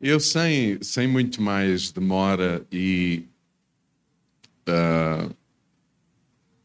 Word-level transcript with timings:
Eu, 0.00 0.18
sem, 0.18 0.82
sem 0.82 1.06
muito 1.06 1.42
mais 1.42 1.92
demora 1.92 2.66
e 2.72 3.26
uh, 4.66 5.36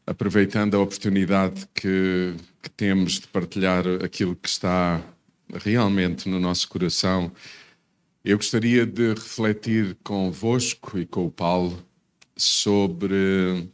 aproveitando 0.06 0.74
a 0.74 0.80
oportunidade 0.80 1.68
que, 1.74 2.34
que 2.62 2.70
temos 2.70 3.20
de 3.20 3.26
partilhar 3.28 3.84
aquilo 4.02 4.34
que 4.34 4.48
está 4.48 5.02
realmente 5.52 6.30
no 6.30 6.40
nosso 6.40 6.66
coração, 6.66 7.30
eu 8.24 8.38
gostaria 8.38 8.86
de 8.86 9.10
refletir 9.10 9.98
convosco 10.02 10.98
e 10.98 11.04
com 11.04 11.26
o 11.26 11.30
Paulo 11.30 11.84
sobre, 12.34 13.68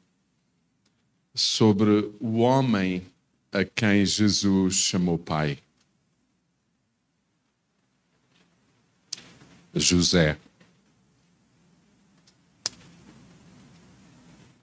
sobre 1.33 2.11
o 2.19 2.39
homem 2.39 3.07
a 3.53 3.65
quem 3.65 4.05
Jesus 4.05 4.75
chamou 4.75 5.19
Pai. 5.19 5.62
José. 9.75 10.39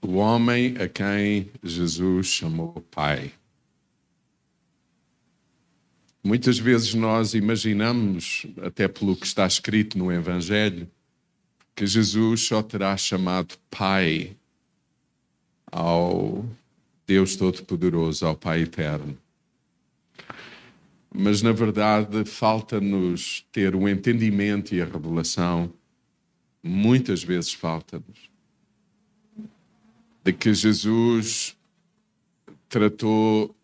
O 0.00 0.14
homem 0.14 0.76
a 0.78 0.88
quem 0.88 1.50
Jesus 1.62 2.28
chamou 2.28 2.84
Pai. 2.90 3.32
Muitas 6.22 6.58
vezes 6.58 6.94
nós 6.94 7.34
imaginamos, 7.34 8.46
até 8.62 8.86
pelo 8.86 9.16
que 9.16 9.26
está 9.26 9.46
escrito 9.46 9.98
no 9.98 10.12
Evangelho, 10.12 10.88
que 11.74 11.86
Jesus 11.86 12.42
só 12.42 12.62
terá 12.62 12.96
chamado 12.96 13.56
Pai 13.70 14.36
ao 15.70 16.44
Deus 17.06 17.36
Todo-Poderoso, 17.36 18.26
ao 18.26 18.36
Pai 18.36 18.62
Eterno 18.62 19.18
mas 21.14 21.42
na 21.42 21.52
verdade 21.52 22.24
falta-nos 22.24 23.44
ter 23.50 23.74
o 23.74 23.88
entendimento 23.88 24.74
e 24.74 24.80
a 24.80 24.84
revelação, 24.84 25.72
muitas 26.62 27.22
vezes 27.22 27.52
falta-nos, 27.52 28.30
de 30.22 30.32
que 30.32 30.52
Jesus 30.54 31.56
tratou 32.68 33.54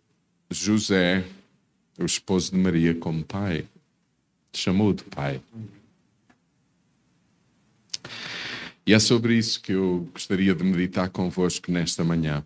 José, 0.51 1.25
o 1.99 2.05
esposo 2.05 2.53
de 2.53 2.59
Maria, 2.59 2.95
como 2.95 3.25
pai, 3.25 3.67
chamou 4.53 4.93
de 4.93 5.05
pai. 5.05 5.41
E 8.87 8.95
é 8.95 8.99
sobre 8.99 9.37
isso 9.37 9.61
que 9.61 9.73
eu 9.73 10.09
gostaria 10.13 10.55
de 10.55 10.63
meditar 10.63 11.11
convosco 11.11 11.73
nesta 11.73 12.05
manhã. 12.05 12.45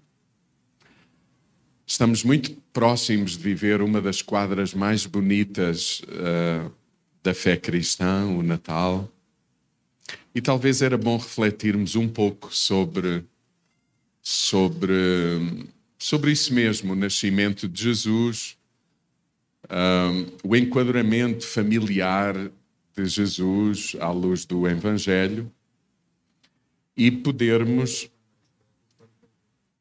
Estamos 1.91 2.23
muito 2.23 2.53
próximos 2.73 3.37
de 3.37 3.43
viver 3.43 3.83
uma 3.83 4.01
das 4.01 4.23
quadras 4.23 4.73
mais 4.73 5.07
bonitas 5.07 6.01
uh, 6.03 6.71
da 7.21 7.35
fé 7.35 7.57
cristã, 7.57 8.27
o 8.27 8.45
Natal. 8.45 9.13
E 10.33 10.41
talvez 10.41 10.83
era 10.83 10.97
bom 10.97 11.17
refletirmos 11.17 11.97
um 11.97 12.07
pouco 12.07 12.55
sobre, 12.55 13.25
sobre, 14.23 15.67
sobre 15.99 16.31
isso 16.31 16.55
mesmo, 16.55 16.93
o 16.93 16.97
nascimento 16.97 17.69
de 17.69 17.83
Jesus, 17.83 18.57
uh, 19.65 20.33
o 20.45 20.55
enquadramento 20.55 21.45
familiar 21.45 22.37
de 22.97 23.05
Jesus 23.05 23.97
à 23.99 24.13
luz 24.13 24.45
do 24.45 24.69
Evangelho 24.69 25.51
e 26.97 27.11
podermos. 27.11 28.09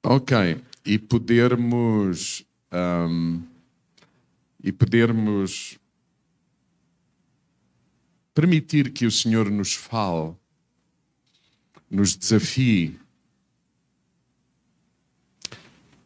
Ok 0.02 0.60
e 0.86 0.98
podermos 0.98 2.46
um, 2.72 3.42
e 4.64 4.72
podermos 4.72 5.78
permitir 8.34 8.92
que 8.92 9.06
o 9.06 9.12
Senhor 9.12 9.50
nos 9.50 9.74
fale, 9.74 10.34
nos 11.90 12.16
desafie 12.16 13.00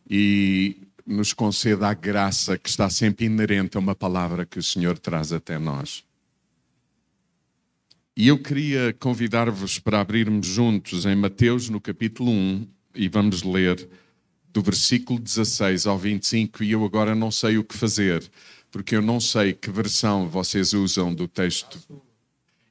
e 0.10 0.78
nos 1.06 1.34
conceda 1.34 1.90
a 1.90 1.94
graça 1.94 2.58
que 2.58 2.70
está 2.70 2.90
sempre 2.90 3.26
inerente 3.26 3.78
a 3.78 3.80
uma 3.80 3.96
palavra 3.96 4.46
que 4.46 4.60
o 4.60 4.64
Senhor 4.64 4.98
traz 4.98 5.34
até 5.34 5.58
nós. 5.58 6.04
E 8.16 8.28
eu 8.28 8.38
queria 8.38 8.94
convidar-vos 8.94 9.80
para 9.80 10.00
abrirmos 10.00 10.46
juntos 10.46 11.06
em 11.06 11.16
Mateus, 11.16 11.68
no 11.68 11.82
capítulo 11.82 12.32
1, 12.32 12.68
e 12.96 13.10
vamos 13.10 13.42
ler 13.42 13.90
do 14.54 14.62
versículo 14.62 15.20
16 15.20 15.88
ao 15.88 15.98
25, 15.98 16.64
e 16.64 16.72
eu 16.72 16.86
agora 16.86 17.16
não 17.16 17.32
sei 17.32 17.58
o 17.58 17.64
que 17.64 17.76
fazer, 17.76 18.24
porque 18.72 18.96
eu 18.96 19.02
não 19.02 19.20
sei 19.20 19.52
que 19.52 19.72
versão 19.72 20.30
vocês 20.30 20.74
usam 20.74 21.14
do 21.14 21.28
texto. 21.28 21.80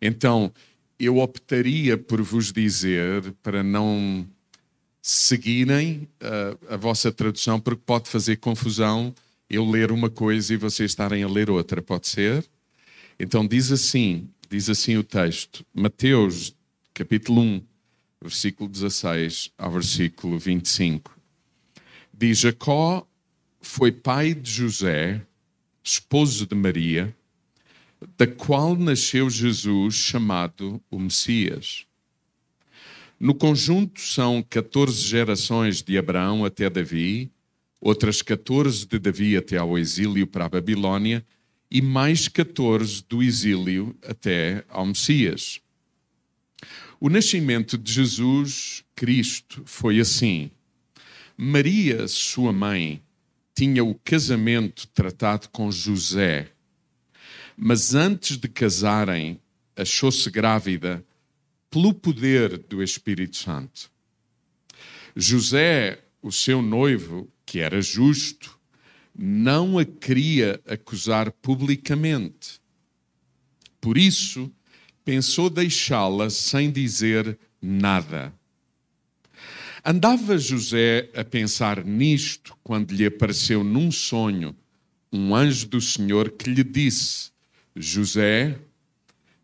Então, 0.01 0.53
eu 0.99 1.19
optaria 1.19 1.99
por 1.99 2.23
vos 2.23 2.53
dizer 2.53 3.35
para 3.43 3.65
não 3.65 4.25
seguirem 5.03 6.09
a, 6.21 6.75
a 6.75 6.77
vossa 6.77 7.11
tradução, 7.11 7.59
porque 7.59 7.83
pode 7.85 8.09
fazer 8.09 8.37
confusão 8.37 9.13
eu 9.51 9.69
ler 9.69 9.91
uma 9.91 10.09
coisa 10.09 10.55
e 10.55 10.57
vocês 10.57 10.93
estarem 10.93 11.25
a 11.25 11.29
ler 11.29 11.51
outra, 11.51 11.83
pode 11.83 12.07
ser? 12.07 12.49
Então 13.19 13.47
diz 13.47 13.73
assim, 13.73 14.29
diz 14.49 14.71
assim 14.71 14.97
o 14.97 15.03
texto, 15.03 15.67
Mateus 15.75 16.55
capítulo 16.95 17.43
1, 17.43 17.63
versículo 18.23 18.71
16 18.71 19.51
ao 19.59 19.71
versículo 19.73 20.39
25 20.39 21.22
diz: 22.23 22.39
Jacó 22.39 23.05
foi 23.61 23.91
pai 23.91 24.33
de 24.33 24.49
José, 24.49 25.27
esposo 25.83 26.47
de 26.47 26.55
Maria, 26.55 27.15
da 28.17 28.29
qual 28.29 28.77
nasceu 28.77 29.29
Jesus, 29.29 29.97
chamado 29.97 30.81
o 30.89 31.01
Messias. 31.01 31.85
No 33.19 33.35
conjunto 33.35 34.01
são 34.01 34.41
14 34.41 35.03
gerações 35.03 35.83
de 35.83 35.99
Abraão 35.99 36.45
até 36.45 36.71
Davi, 36.71 37.29
outras 37.81 38.23
14 38.23 38.87
de 38.87 38.99
Davi 39.01 39.37
até 39.37 39.59
ao 39.59 39.77
exílio 39.77 40.27
para 40.27 40.45
a 40.45 40.49
Babilônia 40.49 41.27
e 41.69 41.83
mais 41.83 42.29
14 42.29 43.05
do 43.09 43.21
exílio 43.21 43.97
até 44.07 44.65
ao 44.69 44.87
Messias. 44.87 45.61
O 47.01 47.09
nascimento 47.09 47.77
de 47.77 47.93
Jesus 47.93 48.85
Cristo 48.95 49.63
foi 49.65 49.99
assim. 49.99 50.53
Maria, 51.45 52.07
sua 52.07 52.53
mãe, 52.53 53.03
tinha 53.53 53.83
o 53.83 53.97
casamento 53.97 54.87
tratado 54.87 55.49
com 55.49 55.73
José, 55.73 56.53
mas 57.57 57.97
antes 57.97 58.37
de 58.37 58.47
casarem, 58.47 59.41
achou-se 59.75 60.31
grávida 60.31 61.05
pelo 61.69 61.93
poder 61.93 62.59
do 62.59 62.81
Espírito 62.81 63.37
Santo. 63.37 63.91
José, 65.17 66.05
o 66.23 66.31
seu 66.31 66.63
noivo, 66.63 67.29
que 67.45 67.59
era 67.59 67.83
justo, 67.83 68.57
não 69.13 69.81
a 69.81 69.85
queria 69.85 70.61
acusar 70.65 71.33
publicamente. 71.33 72.61
Por 73.81 73.99
isso, 73.99 74.49
pensou 75.05 75.51
deixá-la 75.51 76.31
sem 76.31 76.71
dizer 76.71 77.37
nada. 77.61 78.33
Andava 79.85 80.39
José 80.39 81.11
a 81.13 81.25
pensar 81.25 81.85
nisto 81.85 82.57
quando 82.63 82.93
lhe 82.93 83.05
apareceu 83.05 83.65
num 83.65 83.91
sonho 83.91 84.55
um 85.13 85.35
anjo 85.35 85.67
do 85.67 85.81
Senhor 85.81 86.31
que 86.31 86.49
lhe 86.49 86.63
disse: 86.63 87.33
José, 87.75 88.61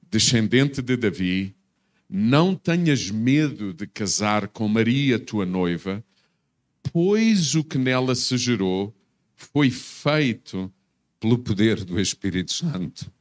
descendente 0.08 0.80
de 0.80 0.96
Davi, 0.96 1.56
não 2.08 2.54
tenhas 2.54 3.10
medo 3.10 3.74
de 3.74 3.86
casar 3.88 4.46
com 4.46 4.68
Maria, 4.68 5.18
tua 5.18 5.44
noiva, 5.44 6.04
pois 6.92 7.56
o 7.56 7.64
que 7.64 7.76
nela 7.76 8.14
se 8.14 8.38
gerou 8.38 8.94
foi 9.34 9.70
feito 9.70 10.72
pelo 11.18 11.38
poder 11.38 11.84
do 11.84 12.00
Espírito 12.00 12.52
Santo. 12.52 13.12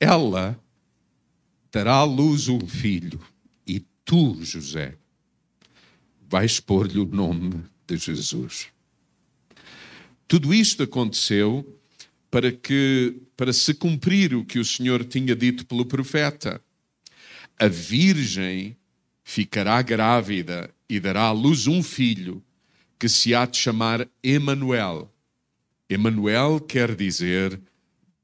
Ela 0.00 0.58
dará 1.70 1.96
à 1.96 2.04
luz 2.04 2.48
um 2.48 2.66
filho, 2.66 3.20
e 3.66 3.80
tu, 4.04 4.38
José, 4.42 4.96
vai 6.34 6.46
expor-lhe 6.46 6.98
o 6.98 7.06
nome 7.06 7.62
de 7.86 7.96
Jesus. 7.96 8.66
Tudo 10.26 10.52
isto 10.52 10.82
aconteceu 10.82 11.78
para 12.28 12.50
que 12.50 13.22
para 13.36 13.52
se 13.52 13.72
cumprir 13.72 14.34
o 14.34 14.44
que 14.44 14.58
o 14.58 14.64
Senhor 14.64 15.04
tinha 15.04 15.36
dito 15.36 15.64
pelo 15.64 15.86
profeta. 15.86 16.60
A 17.56 17.68
virgem 17.68 18.76
ficará 19.22 19.80
grávida 19.80 20.68
e 20.88 20.98
dará 20.98 21.26
à 21.26 21.30
luz 21.30 21.68
um 21.68 21.84
filho 21.84 22.42
que 22.98 23.08
se 23.08 23.32
há 23.32 23.46
de 23.46 23.56
chamar 23.56 24.08
Emanuel. 24.20 25.08
Emanuel 25.88 26.58
quer 26.58 26.96
dizer 26.96 27.60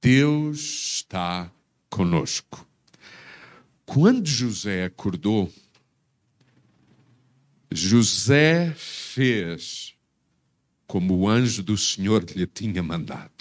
Deus 0.03 0.59
está 0.97 1.49
conosco. 1.89 2.67
Quando 3.87 4.27
José 4.27 4.87
acordou, 4.87 5.49
José 7.81 8.75
fez 8.77 9.95
como 10.87 11.17
o 11.17 11.29
anjo 11.29 11.63
do 11.63 11.77
Senhor 11.79 12.25
lhe 12.35 12.47
tinha 12.47 12.83
mandado. 12.83 13.41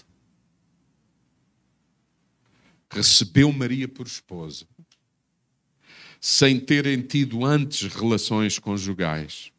recebeu 2.89 3.51
Maria 3.51 3.87
por 3.87 4.07
esposa, 4.07 4.65
sem 6.19 6.59
terem 6.59 7.01
tido 7.01 7.45
antes 7.45 7.93
relações 7.93 8.57
conjugais. 8.57 9.51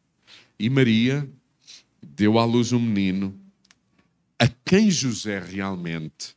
E 0.59 0.69
Maria 0.69 1.27
deu 2.01 2.37
à 2.37 2.45
luz 2.45 2.71
um 2.73 2.79
menino 2.79 3.39
a 4.37 4.47
quem 4.47 4.91
José 4.91 5.39
realmente 5.39 6.35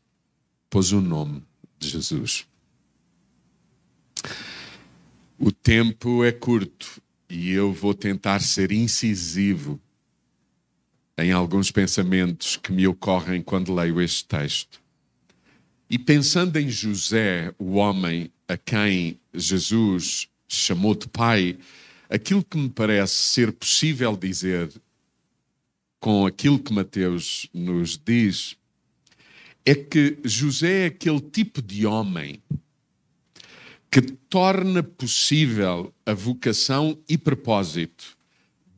pôs 0.70 0.92
o 0.92 1.00
nome 1.00 1.42
de 1.78 1.88
Jesus. 1.88 2.46
O 5.38 5.50
tempo 5.50 6.22
é 6.22 6.30
curto 6.30 7.02
e 7.28 7.50
eu 7.50 7.72
vou 7.72 7.94
tentar 7.94 8.40
ser 8.40 8.72
incisivo 8.72 9.80
em 11.16 11.32
alguns 11.32 11.70
pensamentos 11.70 12.56
que 12.56 12.72
me 12.72 12.86
ocorrem 12.86 13.42
quando 13.42 13.74
leio 13.74 14.00
este 14.00 14.24
texto. 14.26 14.82
E 15.88 15.98
pensando 15.98 16.56
em 16.56 16.68
José, 16.68 17.54
o 17.58 17.74
homem 17.74 18.30
a 18.48 18.56
quem 18.56 19.18
Jesus 19.32 20.28
chamou 20.48 20.94
de 20.94 21.08
pai, 21.08 21.58
aquilo 22.08 22.44
que 22.44 22.56
me 22.56 22.68
parece 22.68 23.14
ser 23.14 23.52
possível 23.52 24.16
dizer 24.16 24.70
com 26.00 26.26
aquilo 26.26 26.58
que 26.58 26.72
Mateus 26.72 27.48
nos 27.52 27.96
diz 27.96 28.56
é 29.64 29.74
que 29.74 30.18
José 30.22 30.82
é 30.82 30.86
aquele 30.86 31.20
tipo 31.20 31.62
de 31.62 31.86
homem 31.86 32.42
que 33.94 34.02
torna 34.02 34.82
possível 34.82 35.94
a 36.04 36.12
vocação 36.12 36.98
e 37.08 37.16
propósito 37.16 38.18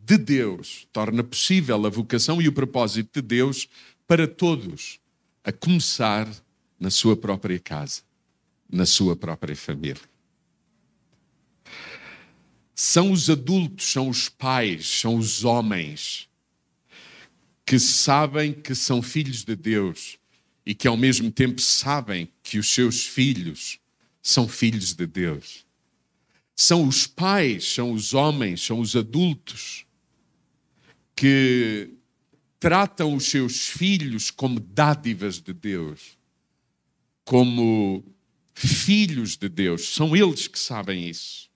de 0.05 0.19
Deus, 0.19 0.87
torna 0.93 1.25
possível 1.25 1.87
a 1.87 1.89
vocação 1.89 2.43
e 2.43 2.47
o 2.49 2.53
propósito 2.53 3.23
de 3.23 3.27
Deus 3.27 3.67
para 4.07 4.29
todos, 4.29 5.01
a 5.43 5.51
começar 5.51 6.29
na 6.79 6.91
sua 6.91 7.17
própria 7.17 7.59
casa, 7.59 8.03
na 8.71 8.85
sua 8.85 9.17
própria 9.17 9.57
família. 9.57 10.03
São 12.75 13.11
os 13.11 13.31
adultos, 13.31 13.87
são 13.87 14.11
os 14.11 14.29
pais, 14.29 14.87
são 14.87 15.17
os 15.17 15.45
homens 15.45 16.29
que 17.65 17.79
sabem 17.79 18.53
que 18.53 18.75
são 18.75 19.01
filhos 19.01 19.45
de 19.45 19.57
Deus 19.57 20.19
e 20.67 20.75
que 20.75 20.87
ao 20.87 20.95
mesmo 20.95 21.31
tempo 21.31 21.59
sabem 21.63 22.29
que 22.43 22.59
os 22.59 22.69
seus 22.69 23.07
filhos 23.07 23.81
são 24.27 24.49
filhos 24.49 24.93
de 24.93 25.07
Deus. 25.07 25.65
São 26.57 26.89
os 26.89 27.07
pais, 27.07 27.65
são 27.65 27.93
os 27.93 28.13
homens, 28.13 28.61
são 28.61 28.81
os 28.81 28.97
adultos 28.97 29.87
que 31.15 31.91
tratam 32.59 33.15
os 33.15 33.27
seus 33.27 33.69
filhos 33.69 34.33
como 34.33 34.59
dádivas 34.59 35.39
de 35.41 35.53
Deus, 35.53 36.19
como 37.25 38.05
filhos 38.53 39.37
de 39.37 39.49
Deus. 39.49 39.95
São 39.95 40.17
eles 40.17 40.49
que 40.49 40.59
sabem 40.59 41.09
isso. 41.09 41.49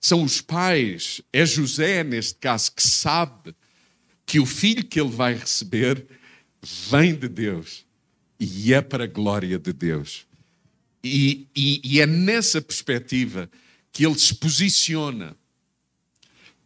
São 0.00 0.24
os 0.24 0.40
pais, 0.40 1.22
é 1.32 1.46
José, 1.46 2.02
neste 2.02 2.40
caso, 2.40 2.72
que 2.72 2.82
sabe 2.82 3.54
que 4.26 4.40
o 4.40 4.46
filho 4.46 4.84
que 4.84 5.00
ele 5.00 5.10
vai 5.10 5.34
receber 5.34 6.04
vem 6.90 7.14
de 7.14 7.28
Deus 7.28 7.86
e 8.40 8.74
é 8.74 8.82
para 8.82 9.04
a 9.04 9.06
glória 9.06 9.60
de 9.60 9.72
Deus. 9.72 10.26
E, 11.02 11.46
e, 11.54 11.80
e 11.84 12.00
é 12.00 12.06
nessa 12.06 12.62
perspectiva 12.62 13.50
que 13.92 14.06
ele 14.06 14.18
se 14.18 14.34
posiciona 14.34 15.36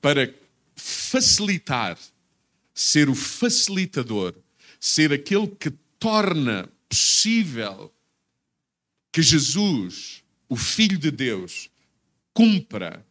para 0.01 0.33
facilitar, 0.75 1.99
ser 2.75 3.09
o 3.09 3.15
facilitador, 3.15 4.35
ser 4.79 5.13
aquele 5.13 5.49
que 5.49 5.71
torna 5.99 6.69
possível 6.89 7.93
que 9.11 9.23
Jesus, 9.23 10.23
o 10.49 10.57
Filho 10.57 10.99
de 10.99 11.11
Deus, 11.11 11.71
cumpra 12.35 13.05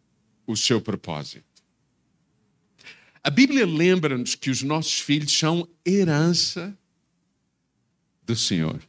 o 0.46 0.56
seu 0.56 0.80
propósito. 0.80 1.44
A 3.24 3.30
Bíblia 3.32 3.66
lembra-nos 3.66 4.36
que 4.36 4.52
os 4.52 4.62
nossos 4.62 5.00
filhos 5.00 5.36
são 5.36 5.68
herança 5.84 6.78
do 8.24 8.36
Senhor. 8.36 8.80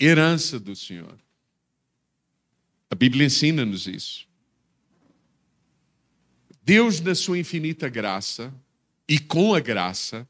Herança 0.00 0.58
do 0.58 0.74
Senhor. 0.74 1.18
A 2.90 2.94
Bíblia 2.94 3.26
ensina-nos 3.26 3.86
isso. 3.86 4.26
Deus, 6.62 7.00
na 7.00 7.14
sua 7.14 7.38
infinita 7.38 7.88
graça, 7.88 8.52
e 9.08 9.18
com 9.18 9.54
a 9.54 9.60
graça, 9.60 10.26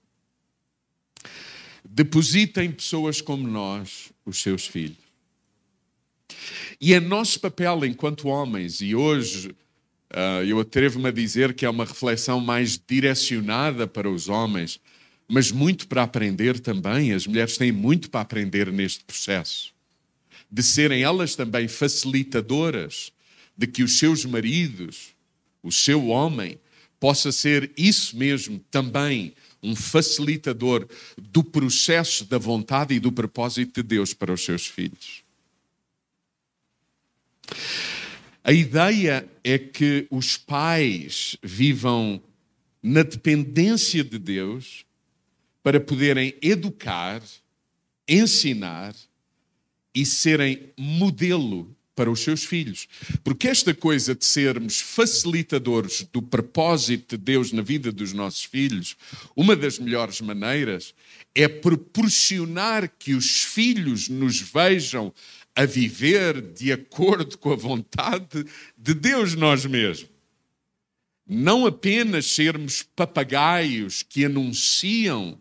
deposita 1.84 2.64
em 2.64 2.72
pessoas 2.72 3.20
como 3.20 3.46
nós 3.46 4.11
os 4.25 4.40
seus 4.40 4.67
filhos. 4.67 4.99
E 6.81 6.94
é 6.94 7.00
nosso 7.00 7.38
papel 7.40 7.84
enquanto 7.84 8.28
homens, 8.28 8.81
e 8.81 8.94
hoje 8.94 9.55
Uh, 10.11 10.43
eu 10.44 10.58
atrevo-me 10.58 11.06
a 11.06 11.12
dizer 11.12 11.55
que 11.55 11.64
é 11.64 11.70
uma 11.70 11.84
reflexão 11.84 12.40
mais 12.40 12.76
direcionada 12.76 13.87
para 13.87 14.11
os 14.11 14.28
homens, 14.28 14.81
mas 15.30 15.52
muito 15.52 15.86
para 15.86 16.02
aprender 16.02 16.58
também. 16.58 17.12
As 17.12 17.24
mulheres 17.24 17.56
têm 17.56 17.70
muito 17.70 18.10
para 18.10 18.20
aprender 18.20 18.72
neste 18.72 19.04
processo. 19.04 19.72
De 20.50 20.60
serem 20.60 21.04
elas 21.04 21.36
também 21.36 21.68
facilitadoras 21.68 23.12
de 23.56 23.68
que 23.68 23.84
os 23.84 23.96
seus 23.96 24.24
maridos, 24.24 25.14
o 25.62 25.70
seu 25.70 26.08
homem, 26.08 26.58
possa 26.98 27.30
ser 27.30 27.70
isso 27.76 28.16
mesmo 28.16 28.58
também 28.70 29.32
um 29.62 29.76
facilitador 29.76 30.88
do 31.16 31.44
processo 31.44 32.24
da 32.24 32.36
vontade 32.36 32.94
e 32.94 33.00
do 33.00 33.12
propósito 33.12 33.82
de 33.82 33.88
Deus 33.88 34.12
para 34.12 34.32
os 34.32 34.44
seus 34.44 34.66
filhos. 34.66 35.22
A 38.42 38.52
ideia 38.52 39.28
é 39.44 39.58
que 39.58 40.08
os 40.10 40.36
pais 40.36 41.36
vivam 41.40 42.20
na 42.82 43.02
dependência 43.02 44.02
de 44.02 44.18
Deus 44.18 44.84
para 45.62 45.80
poderem 45.80 46.34
educar, 46.40 47.22
ensinar 48.08 48.94
e 49.94 50.06
serem 50.06 50.72
modelo 50.78 51.76
para 51.94 52.10
os 52.10 52.20
seus 52.20 52.44
filhos. 52.44 52.88
Porque 53.22 53.46
esta 53.46 53.74
coisa 53.74 54.14
de 54.14 54.24
sermos 54.24 54.80
facilitadores 54.80 56.06
do 56.10 56.22
propósito 56.22 57.18
de 57.18 57.22
Deus 57.22 57.52
na 57.52 57.60
vida 57.60 57.92
dos 57.92 58.14
nossos 58.14 58.44
filhos, 58.44 58.96
uma 59.37 59.54
das 59.54 59.78
melhores 59.78 60.20
maneiras 60.23 60.94
é 61.35 61.46
proporcionar 61.46 62.88
que 62.99 63.12
os 63.12 63.44
filhos 63.44 64.08
nos 64.08 64.40
vejam 64.40 65.12
a 65.54 65.66
viver 65.66 66.40
de 66.40 66.73
acordo 66.73 67.37
com 67.37 67.52
a 67.52 67.56
vontade 67.56 68.46
de 68.78 68.94
Deus 68.94 69.35
nós 69.35 69.66
mesmos. 69.66 70.08
Não 71.26 71.66
apenas 71.66 72.26
sermos 72.26 72.82
papagaios 72.82 74.02
que 74.02 74.25
anunciam 74.25 75.38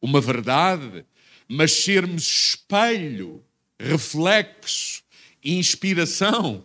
uma 0.00 0.20
verdade, 0.20 1.04
mas 1.48 1.72
sermos 1.72 2.22
espelho, 2.24 3.44
reflexo, 3.78 5.02
inspiração, 5.42 6.64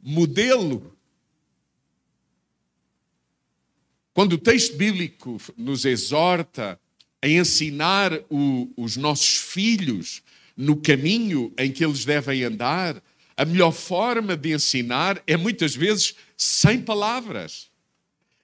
modelo. 0.00 0.96
Quando 4.12 4.34
o 4.34 4.38
texto 4.38 4.76
bíblico 4.76 5.40
nos 5.56 5.84
exorta 5.84 6.78
a 7.22 7.28
ensinar 7.28 8.12
o, 8.28 8.70
os 8.76 8.96
nossos 8.96 9.36
filhos 9.36 10.22
no 10.56 10.76
caminho 10.76 11.52
em 11.56 11.72
que 11.72 11.84
eles 11.84 12.04
devem 12.04 12.44
andar, 12.44 13.02
a 13.36 13.44
melhor 13.44 13.72
forma 13.72 14.36
de 14.36 14.52
ensinar 14.52 15.22
é 15.26 15.36
muitas 15.36 15.74
vezes 15.74 16.14
sem 16.36 16.82
palavras. 16.82 17.70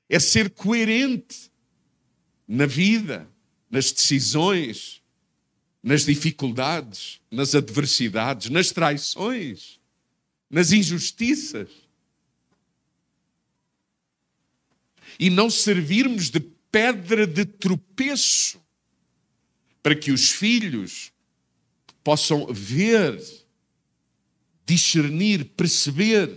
É 0.09 0.19
ser 0.19 0.51
coerente 0.51 1.51
na 2.47 2.65
vida, 2.65 3.29
nas 3.71 3.93
decisões, 3.93 5.03
nas 5.83 6.05
dificuldades, 6.05 7.21
nas 7.31 7.55
adversidades, 7.55 8.51
nas 8.51 8.71
traições, 8.71 9.79
nas 10.51 10.73
injustiças. 10.73 11.69
E 15.19 15.31
não 15.31 15.51
servirmos 15.51 16.31
de 16.31 16.41
pedra 16.71 17.27
de 17.27 17.45
tropeço 17.45 18.61
para 19.83 19.95
que 19.95 20.13
os 20.13 20.31
filhos 20.31 21.13
possam 22.05 22.47
ver, 22.53 23.21
discernir, 24.65 25.45
perceber 25.57 26.37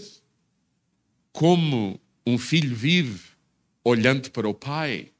como 1.32 2.00
um 2.26 2.38
filho 2.38 2.76
vive 2.76 3.32
olhando 3.84 4.32
para 4.32 4.48
o 4.48 4.54
pai. 4.54 5.12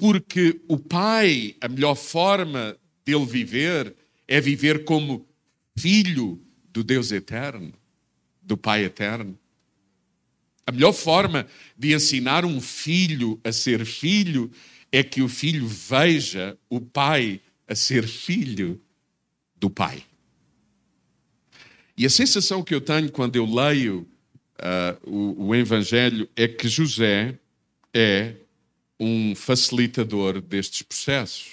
Porque 0.00 0.58
o 0.66 0.78
pai, 0.78 1.54
a 1.60 1.68
melhor 1.68 1.94
forma 1.94 2.74
dele 3.04 3.26
viver 3.26 3.94
é 4.26 4.40
viver 4.40 4.84
como 4.84 5.28
filho 5.76 6.40
do 6.72 6.82
Deus 6.82 7.12
eterno, 7.12 7.70
do 8.40 8.56
Pai 8.56 8.82
eterno. 8.82 9.38
A 10.66 10.72
melhor 10.72 10.92
forma 10.92 11.46
de 11.76 11.92
ensinar 11.92 12.46
um 12.46 12.62
filho 12.62 13.38
a 13.44 13.52
ser 13.52 13.84
filho 13.84 14.50
é 14.90 15.02
que 15.02 15.20
o 15.20 15.28
filho 15.28 15.66
veja 15.66 16.56
o 16.70 16.80
pai 16.80 17.40
a 17.68 17.74
ser 17.74 18.06
filho 18.06 18.80
do 19.56 19.68
pai. 19.68 20.02
E 21.96 22.06
a 22.06 22.10
sensação 22.10 22.62
que 22.62 22.74
eu 22.74 22.80
tenho 22.80 23.10
quando 23.12 23.36
eu 23.36 23.44
leio 23.44 24.08
uh, 24.60 25.10
o, 25.10 25.48
o 25.48 25.54
Evangelho 25.54 26.28
é 26.34 26.48
que 26.48 26.68
José 26.68 27.38
é 27.92 28.34
um 29.00 29.34
facilitador 29.34 30.40
destes 30.42 30.82
processos. 30.82 31.52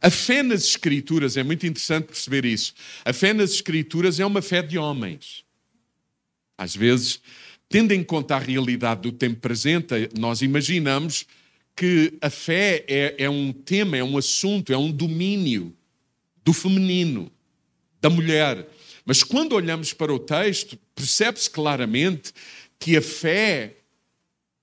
A 0.00 0.10
fé 0.10 0.42
nas 0.42 0.64
Escrituras, 0.64 1.36
é 1.36 1.44
muito 1.44 1.64
interessante 1.64 2.06
perceber 2.06 2.44
isso. 2.44 2.74
A 3.04 3.12
fé 3.12 3.32
nas 3.32 3.52
Escrituras 3.52 4.18
é 4.18 4.26
uma 4.26 4.42
fé 4.42 4.60
de 4.60 4.76
homens. 4.76 5.44
Às 6.58 6.74
vezes, 6.74 7.20
tendo 7.68 7.92
em 7.92 8.02
conta 8.02 8.34
a 8.34 8.40
realidade 8.40 9.02
do 9.02 9.12
tempo 9.12 9.40
presente, 9.40 10.10
nós 10.18 10.42
imaginamos 10.42 11.24
que 11.76 12.14
a 12.20 12.28
fé 12.28 12.84
é, 12.88 13.14
é 13.16 13.30
um 13.30 13.52
tema, 13.52 13.96
é 13.96 14.02
um 14.02 14.18
assunto, 14.18 14.72
é 14.72 14.76
um 14.76 14.90
domínio 14.90 15.72
do 16.44 16.52
feminino, 16.52 17.30
da 18.00 18.10
mulher. 18.10 18.68
Mas 19.04 19.22
quando 19.22 19.54
olhamos 19.54 19.92
para 19.92 20.12
o 20.12 20.18
texto, 20.18 20.76
percebe-se 20.94 21.48
claramente 21.48 22.32
que 22.78 22.96
a 22.96 23.02
fé, 23.02 23.76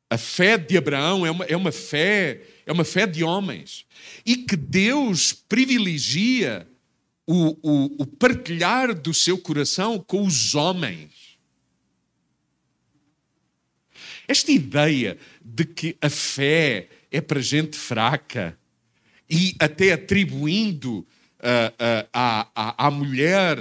a 0.09 0.17
fé 0.17 0.57
de 0.57 0.75
Abraão 0.75 1.25
é 1.25 1.31
uma, 1.31 1.45
é 1.45 1.55
uma 1.55 1.71
fé, 1.71 2.41
é 2.65 2.71
uma 2.71 2.83
fé 2.83 3.05
de 3.05 3.23
homens. 3.23 3.85
E 4.25 4.37
que 4.37 4.55
Deus 4.55 5.33
privilegia 5.33 6.67
o, 7.27 7.57
o, 7.61 7.95
o 7.99 8.05
partilhar 8.07 8.93
do 8.93 9.13
seu 9.13 9.37
coração 9.37 9.99
com 9.99 10.25
os 10.25 10.55
homens. 10.55 11.37
Esta 14.27 14.51
ideia 14.51 15.17
de 15.43 15.63
que 15.63 15.95
a 16.01 16.09
fé 16.09 16.87
é 17.11 17.21
para 17.21 17.39
gente 17.39 17.77
fraca 17.77 18.57
e 19.29 19.55
até 19.59 19.93
atribuindo 19.93 20.99
uh, 21.39 22.09
à, 22.11 22.85
à, 22.87 22.91
mulher 22.91 23.57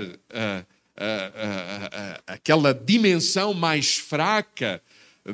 aquela 2.26 2.72
dimensão 2.72 3.52
mais 3.52 3.96
fraca 3.96 4.82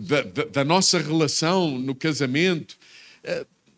da, 0.01 0.23
da, 0.45 0.65
nossa 0.65 0.99
relação 0.99 1.79
no 1.79 1.95
casamento. 1.95 2.77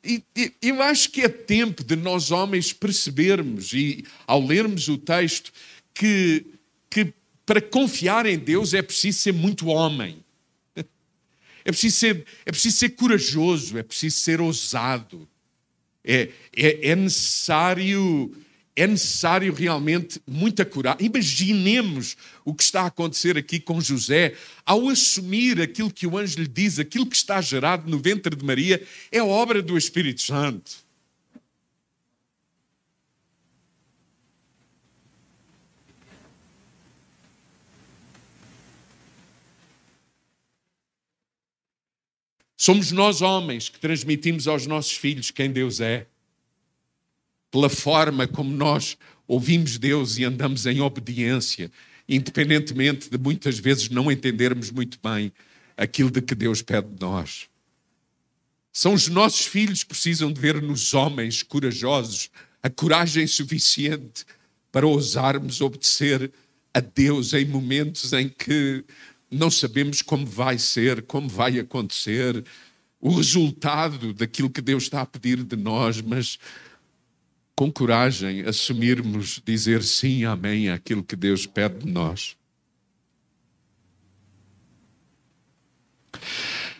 E, 0.05 0.23
e, 0.37 0.53
eu 0.63 0.81
acho 0.83 1.11
que 1.11 1.23
é 1.23 1.29
tempo 1.29 1.83
de 1.83 1.97
nós 1.97 2.31
homens 2.31 2.73
percebermos, 2.73 3.73
e 3.73 4.05
ao 4.27 4.45
lermos 4.45 4.89
o 4.89 4.97
texto, 4.97 5.53
que, 5.93 6.47
que 6.89 7.13
para 7.45 7.61
confiar 7.61 8.27
em 8.27 8.39
Deus 8.39 8.73
é 8.75 8.83
preciso 8.83 9.19
ser 9.19 9.33
muito 9.33 9.67
homem. 9.67 10.25
É 11.65 11.73
preciso 11.73 11.97
ser, 11.97 12.25
é 12.45 12.53
preciso 12.53 12.77
ser 12.77 12.91
corajoso, 12.91 13.77
é 13.77 13.83
preciso 13.83 14.17
ser 14.21 14.41
ousado. 14.41 15.29
É, 16.05 16.29
é, 16.57 16.91
é 16.91 16.95
necessário 16.95 18.33
é 18.77 18.87
necessário 18.87 19.55
realmente 19.55 20.21
muita 20.27 20.65
coragem. 20.65 21.07
Imaginemos 21.07 22.15
o 22.45 22.55
que 22.55 22.63
está 22.63 22.83
a 22.83 22.87
acontecer 22.87 23.39
aqui 23.39 23.59
com 23.59 23.81
José 23.81 24.35
ao 24.67 24.89
assumir 24.91 25.61
aquilo 25.61 25.91
que 25.91 26.07
o 26.07 26.19
anjo 26.19 26.39
lhe 26.39 26.47
diz, 26.47 26.79
aquilo 26.79 27.07
que 27.07 27.17
está 27.17 27.41
gerado 27.41 27.91
no 27.91 27.99
ventre 27.99 28.37
de 28.37 28.45
Maria, 28.45 28.87
é 29.11 29.23
obra 29.23 29.63
do 29.63 29.79
Espírito 29.79 30.21
Santo. 30.21 30.85
Somos 42.59 42.91
nós, 42.91 43.23
homens, 43.23 43.69
que 43.69 43.79
transmitimos 43.79 44.49
aos 44.49 44.67
nossos 44.67 44.93
filhos 44.93 45.31
quem 45.31 45.53
Deus 45.53 45.81
é 45.81 46.07
pela 47.57 47.71
forma 47.71 48.29
como 48.29 48.55
nós 48.55 48.99
ouvimos 49.27 49.79
Deus 49.79 50.19
e 50.19 50.25
andamos 50.25 50.67
em 50.67 50.83
obediência, 50.83 51.73
independentemente 52.07 53.09
de 53.09 53.17
muitas 53.17 53.59
vezes 53.59 53.89
não 53.89 54.13
entendermos 54.13 54.71
muito 54.71 54.99
bem 55.03 55.33
aquilo 55.75 56.11
de 56.11 56.21
que 56.21 56.35
Deus 56.35 56.61
pede 56.61 56.87
de 56.89 57.01
nós. 57.01 57.49
São 58.71 58.93
os 58.93 59.09
nossos 59.09 59.47
filhos 59.47 59.83
que 59.83 59.89
precisam 59.89 60.31
de 60.31 60.39
ver 60.39 60.61
nos 60.61 60.93
homens 60.93 61.43
corajosos 61.43 62.29
a 62.63 62.69
coragem 62.69 63.27
suficiente 63.27 64.27
para 64.71 64.87
ousarmos 64.87 65.63
obedecer 65.63 66.31
a 66.75 66.81
Deus 66.81 67.33
em 67.33 67.47
momentos 67.47 68.13
em 68.13 68.29
que 68.29 68.85
não 69.31 69.51
sabemos 69.51 70.03
como 70.03 70.27
vai 70.27 70.59
ser, 70.59 71.01
como 71.05 71.27
vai 71.27 71.59
acontecer, 71.59 72.45
o 73.01 73.15
resultado 73.15 74.13
daquilo 74.13 74.51
que 74.51 74.61
Deus 74.61 74.83
está 74.83 75.01
a 75.01 75.07
pedir 75.07 75.43
de 75.43 75.57
nós, 75.57 76.03
mas 76.03 76.39
com 77.57 77.73
coragem, 77.73 78.43
assumirmos, 78.43 79.41
dizer 79.45 79.83
sim, 79.83 80.27
amém 80.27 80.69
àquilo 80.69 81.03
que 81.03 81.17
Deus 81.17 81.47
pede 81.47 81.87
de 81.87 81.91
nós. 81.91 82.37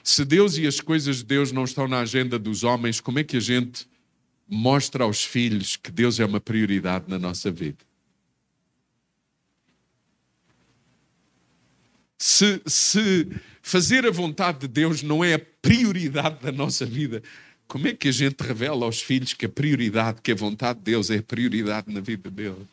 Se 0.05 0.23
Deus 0.23 0.59
e 0.59 0.67
as 0.67 0.79
coisas 0.79 1.17
de 1.17 1.25
Deus 1.25 1.51
não 1.51 1.65
estão 1.65 1.89
na 1.89 2.01
agenda 2.01 2.39
dos 2.39 2.63
homens, 2.63 3.01
como 3.01 3.19
é 3.19 3.25
que 3.25 3.39
a 3.39 3.41
gente 3.41 3.89
mostra 4.47 5.05
aos 5.05 5.25
filhos 5.25 5.77
que 5.77 5.91
Deus 5.91 6.21
é 6.21 6.27
uma 6.27 6.41
prioridade 6.41 7.07
na 7.09 7.19
nossa 7.19 7.51
vida? 7.51 7.79
Se, 12.19 12.61
se 12.67 13.29
fazer 13.63 14.07
a 14.07 14.11
vontade 14.11 14.61
de 14.61 14.69
Deus 14.69 15.03
não 15.03 15.25
é 15.25 15.35
a 15.35 15.39
prioridade 15.39 16.41
da 16.43 16.53
nossa 16.53 16.85
vida, 16.85 17.23
como 17.69 17.89
é 17.89 17.95
que 17.95 18.09
a 18.09 18.13
gente 18.13 18.41
revela 18.43 18.85
aos 18.85 19.01
filhos 19.01 19.35
que 19.35 19.47
a 19.47 19.49
prioridade, 19.49 20.21
que 20.23 20.33
a 20.33 20.37
vontade 20.37 20.79
de 20.79 20.85
Deus 20.87 21.11
é 21.11 21.19
a 21.19 21.23
prioridade 21.23 21.93
na 21.93 22.01
vida 22.01 22.31
deles? 22.31 22.67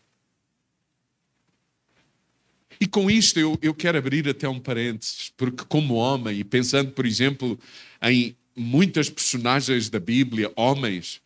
E 2.79 2.87
com 2.87 3.09
isto 3.09 3.39
eu, 3.39 3.57
eu 3.61 3.73
quero 3.73 3.97
abrir 3.97 4.27
até 4.27 4.47
um 4.47 4.59
parênteses, 4.59 5.31
porque, 5.37 5.63
como 5.65 5.95
homem, 5.95 6.39
e 6.39 6.43
pensando, 6.43 6.91
por 6.91 7.05
exemplo, 7.05 7.57
em 8.01 8.35
muitas 8.55 9.09
personagens 9.09 9.89
da 9.89 9.99
Bíblia, 9.99 10.51
homens, 10.55 11.21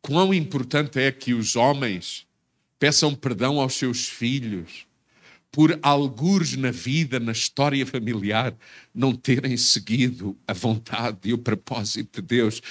quão 0.00 0.34
importante 0.34 1.00
é 1.00 1.10
que 1.10 1.34
os 1.34 1.56
homens 1.56 2.26
peçam 2.78 3.14
perdão 3.14 3.60
aos 3.60 3.74
seus 3.74 4.08
filhos 4.08 4.86
por 5.50 5.78
algures 5.82 6.56
na 6.56 6.70
vida, 6.70 7.20
na 7.20 7.32
história 7.32 7.86
familiar, 7.86 8.54
não 8.94 9.14
terem 9.14 9.56
seguido 9.56 10.36
a 10.48 10.54
vontade 10.54 11.18
e 11.24 11.32
o 11.32 11.38
propósito 11.38 12.20
de 12.20 12.26
Deus 12.26 12.62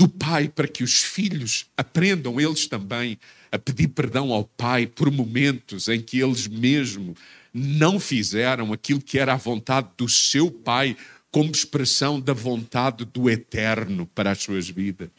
do 0.00 0.08
pai 0.08 0.48
para 0.48 0.66
que 0.66 0.82
os 0.82 1.02
filhos 1.02 1.66
aprendam 1.76 2.40
eles 2.40 2.66
também 2.66 3.18
a 3.52 3.58
pedir 3.58 3.88
perdão 3.88 4.32
ao 4.32 4.44
pai 4.44 4.86
por 4.86 5.10
momentos 5.10 5.88
em 5.88 6.00
que 6.00 6.18
eles 6.18 6.46
mesmo 6.46 7.14
não 7.52 8.00
fizeram 8.00 8.72
aquilo 8.72 8.98
que 8.98 9.18
era 9.18 9.34
a 9.34 9.36
vontade 9.36 9.88
do 9.98 10.08
seu 10.08 10.50
pai 10.50 10.96
como 11.30 11.50
expressão 11.50 12.18
da 12.18 12.32
vontade 12.32 13.04
do 13.04 13.28
eterno 13.28 14.06
para 14.14 14.30
as 14.30 14.38
suas 14.38 14.70
vidas. 14.70 15.10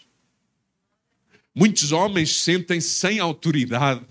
Muitos 1.54 1.92
homens 1.92 2.38
sentem-se 2.38 2.90
sem 2.90 3.20
autoridade 3.20 4.02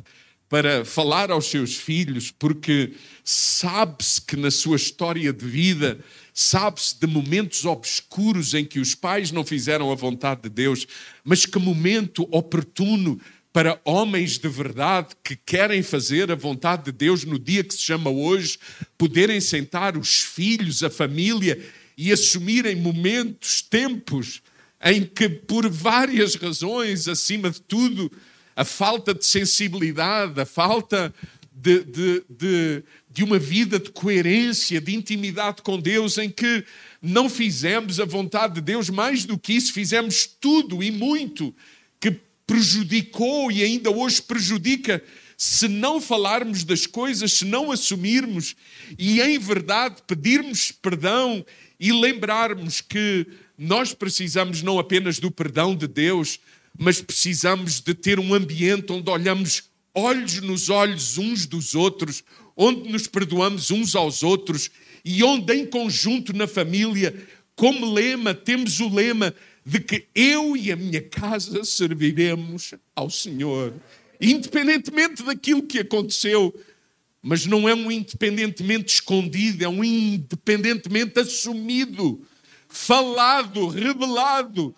para 0.48 0.84
falar 0.84 1.32
aos 1.32 1.46
seus 1.46 1.74
filhos 1.74 2.30
porque 2.30 2.92
sabe-se 3.24 4.22
que 4.22 4.36
na 4.36 4.52
sua 4.52 4.76
história 4.76 5.32
de 5.32 5.44
vida 5.44 5.98
Sabe-se 6.42 6.98
de 6.98 7.06
momentos 7.06 7.66
obscuros 7.66 8.54
em 8.54 8.64
que 8.64 8.80
os 8.80 8.94
pais 8.94 9.30
não 9.30 9.44
fizeram 9.44 9.92
a 9.92 9.94
vontade 9.94 10.44
de 10.44 10.48
Deus, 10.48 10.86
mas 11.22 11.44
que 11.44 11.58
momento 11.58 12.26
oportuno 12.30 13.20
para 13.52 13.78
homens 13.84 14.38
de 14.38 14.48
verdade 14.48 15.08
que 15.22 15.36
querem 15.36 15.82
fazer 15.82 16.32
a 16.32 16.34
vontade 16.34 16.84
de 16.84 16.92
Deus 16.92 17.24
no 17.24 17.38
dia 17.38 17.62
que 17.62 17.74
se 17.74 17.82
chama 17.82 18.08
hoje, 18.08 18.58
poderem 18.96 19.38
sentar 19.38 19.98
os 19.98 20.22
filhos, 20.22 20.82
a 20.82 20.88
família 20.88 21.62
e 21.94 22.10
assumirem 22.10 22.74
momentos, 22.74 23.60
tempos 23.60 24.40
em 24.82 25.04
que, 25.04 25.28
por 25.28 25.68
várias 25.68 26.36
razões, 26.36 27.06
acima 27.06 27.50
de 27.50 27.60
tudo, 27.60 28.10
a 28.56 28.64
falta 28.64 29.12
de 29.12 29.26
sensibilidade, 29.26 30.40
a 30.40 30.46
falta 30.46 31.12
de, 31.60 31.84
de, 31.84 32.24
de, 32.30 32.82
de 33.10 33.24
uma 33.24 33.38
vida 33.38 33.78
de 33.80 33.90
coerência, 33.90 34.80
de 34.80 34.94
intimidade 34.94 35.62
com 35.62 35.80
Deus, 35.80 36.16
em 36.16 36.30
que 36.30 36.64
não 37.02 37.28
fizemos 37.28 37.98
a 37.98 38.04
vontade 38.04 38.54
de 38.54 38.60
Deus, 38.60 38.88
mais 38.88 39.24
do 39.24 39.36
que 39.36 39.52
isso, 39.52 39.72
fizemos 39.72 40.26
tudo 40.26 40.80
e 40.82 40.92
muito 40.92 41.54
que 41.98 42.14
prejudicou 42.46 43.50
e 43.50 43.64
ainda 43.64 43.90
hoje 43.90 44.22
prejudica. 44.22 45.02
Se 45.36 45.66
não 45.66 46.00
falarmos 46.00 46.62
das 46.62 46.86
coisas, 46.86 47.32
se 47.32 47.44
não 47.44 47.72
assumirmos 47.72 48.54
e 48.98 49.20
em 49.20 49.38
verdade 49.38 49.96
pedirmos 50.06 50.70
perdão 50.70 51.44
e 51.80 51.92
lembrarmos 51.92 52.80
que 52.80 53.26
nós 53.58 53.92
precisamos 53.92 54.62
não 54.62 54.78
apenas 54.78 55.18
do 55.18 55.30
perdão 55.30 55.74
de 55.74 55.88
Deus, 55.88 56.38
mas 56.78 57.00
precisamos 57.00 57.80
de 57.80 57.94
ter 57.94 58.20
um 58.20 58.32
ambiente 58.34 58.92
onde 58.92 59.10
olhamos 59.10 59.64
olhos 59.94 60.40
nos 60.40 60.68
olhos 60.68 61.18
uns 61.18 61.46
dos 61.46 61.74
outros, 61.74 62.22
onde 62.56 62.90
nos 62.90 63.06
perdoamos 63.06 63.70
uns 63.70 63.94
aos 63.94 64.22
outros 64.22 64.70
e 65.04 65.22
onde, 65.22 65.54
em 65.54 65.66
conjunto 65.66 66.32
na 66.32 66.46
família, 66.46 67.14
como 67.54 67.92
lema, 67.92 68.34
temos 68.34 68.80
o 68.80 68.88
lema: 68.88 69.34
de 69.64 69.80
que 69.80 70.06
eu 70.14 70.56
e 70.56 70.72
a 70.72 70.76
minha 70.76 71.02
casa 71.02 71.64
serviremos 71.64 72.74
ao 72.94 73.10
Senhor, 73.10 73.74
independentemente 74.20 75.22
daquilo 75.22 75.62
que 75.62 75.78
aconteceu. 75.78 76.54
Mas 77.22 77.44
não 77.44 77.68
é 77.68 77.74
um 77.74 77.90
independentemente 77.90 78.94
escondido, 78.94 79.62
é 79.62 79.68
um 79.68 79.84
independentemente 79.84 81.20
assumido, 81.20 82.26
falado, 82.66 83.68
revelado, 83.68 84.74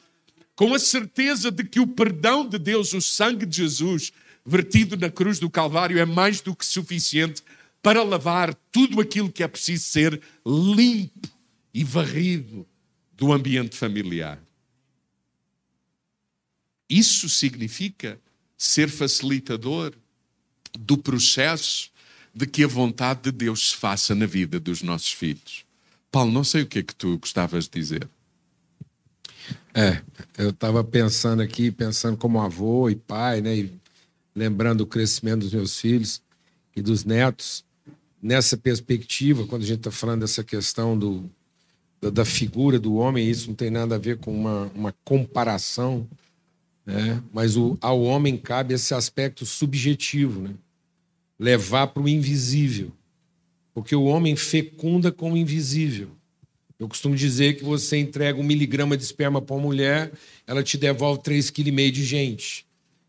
com 0.57 0.75
a 0.75 0.79
certeza 0.79 1.53
de 1.53 1.63
que 1.63 1.79
o 1.79 1.87
perdão 1.87 2.45
de 2.45 2.59
Deus, 2.59 2.93
o 2.95 3.01
sangue 3.01 3.47
de 3.47 3.59
Jesus, 3.59 4.13
vertido 4.45 4.97
na 4.97 5.09
cruz 5.09 5.39
do 5.39 5.49
Calvário, 5.49 6.01
é 6.01 6.05
mais 6.05 6.41
do 6.41 6.55
que 6.55 6.67
suficiente 6.67 7.43
para 7.83 8.03
lavar 8.03 8.55
tudo 8.71 9.01
aquilo 9.01 9.31
que 9.31 9.43
é 9.43 9.49
preciso 9.49 9.85
ser 9.85 10.21
limpo 10.47 11.29
e 11.75 11.83
varrido 11.83 12.67
do 13.17 13.33
ambiente 13.33 13.77
familiar. 13.77 14.39
Isso 16.89 17.29
significa 17.29 18.21
ser 18.57 18.89
facilitador 18.89 19.93
do 20.79 20.97
processo 20.97 21.91
de 22.35 22.47
que 22.47 22.65
a 22.65 22.69
vontade 22.69 23.23
de 23.23 23.33
Deus 23.33 23.71
se 23.71 23.77
faça 23.77 24.15
na 24.15 24.27
vida 24.27 24.61
dos 24.61 24.83
nossos 24.83 25.13
filhos. 25.13 25.65
Paulo, 26.11 26.31
não 26.31 26.45
sei 26.45 26.63
o 26.63 26.67
que 26.67 26.79
é 26.79 26.83
que 26.83 26.95
tu 26.95 27.19
gostavas 27.19 27.65
de 27.65 27.71
dizer. 27.71 28.09
É, 29.75 30.03
eu 30.37 30.51
estava 30.51 30.85
pensando 30.85 31.43
aqui, 31.43 31.71
pensando 31.71 32.17
como 32.17 32.41
avô 32.41 32.89
e 32.89 32.95
pai, 32.95 33.41
né, 33.41 33.57
e 33.57 33.73
lembrando 34.35 34.83
o 34.83 34.87
crescimento 34.87 35.41
dos 35.41 35.53
meus 35.53 35.79
filhos 35.81 36.23
e 36.77 36.83
dos 36.83 37.05
netos, 37.05 37.65
nessa 38.23 38.57
perspectiva, 38.57 39.47
quando 39.47 39.63
a 39.63 39.67
gente 39.67 39.79
está 39.79 39.91
falando 39.91 40.21
dessa 40.21 40.45
questão 40.45 40.97
do, 40.97 41.29
da, 42.01 42.09
da, 42.09 42.25
figura 42.25 42.79
do 42.79 42.95
homem, 42.95 43.29
isso 43.29 43.49
não 43.49 43.55
tem 43.57 43.69
nada 43.69 43.97
a 43.97 43.99
ver 43.99 44.19
com 44.19 44.33
uma, 44.33 44.71
uma 44.75 44.95
comparação, 45.05 46.07
né? 46.87 47.21
mas 47.33 47.57
o, 47.57 47.77
ao 47.81 48.01
homem 48.01 48.37
cabe 48.37 48.75
esse 48.75 48.95
aspecto 48.95 49.45
subjetivo, 49.45 50.43
né? 50.43 50.55
levar 51.39 51.89
para 51.89 52.03
o 52.03 52.09
invisível, 52.09 52.93
porque 53.75 53.97
o 53.97 54.05
homem 54.05 54.37
fecunda 54.37 55.11
com 55.11 55.33
o 55.33 55.37
invisível. 55.37 56.09
Eu 56.79 56.89
costumo 56.89 57.15
dizer 57.15 57.57
que 57.57 57.65
você 57.65 57.97
entrega 57.97 58.39
um 58.39 58.45
miligrama 58.45 58.97
de 58.97 59.03
esperma 59.03 59.41
para 59.41 59.55
uma 59.55 59.63
mulher, 59.63 60.13
ela 60.47 60.63
te 60.63 60.77
devolve 60.77 61.23
3,5 61.23 61.53
kg 61.53 61.91
de 61.91 62.05
gente. 62.05 62.67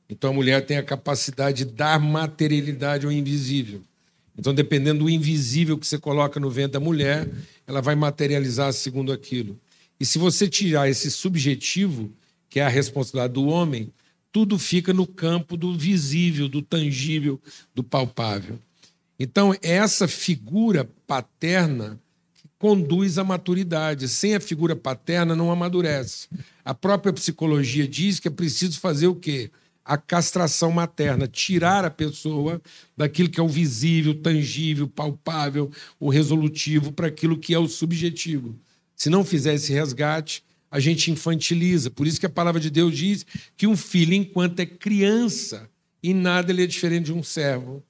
Então 0.08 0.30
a 0.30 0.34
mulher 0.34 0.66
tem 0.66 0.78
a 0.78 0.84
capacidade 0.84 1.66
de 1.66 1.72
dar 1.72 2.00
materialidade 2.00 3.06
ao 3.06 3.12
invisível. 3.12 3.82
Então, 4.38 4.54
dependendo 4.54 5.04
do 5.04 5.10
invisível 5.10 5.78
que 5.78 5.86
você 5.86 5.98
coloca 5.98 6.40
no 6.40 6.50
ventre 6.50 6.74
da 6.74 6.80
mulher, 6.80 7.30
ela 7.68 7.82
vai 7.82 7.96
materializar 7.96 8.74
segundo 8.74 9.12
aquilo. 9.12 9.60
E 10.00 10.06
se 10.06 10.18
você 10.18 10.48
tirar 10.48 10.90
esse 10.90 11.12
subjetivo, 11.12 12.12
que 12.50 12.60
é 12.60 12.64
a 12.66 12.70
responsabilidade 12.70 13.34
do 13.34 13.46
homem, 13.46 13.92
tudo 14.32 14.58
fica 14.58 14.92
no 14.92 15.06
campo 15.06 15.56
do 15.56 15.78
visível, 15.78 16.50
do 16.50 16.62
tangível, 16.62 17.40
do 17.74 17.84
palpável. 17.84 18.58
Então, 19.20 19.56
essa 19.62 20.08
figura 20.08 20.90
paterna 21.06 22.00
conduz 22.58 23.18
à 23.18 23.24
maturidade. 23.24 24.08
Sem 24.08 24.36
a 24.36 24.40
figura 24.40 24.76
paterna, 24.76 25.36
não 25.36 25.52
amadurece. 25.52 26.28
A 26.66 26.74
própria 26.74 27.14
psicologia 27.14 27.88
diz 27.88 28.20
que 28.20 28.28
é 28.28 28.32
preciso 28.32 28.80
fazer 28.80 29.08
o 29.08 29.16
quê? 29.16 29.52
A 29.86 29.98
castração 29.98 30.72
materna, 30.72 31.28
tirar 31.28 31.84
a 31.84 31.90
pessoa 31.90 32.62
daquilo 32.96 33.30
que 33.30 33.40
é 33.40 33.44
o 33.44 33.50
visível, 33.50 34.14
tangível, 34.16 34.88
palpável, 34.88 35.70
o 36.00 36.10
resolutivo, 36.10 36.92
para 36.92 37.08
aquilo 37.08 37.38
que 37.38 37.54
é 37.54 37.60
o 37.60 37.68
subjetivo. 37.68 38.58
Se 38.96 39.10
não 39.10 39.26
fizer 39.26 39.56
esse 39.56 39.74
resgate, 39.74 40.44
a 40.72 40.80
gente 40.80 41.12
infantiliza. 41.12 41.92
Por 41.92 42.08
isso 42.08 42.20
que 42.20 42.26
a 42.26 42.30
palavra 42.30 42.62
de 42.62 42.70
Deus 42.70 42.96
diz 42.96 43.26
que 43.58 43.68
um 43.68 43.76
filho, 43.76 44.14
enquanto 44.14 44.60
é 44.60 44.66
criança, 44.66 45.70
em 46.02 46.14
nada 46.14 46.52
ele 46.52 46.64
é 46.64 46.68
diferente 46.68 47.06
de 47.06 47.14
um 47.14 47.22
servo. 47.22 47.84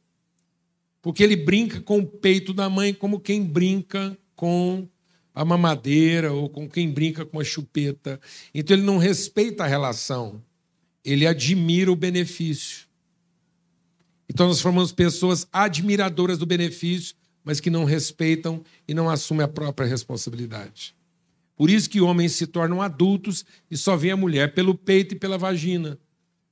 Porque 1.01 1.21
ele 1.21 1.35
brinca 1.35 1.79
com 1.79 1.99
o 1.99 2.05
peito 2.05 2.53
da 2.53 2.69
mãe 2.69 2.93
como 2.93 3.19
quem 3.19 3.43
brinca 3.43 4.17
com 4.35 4.87
a 5.35 5.45
mamadeira 5.45 6.31
ou 6.31 6.49
com 6.49 6.67
quem 6.69 6.91
brinca 6.91 7.25
com 7.25 7.39
a 7.39 7.43
chupeta. 7.43 8.19
Então 8.53 8.75
ele 8.75 8.85
não 8.85 8.97
respeita 8.97 9.63
a 9.63 9.67
relação 9.67 10.41
ele 11.03 11.27
admira 11.27 11.91
o 11.91 11.95
benefício. 11.95 12.87
Então 14.29 14.47
nós 14.47 14.61
formamos 14.61 14.91
pessoas 14.91 15.47
admiradoras 15.51 16.37
do 16.37 16.45
benefício, 16.45 17.15
mas 17.43 17.59
que 17.59 17.69
não 17.69 17.83
respeitam 17.83 18.63
e 18.87 18.93
não 18.93 19.09
assumem 19.09 19.43
a 19.43 19.47
própria 19.47 19.87
responsabilidade. 19.87 20.95
Por 21.55 21.69
isso 21.69 21.89
que 21.89 22.01
homens 22.01 22.31
se 22.33 22.47
tornam 22.47 22.81
adultos 22.81 23.45
e 23.69 23.77
só 23.77 23.95
vê 23.95 24.11
a 24.11 24.17
mulher 24.17 24.53
pelo 24.53 24.73
peito 24.75 25.13
e 25.13 25.19
pela 25.19 25.37
vagina, 25.37 25.99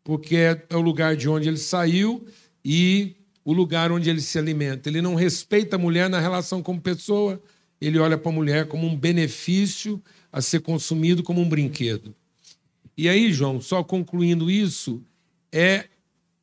porque 0.04 0.36
é, 0.36 0.66
é 0.70 0.76
o 0.76 0.82
lugar 0.82 1.16
de 1.16 1.28
onde 1.28 1.48
ele 1.48 1.58
saiu 1.58 2.26
e 2.64 3.16
o 3.44 3.54
lugar 3.54 3.92
onde 3.92 4.10
ele 4.10 4.22
se 4.22 4.38
alimenta. 4.38 4.90
Ele 4.90 5.02
não 5.02 5.16
respeita 5.16 5.76
a 5.76 5.80
mulher 5.80 6.10
na 6.10 6.20
relação 6.20 6.62
como 6.62 6.80
pessoa, 6.80 7.42
ele 7.80 7.98
olha 7.98 8.18
para 8.18 8.32
a 8.32 8.36
mulher 8.36 8.68
como 8.68 8.86
um 8.86 8.96
benefício 8.96 10.02
a 10.32 10.40
ser 10.42 10.60
consumido 10.60 11.24
como 11.24 11.42
um 11.42 11.50
brinquedo. 11.50 12.14
E 13.02 13.10
aí, 13.10 13.34
João, 13.34 13.60
só 13.60 13.84
concluindo 13.84 14.48
isso, 14.48 15.04
é 15.52 15.86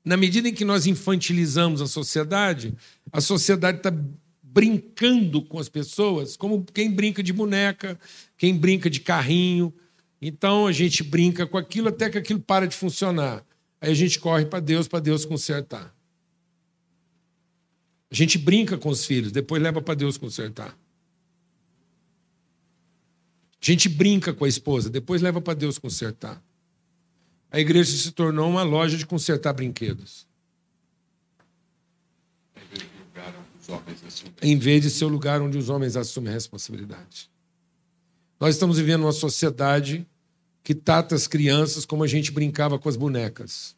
na 0.05 0.17
medida 0.17 0.49
em 0.49 0.53
que 0.53 0.65
nós 0.65 0.89
infantilizamos 0.89 1.81
a 1.81 1.87
sociedade, 1.87 2.75
a 3.13 3.21
sociedade 3.21 3.79
está 3.79 3.95
brincando 4.43 5.41
com 5.41 5.61
as 5.61 5.69
pessoas, 5.69 6.37
como 6.37 6.65
quem 6.65 6.91
brinca 6.91 7.23
de 7.23 7.33
boneca, 7.33 7.97
quem 8.37 8.57
brinca 8.57 8.91
de 8.91 8.99
carrinho. 8.99 9.73
Então 10.21 10.67
a 10.67 10.73
gente 10.73 11.05
brinca 11.05 11.47
com 11.47 11.57
aquilo 11.57 11.91
até 11.91 12.11
que 12.11 12.19
aquilo 12.19 12.41
para 12.41 12.67
de 12.67 12.75
funcionar. 12.75 13.47
Aí 13.81 13.93
a 13.93 13.95
gente 13.95 14.19
corre 14.19 14.45
para 14.45 14.59
Deus, 14.59 14.89
para 14.89 14.99
Deus 14.99 15.25
consertar. 15.25 15.95
A 18.11 18.15
gente 18.17 18.37
brinca 18.37 18.77
com 18.77 18.89
os 18.89 19.07
filhos, 19.07 19.31
depois 19.31 19.63
leva 19.63 19.81
para 19.81 19.95
Deus 19.95 20.19
consertar. 20.19 20.77
A 23.63 23.65
gente 23.65 23.89
brinca 23.89 24.35
com 24.35 24.45
a 24.45 24.49
esposa, 24.49 24.91
depois 24.91 25.23
leva 25.23 25.41
para 25.41 25.55
Deus 25.55 25.79
consertar. 25.79 26.43
A 27.51 27.59
igreja 27.59 27.97
se 27.97 28.13
tornou 28.13 28.49
uma 28.49 28.63
loja 28.63 28.97
de 28.97 29.07
consertar 29.07 29.53
brinquedos. 29.53 30.27
Em 34.41 34.57
vez 34.57 34.83
de 34.83 34.91
ser 34.91 35.05
o 35.05 35.09
lugar 35.09 35.41
onde 35.41 35.59
os 35.59 35.69
homens 35.69 35.97
assumem 35.97 36.31
a 36.31 36.35
responsabilidade. 36.35 37.31
Nós 38.39 38.55
estamos 38.55 38.79
vivendo 38.79 39.03
uma 39.03 39.13
sociedade 39.13 40.07
que 40.63 40.75
trata 40.75 41.15
as 41.15 41.27
crianças 41.27 41.85
como 41.85 42.05
a 42.05 42.07
gente 42.07 42.31
brincava 42.31 42.79
com 42.79 42.89
as 42.89 42.97
bonecas. 42.97 43.75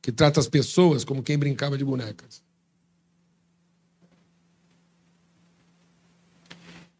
Que 0.00 0.10
trata 0.10 0.40
as 0.40 0.48
pessoas 0.48 1.04
como 1.04 1.22
quem 1.22 1.36
brincava 1.36 1.76
de 1.76 1.84
bonecas. 1.84 2.42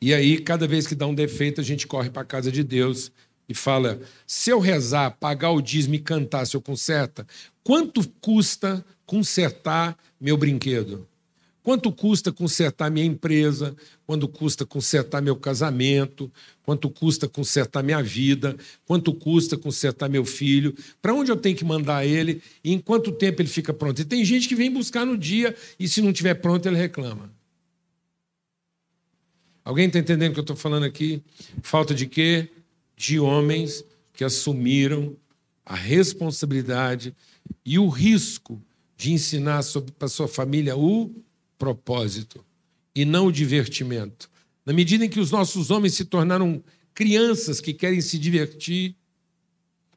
E 0.01 0.15
aí, 0.15 0.41
cada 0.41 0.67
vez 0.67 0.87
que 0.87 0.95
dá 0.95 1.07
um 1.07 1.15
defeito, 1.15 1.61
a 1.61 1.65
gente 1.65 1.87
corre 1.87 2.11
para 2.11 2.23
a 2.23 2.25
casa 2.25 2.51
de 2.51 2.65
Deus 2.65 3.13
e 3.51 3.55
fala: 3.55 4.01
se 4.25 4.51
eu 4.51 4.61
rezar, 4.61 5.11
pagar 5.19 5.51
o 5.51 5.61
dízimo 5.61 5.97
e 5.97 5.99
cantar, 5.99 6.47
se 6.47 6.57
eu 6.57 6.63
conserta, 6.63 7.27
quanto 7.65 8.09
custa 8.21 8.85
consertar 9.05 9.99
meu 10.21 10.37
brinquedo? 10.37 11.07
Quanto 11.63 11.93
custa 11.93 12.33
consertar 12.33 12.91
minha 12.91 13.05
empresa? 13.05 13.77
Quanto 14.07 14.27
custa 14.27 14.65
consertar 14.65 15.21
meu 15.21 15.37
casamento? 15.37 16.33
Quanto 16.63 16.89
custa 16.89 17.29
consertar 17.29 17.83
minha 17.83 18.03
vida? 18.03 18.57
Quanto 18.87 19.13
custa 19.13 19.59
consertar 19.59 20.09
meu 20.09 20.25
filho? 20.25 20.75
Para 21.03 21.13
onde 21.13 21.31
eu 21.31 21.37
tenho 21.37 21.57
que 21.57 21.65
mandar 21.65 22.07
ele? 22.07 22.41
E 22.65 22.73
em 22.73 22.79
quanto 22.79 23.13
tempo 23.13 23.43
ele 23.43 23.49
fica 23.49 23.75
pronto? 23.75 24.01
E 24.01 24.05
tem 24.05 24.25
gente 24.25 24.49
que 24.49 24.55
vem 24.55 24.71
buscar 24.71 25.05
no 25.05 25.19
dia 25.19 25.55
e 25.79 25.87
se 25.87 26.01
não 26.01 26.13
tiver 26.13 26.35
pronto 26.35 26.67
ele 26.67 26.77
reclama. 26.77 27.31
Alguém 29.63 29.89
está 29.89 29.99
entendendo 29.99 30.31
o 30.31 30.35
que 30.35 30.41
eu 30.41 30.45
estou 30.45 30.57
falando 30.57 30.85
aqui? 30.85 31.23
Falta 31.63 31.95
de 31.95 32.07
quê? 32.07 32.49
De 33.01 33.19
homens 33.19 33.83
que 34.13 34.23
assumiram 34.23 35.17
a 35.65 35.75
responsabilidade 35.75 37.17
e 37.65 37.79
o 37.79 37.89
risco 37.89 38.63
de 38.95 39.11
ensinar 39.11 39.63
para 39.99 40.07
sua 40.07 40.29
família 40.29 40.77
o 40.77 41.11
propósito 41.57 42.45
e 42.95 43.07
não 43.07 43.29
o 43.29 43.33
divertimento. 43.33 44.31
Na 44.67 44.75
medida 44.75 45.07
em 45.07 45.09
que 45.09 45.19
os 45.19 45.31
nossos 45.31 45.71
homens 45.71 45.95
se 45.95 46.05
tornaram 46.05 46.63
crianças 46.93 47.59
que 47.59 47.73
querem 47.73 48.03
se 48.03 48.19
divertir, 48.19 48.95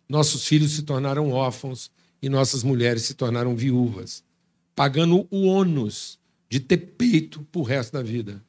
nossos 0.08 0.48
filhos 0.48 0.72
se 0.72 0.84
tornaram 0.84 1.30
órfãos 1.30 1.92
e 2.22 2.30
nossas 2.30 2.64
mulheres 2.64 3.04
se 3.04 3.16
tornaram 3.16 3.54
viúvas, 3.54 4.24
pagando 4.74 5.28
o 5.30 5.44
ônus 5.48 6.18
de 6.48 6.62
ter 6.62 6.78
peito 6.78 7.46
para 7.52 7.60
o 7.60 7.66
resto 7.66 7.92
da 7.92 8.02
vida. 8.02 8.42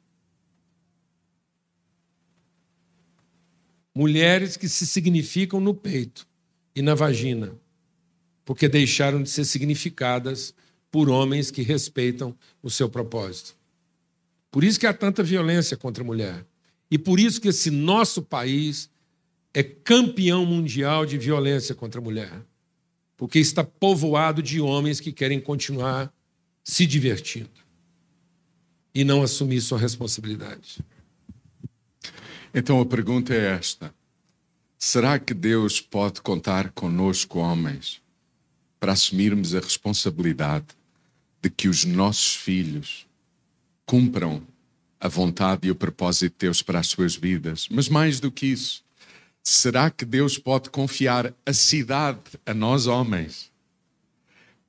Mulheres 3.95 4.57
que 4.57 4.67
se 4.67 4.85
significam 4.85 5.61
no 5.61 5.73
peito 5.73 6.27
e 6.75 6.81
na 6.81 6.93
vagina, 6.93 7.53
porque 8.43 8.67
deixaram 8.67 9.23
de 9.23 9.29
ser 9.29 9.45
significadas 9.45 10.53
por 10.91 11.09
homens 11.09 11.49
que 11.49 11.61
respeitam 11.61 12.37
o 12.61 12.69
seu 12.69 12.89
propósito. 12.89 13.55
Por 14.51 14.63
isso 14.63 14.79
que 14.79 14.85
há 14.85 14.93
tanta 14.93 15.23
violência 15.23 15.75
contra 15.75 16.03
a 16.03 16.05
mulher. 16.05 16.45
E 16.91 16.97
por 16.97 17.19
isso 17.19 17.41
que 17.41 17.47
esse 17.47 17.71
nosso 17.71 18.21
país 18.21 18.89
é 19.53 19.63
campeão 19.63 20.45
mundial 20.45 21.05
de 21.05 21.17
violência 21.17 21.73
contra 21.73 21.99
a 21.99 22.03
mulher, 22.03 22.45
porque 23.17 23.39
está 23.39 23.63
povoado 23.63 24.43
de 24.43 24.61
homens 24.61 24.99
que 24.99 25.11
querem 25.11 25.39
continuar 25.39 26.13
se 26.63 26.85
divertindo 26.85 27.49
e 28.93 29.03
não 29.03 29.23
assumir 29.23 29.61
sua 29.61 29.77
responsabilidade. 29.77 30.79
Então 32.57 32.79
a 32.79 32.85
pergunta 32.85 33.33
é 33.33 33.47
esta: 33.47 33.93
será 34.79 35.19
que 35.19 35.33
Deus 35.33 35.81
pode 35.81 36.21
contar 36.21 36.71
conosco, 36.71 37.39
homens, 37.39 38.01
para 38.79 38.93
assumirmos 38.93 39.53
a 39.53 39.59
responsabilidade 39.59 40.67
de 41.41 41.49
que 41.49 41.67
os 41.67 41.83
nossos 41.83 42.33
filhos 42.33 43.05
cumpram 43.85 44.41
a 45.01 45.09
vontade 45.09 45.67
e 45.67 45.71
o 45.71 45.75
propósito 45.75 46.31
de 46.31 46.47
Deus 46.47 46.61
para 46.61 46.79
as 46.79 46.87
suas 46.87 47.13
vidas? 47.13 47.67
Mas 47.69 47.89
mais 47.89 48.21
do 48.21 48.31
que 48.31 48.45
isso, 48.45 48.85
será 49.43 49.91
que 49.91 50.05
Deus 50.05 50.37
pode 50.37 50.69
confiar 50.69 51.33
a 51.45 51.51
cidade 51.51 52.21
a 52.45 52.53
nós, 52.53 52.87
homens, 52.87 53.51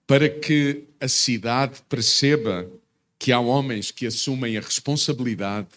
para 0.08 0.28
que 0.28 0.82
a 1.00 1.06
cidade 1.06 1.80
perceba 1.88 2.68
que 3.16 3.30
há 3.30 3.38
homens 3.38 3.92
que 3.92 4.06
assumem 4.06 4.56
a 4.56 4.60
responsabilidade, 4.60 5.68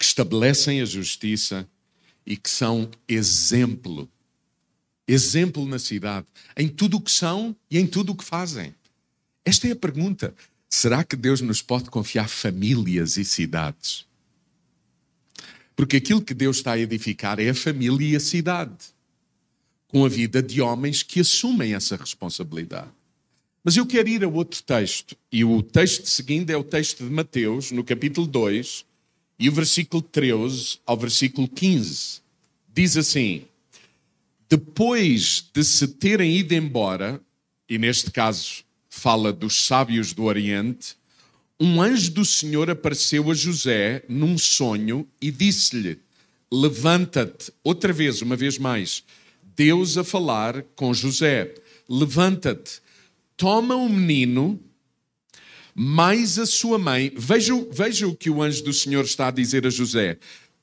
que 0.00 0.06
estabelecem 0.06 0.80
a 0.80 0.86
justiça 0.86 1.68
e 2.24 2.34
que 2.34 2.48
são 2.48 2.90
exemplo. 3.06 4.08
Exemplo 5.06 5.66
na 5.66 5.78
cidade, 5.78 6.26
em 6.56 6.68
tudo 6.68 6.96
o 6.96 7.00
que 7.02 7.10
são 7.10 7.54
e 7.70 7.78
em 7.78 7.86
tudo 7.86 8.12
o 8.12 8.16
que 8.16 8.24
fazem. 8.24 8.74
Esta 9.44 9.68
é 9.68 9.72
a 9.72 9.76
pergunta. 9.76 10.34
Será 10.70 11.04
que 11.04 11.16
Deus 11.16 11.42
nos 11.42 11.60
pode 11.60 11.90
confiar 11.90 12.30
famílias 12.30 13.18
e 13.18 13.26
cidades? 13.26 14.06
Porque 15.76 15.98
aquilo 15.98 16.22
que 16.22 16.32
Deus 16.32 16.56
está 16.58 16.72
a 16.72 16.78
edificar 16.78 17.38
é 17.38 17.50
a 17.50 17.54
família 17.54 18.12
e 18.12 18.16
a 18.16 18.20
cidade, 18.20 18.78
com 19.86 20.02
a 20.06 20.08
vida 20.08 20.42
de 20.42 20.62
homens 20.62 21.02
que 21.02 21.20
assumem 21.20 21.74
essa 21.74 21.96
responsabilidade. 21.96 22.88
Mas 23.62 23.76
eu 23.76 23.84
quero 23.84 24.08
ir 24.08 24.24
a 24.24 24.28
outro 24.28 24.62
texto, 24.62 25.14
e 25.30 25.44
o 25.44 25.62
texto 25.62 26.06
seguinte 26.06 26.50
é 26.50 26.56
o 26.56 26.64
texto 26.64 27.04
de 27.04 27.10
Mateus, 27.10 27.70
no 27.70 27.84
capítulo 27.84 28.26
2, 28.26 28.88
e 29.40 29.48
o 29.48 29.52
versículo 29.52 30.02
13 30.02 30.78
ao 30.86 30.98
versículo 30.98 31.48
15. 31.48 32.20
Diz 32.72 32.96
assim: 32.98 33.44
Depois 34.48 35.42
de 35.52 35.64
se 35.64 35.88
terem 35.88 36.36
ido 36.36 36.52
embora, 36.52 37.18
e 37.66 37.78
neste 37.78 38.10
caso 38.10 38.62
fala 38.90 39.32
dos 39.32 39.64
sábios 39.64 40.12
do 40.12 40.24
Oriente, 40.24 40.94
um 41.58 41.80
anjo 41.80 42.10
do 42.10 42.24
Senhor 42.24 42.70
apareceu 42.70 43.30
a 43.30 43.34
José 43.34 44.04
num 44.06 44.36
sonho 44.36 45.08
e 45.20 45.30
disse-lhe: 45.30 45.98
Levanta-te, 46.52 47.50
outra 47.64 47.94
vez, 47.94 48.20
uma 48.20 48.36
vez 48.36 48.58
mais, 48.58 49.02
Deus 49.56 49.96
a 49.96 50.04
falar 50.04 50.62
com 50.76 50.92
José: 50.92 51.54
Levanta-te 51.88 52.82
toma 53.40 53.74
o 53.74 53.88
menino, 53.88 54.60
mais 55.74 56.38
a 56.38 56.46
sua 56.46 56.78
mãe. 56.78 57.12
Veja, 57.16 57.54
veja 57.70 58.06
o 58.06 58.16
que 58.16 58.30
o 58.30 58.42
anjo 58.42 58.64
do 58.64 58.72
Senhor 58.72 59.04
está 59.04 59.28
a 59.28 59.30
dizer 59.30 59.66
a 59.66 59.70
José: 59.70 60.18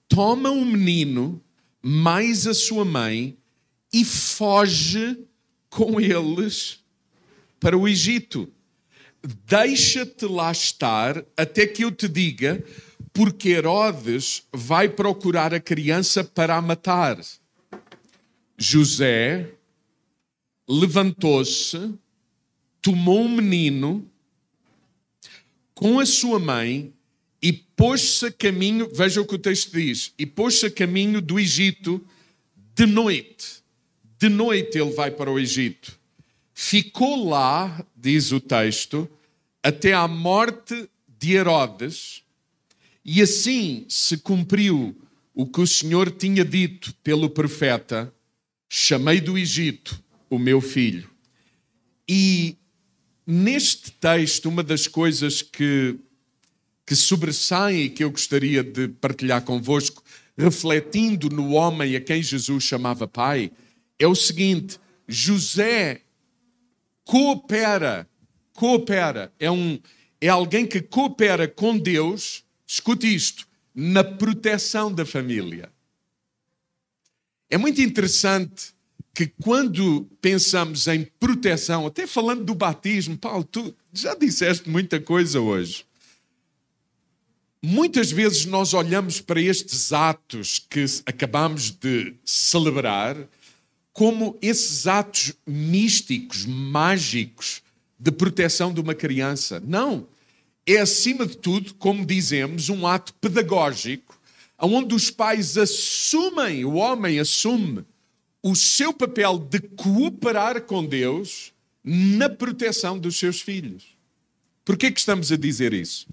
toma 0.08 0.50
o 0.50 0.66
menino, 0.66 1.42
mais 1.82 2.48
a 2.48 2.54
sua 2.54 2.86
mãe, 2.86 3.38
e 3.94 4.04
foge 4.04 5.18
com 5.70 6.00
eles 6.00 6.80
para 7.60 7.78
o 7.78 7.88
Egito. 7.88 8.52
Deixa-te 9.46 10.26
lá 10.26 10.52
estar 10.52 11.24
até 11.36 11.66
que 11.66 11.84
eu 11.84 11.92
te 11.92 12.08
diga, 12.08 12.64
porque 13.12 13.50
Herodes 13.50 14.44
vai 14.54 14.88
procurar 14.88 15.54
a 15.54 15.60
criança 15.60 16.24
para 16.24 16.56
a 16.56 16.62
matar. 16.62 17.20
José 18.58 19.52
levantou-se 20.68 21.94
tomou 22.82 23.22
um 23.22 23.30
menino 23.36 24.10
com 25.78 26.00
a 26.00 26.08
sua 26.08 26.40
mãe 26.40 26.92
e 27.40 27.54
pôs-se 27.54 28.26
a 28.26 28.32
caminho, 28.32 28.90
veja 28.92 29.22
o 29.22 29.26
que 29.28 29.36
o 29.36 29.40
texto 29.40 29.72
diz, 29.74 30.12
e 30.18 30.26
pôs-se 30.26 30.66
a 30.66 30.72
caminho 30.72 31.22
do 31.22 31.40
Egito 31.40 32.04
de 32.74 32.88
noite. 32.88 33.62
De 34.18 34.28
noite 34.28 34.80
ele 34.80 34.90
vai 34.94 35.12
para 35.12 35.32
o 35.32 35.38
Egito. 35.38 35.96
Ficou 36.52 37.30
lá, 37.30 37.86
diz 37.96 38.32
o 38.32 38.40
texto, 38.40 39.08
até 39.62 39.94
à 39.94 40.08
morte 40.08 40.90
de 41.08 41.34
Herodes, 41.34 42.24
e 43.06 43.22
assim 43.22 43.86
se 43.88 44.18
cumpriu 44.18 45.00
o 45.32 45.46
que 45.46 45.62
o 45.62 45.68
Senhor 45.68 46.10
tinha 46.10 46.44
dito 46.44 46.92
pelo 47.04 47.30
profeta: 47.30 48.12
chamei 48.68 49.22
do 49.22 49.38
Egito 49.38 50.04
o 50.28 50.40
meu 50.40 50.60
filho. 50.60 51.08
E 52.10 52.57
Neste 53.30 53.92
texto, 53.92 54.48
uma 54.48 54.64
das 54.64 54.88
coisas 54.88 55.42
que, 55.42 56.00
que 56.86 56.96
sobressaem 56.96 57.82
e 57.82 57.90
que 57.90 58.02
eu 58.02 58.10
gostaria 58.10 58.64
de 58.64 58.88
partilhar 58.88 59.42
convosco, 59.42 60.02
refletindo 60.38 61.30
no 61.30 61.52
homem 61.52 61.94
a 61.98 62.00
quem 62.00 62.24
Jesus 62.24 62.64
chamava 62.64 63.06
Pai, 63.06 63.52
é 64.00 64.08
o 64.08 64.16
seguinte: 64.16 64.80
José 65.06 66.04
coopera, 67.04 68.08
coopera, 68.54 69.34
é, 69.38 69.52
um, 69.52 69.78
é 70.22 70.30
alguém 70.30 70.66
que 70.66 70.82
coopera 70.82 71.50
com 71.50 71.78
Deus, 71.78 72.46
escute 72.66 73.14
isto, 73.14 73.46
na 73.76 74.06
proteção 74.06 74.90
da 74.90 75.06
família. 75.06 75.70
É 77.50 77.58
muito 77.58 77.82
interessante 77.82 78.77
que 79.18 79.26
quando 79.42 80.08
pensamos 80.22 80.86
em 80.88 81.04
proteção, 81.20 81.88
até 81.88 82.06
falando 82.06 82.44
do 82.44 82.54
batismo, 82.54 83.18
Paulo, 83.18 83.44
tu 83.44 83.76
já 83.92 84.14
disseste 84.14 84.70
muita 84.70 85.00
coisa 85.00 85.42
hoje. 85.42 85.88
Muitas 87.60 88.12
vezes 88.12 88.46
nós 88.46 88.76
olhamos 88.76 89.20
para 89.20 89.42
estes 89.42 89.92
atos 89.92 90.64
que 90.70 90.86
acabamos 91.04 91.72
de 91.72 92.14
celebrar 92.24 93.18
como 93.92 94.38
esses 94.40 94.86
atos 94.86 95.34
místicos, 95.48 96.46
mágicos 96.46 97.64
de 98.00 98.12
proteção 98.12 98.72
de 98.72 98.80
uma 98.80 98.94
criança. 98.94 99.60
Não. 99.66 100.06
É, 100.64 100.78
acima 100.78 101.26
de 101.26 101.38
tudo, 101.38 101.74
como 101.74 102.06
dizemos, 102.06 102.70
um 102.70 102.86
ato 102.86 103.16
pedagógico, 103.16 104.16
onde 104.62 104.94
os 104.94 105.10
pais 105.10 105.58
assumem, 105.58 106.64
o 106.64 106.76
homem 106.76 107.20
assume 107.20 107.84
o 108.50 108.56
seu 108.56 108.94
papel 108.94 109.38
de 109.38 109.60
cooperar 109.60 110.62
com 110.62 110.86
Deus 110.86 111.54
na 111.84 112.30
proteção 112.30 112.98
dos 112.98 113.20
seus 113.20 113.42
filhos. 113.42 113.98
Por 114.64 114.78
que, 114.78 114.90
que 114.90 115.00
estamos 115.00 115.34
a 115.34 115.36
dizer 115.36 115.74
isso? 115.74 116.08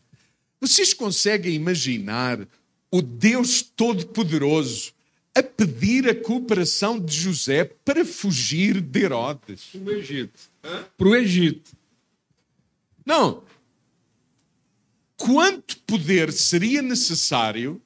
Vocês 0.60 0.92
conseguem 0.92 1.54
imaginar 1.54 2.44
o 2.90 3.00
Deus 3.00 3.62
Todo-Poderoso 3.62 4.92
a 5.32 5.44
pedir 5.44 6.08
a 6.08 6.14
cooperação 6.14 6.98
de 6.98 7.14
José 7.14 7.66
para 7.84 8.04
fugir 8.04 8.80
de 8.80 9.04
Herodes? 9.04 9.66
Para 9.72 9.92
o 9.92 9.96
Egito. 9.96 10.40
Para 10.96 11.08
o 11.08 11.14
Egito. 11.14 11.70
Não. 13.06 13.44
Quanto 15.16 15.78
poder 15.80 16.32
seria 16.32 16.82
necessário 16.82 17.80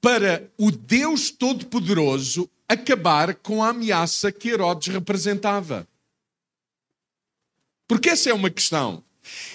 para 0.00 0.50
o 0.56 0.70
Deus 0.70 1.30
Todo-Poderoso 1.30 2.48
acabar 2.72 3.34
com 3.34 3.62
a 3.62 3.68
ameaça 3.68 4.30
que 4.32 4.48
Herodes 4.48 4.92
representava. 4.92 5.86
Porque 7.86 8.10
essa 8.10 8.30
é 8.30 8.34
uma 8.34 8.50
questão. 8.50 9.04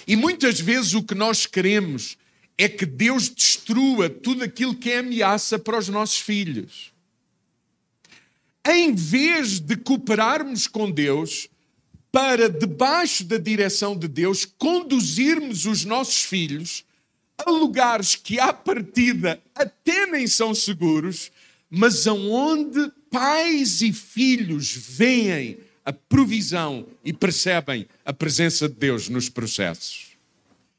E 0.06 0.16
muitas 0.16 0.60
vezes 0.60 0.94
o 0.94 1.02
que 1.02 1.14
nós 1.14 1.46
queremos 1.46 2.16
é 2.56 2.68
que 2.68 2.86
Deus 2.86 3.28
destrua 3.28 4.08
tudo 4.08 4.42
aquilo 4.42 4.74
que 4.74 4.90
é 4.90 4.98
ameaça 4.98 5.58
para 5.58 5.78
os 5.78 5.88
nossos 5.88 6.18
filhos. 6.18 6.92
Em 8.66 8.94
vez 8.94 9.60
de 9.60 9.76
cooperarmos 9.76 10.66
com 10.66 10.90
Deus 10.90 11.48
para, 12.10 12.48
debaixo 12.48 13.24
da 13.24 13.38
direção 13.38 13.96
de 13.96 14.08
Deus, 14.08 14.44
conduzirmos 14.44 15.66
os 15.66 15.84
nossos 15.84 16.24
filhos 16.24 16.84
a 17.38 17.50
lugares 17.50 18.16
que, 18.16 18.40
à 18.40 18.52
partida, 18.52 19.40
até 19.54 20.06
nem 20.06 20.26
são 20.26 20.54
seguros, 20.54 21.30
mas 21.70 22.06
aonde 22.06 22.90
pais 23.10 23.82
e 23.82 23.92
filhos 23.92 24.72
veem 24.72 25.58
a 25.84 25.92
provisão 25.92 26.86
e 27.04 27.12
percebem 27.12 27.86
a 28.04 28.12
presença 28.12 28.68
de 28.68 28.74
Deus 28.74 29.08
nos 29.08 29.28
processos. 29.28 30.08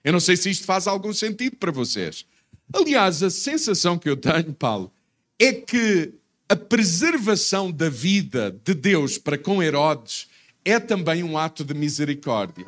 Eu 0.03 0.13
não 0.13 0.19
sei 0.19 0.37
se 0.37 0.49
isto 0.49 0.65
faz 0.65 0.87
algum 0.87 1.13
sentido 1.13 1.55
para 1.57 1.71
vocês. 1.71 2.25
Aliás, 2.71 3.23
a 3.23 3.29
sensação 3.29 3.97
que 3.97 4.09
eu 4.09 4.15
tenho, 4.15 4.53
Paulo, 4.53 4.91
é 5.39 5.53
que 5.53 6.13
a 6.47 6.55
preservação 6.55 7.71
da 7.71 7.89
vida 7.89 8.55
de 8.63 8.73
Deus 8.73 9.17
para 9.17 9.37
com 9.37 9.61
Herodes 9.61 10.27
é 10.63 10.79
também 10.79 11.23
um 11.23 11.37
ato 11.37 11.63
de 11.63 11.73
misericórdia. 11.73 12.67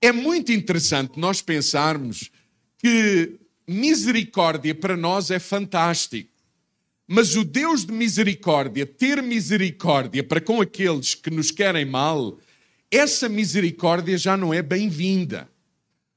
É 0.00 0.12
muito 0.12 0.52
interessante 0.52 1.18
nós 1.18 1.40
pensarmos 1.40 2.30
que 2.78 3.36
misericórdia 3.66 4.74
para 4.74 4.96
nós 4.96 5.30
é 5.30 5.38
fantástico 5.38 6.33
Mas 7.06 7.36
o 7.36 7.44
Deus 7.44 7.84
de 7.84 7.92
misericórdia, 7.92 8.86
ter 8.86 9.22
misericórdia 9.22 10.24
para 10.24 10.40
com 10.40 10.60
aqueles 10.60 11.14
que 11.14 11.30
nos 11.30 11.50
querem 11.50 11.84
mal, 11.84 12.38
essa 12.90 13.28
misericórdia 13.28 14.16
já 14.16 14.36
não 14.36 14.54
é 14.54 14.62
bem-vinda. 14.62 15.48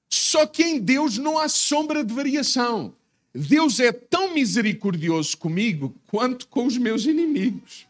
Só 0.10 0.45
que 0.45 0.63
em 0.63 0.80
Deus 0.80 1.17
não 1.17 1.38
há 1.38 1.50
sombra 1.50 2.04
de 2.04 2.13
variação. 2.13 2.95
Deus 3.34 3.80
é 3.80 3.91
tão 3.91 4.34
misericordioso 4.34 5.38
comigo 5.38 5.93
quanto 6.08 6.47
com 6.47 6.65
os 6.65 6.78
meus 6.78 7.06
inimigos. 7.06 7.86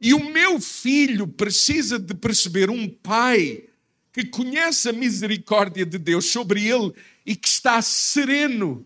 E 0.00 0.12
o 0.12 0.30
meu 0.30 0.60
filho 0.60 1.26
precisa 1.26 1.98
de 1.98 2.14
perceber 2.14 2.68
um 2.68 2.88
pai 2.88 3.64
que 4.12 4.24
conhece 4.24 4.88
a 4.88 4.92
misericórdia 4.92 5.86
de 5.86 5.98
Deus 5.98 6.26
sobre 6.26 6.66
ele 6.66 6.92
e 7.24 7.36
que 7.36 7.48
está 7.48 7.80
sereno 7.80 8.84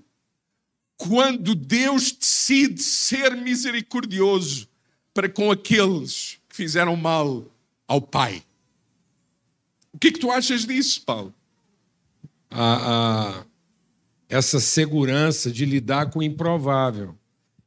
quando 1.08 1.56
Deus 1.56 2.12
decide 2.12 2.80
ser 2.80 3.36
misericordioso 3.36 4.68
para 5.12 5.28
com 5.28 5.50
aqueles 5.50 6.38
que 6.48 6.54
fizeram 6.54 6.94
mal 6.94 7.44
ao 7.88 8.00
pai. 8.00 8.44
O 9.92 9.98
que 9.98 10.08
é 10.08 10.12
que 10.12 10.20
tu 10.20 10.30
achas 10.30 10.64
disso, 10.64 11.02
Paulo? 11.04 11.34
A, 12.48 13.44
essa 14.28 14.60
segurança 14.60 15.50
de 15.50 15.64
lidar 15.64 16.08
com 16.10 16.20
o 16.20 16.22
improvável. 16.22 17.16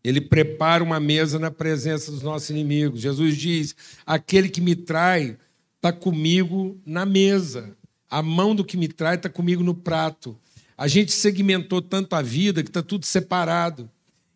Ele 0.01 0.21
prepara 0.21 0.81
uma 0.81 0.99
mesa 0.99 1.37
na 1.37 1.51
presença 1.51 2.11
dos 2.11 2.21
nossos 2.21 2.49
inimigos. 2.49 3.01
Jesus 3.01 3.35
diz: 3.35 3.75
aquele 4.05 4.47
que 4.47 4.61
me 4.61 4.75
trai 4.77 5.37
está 5.75 5.91
comigo 5.91 6.79
na 6.85 7.05
mesa. 7.05 7.75
A 8.09 8.21
mão 8.21 8.55
do 8.55 8.63
que 8.63 8.77
me 8.77 8.87
trai 8.87 9.15
está 9.15 9.29
comigo 9.29 9.61
no 9.61 9.75
prato. 9.75 10.39
A 10.77 10.87
gente 10.87 11.11
segmentou 11.11 11.81
tanto 11.81 12.15
a 12.15 12.21
vida 12.21 12.63
que 12.63 12.69
está 12.69 12.83
tudo 12.83 13.05
separado. 13.05 13.89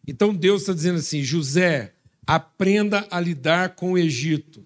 Então 0.07 0.33
Deus 0.33 0.61
está 0.61 0.73
dizendo 0.73 0.99
assim: 0.99 1.21
José, 1.21 1.93
aprenda 2.25 3.07
a 3.11 3.19
lidar 3.19 3.75
com 3.75 3.93
o 3.93 3.97
Egito. 3.97 4.65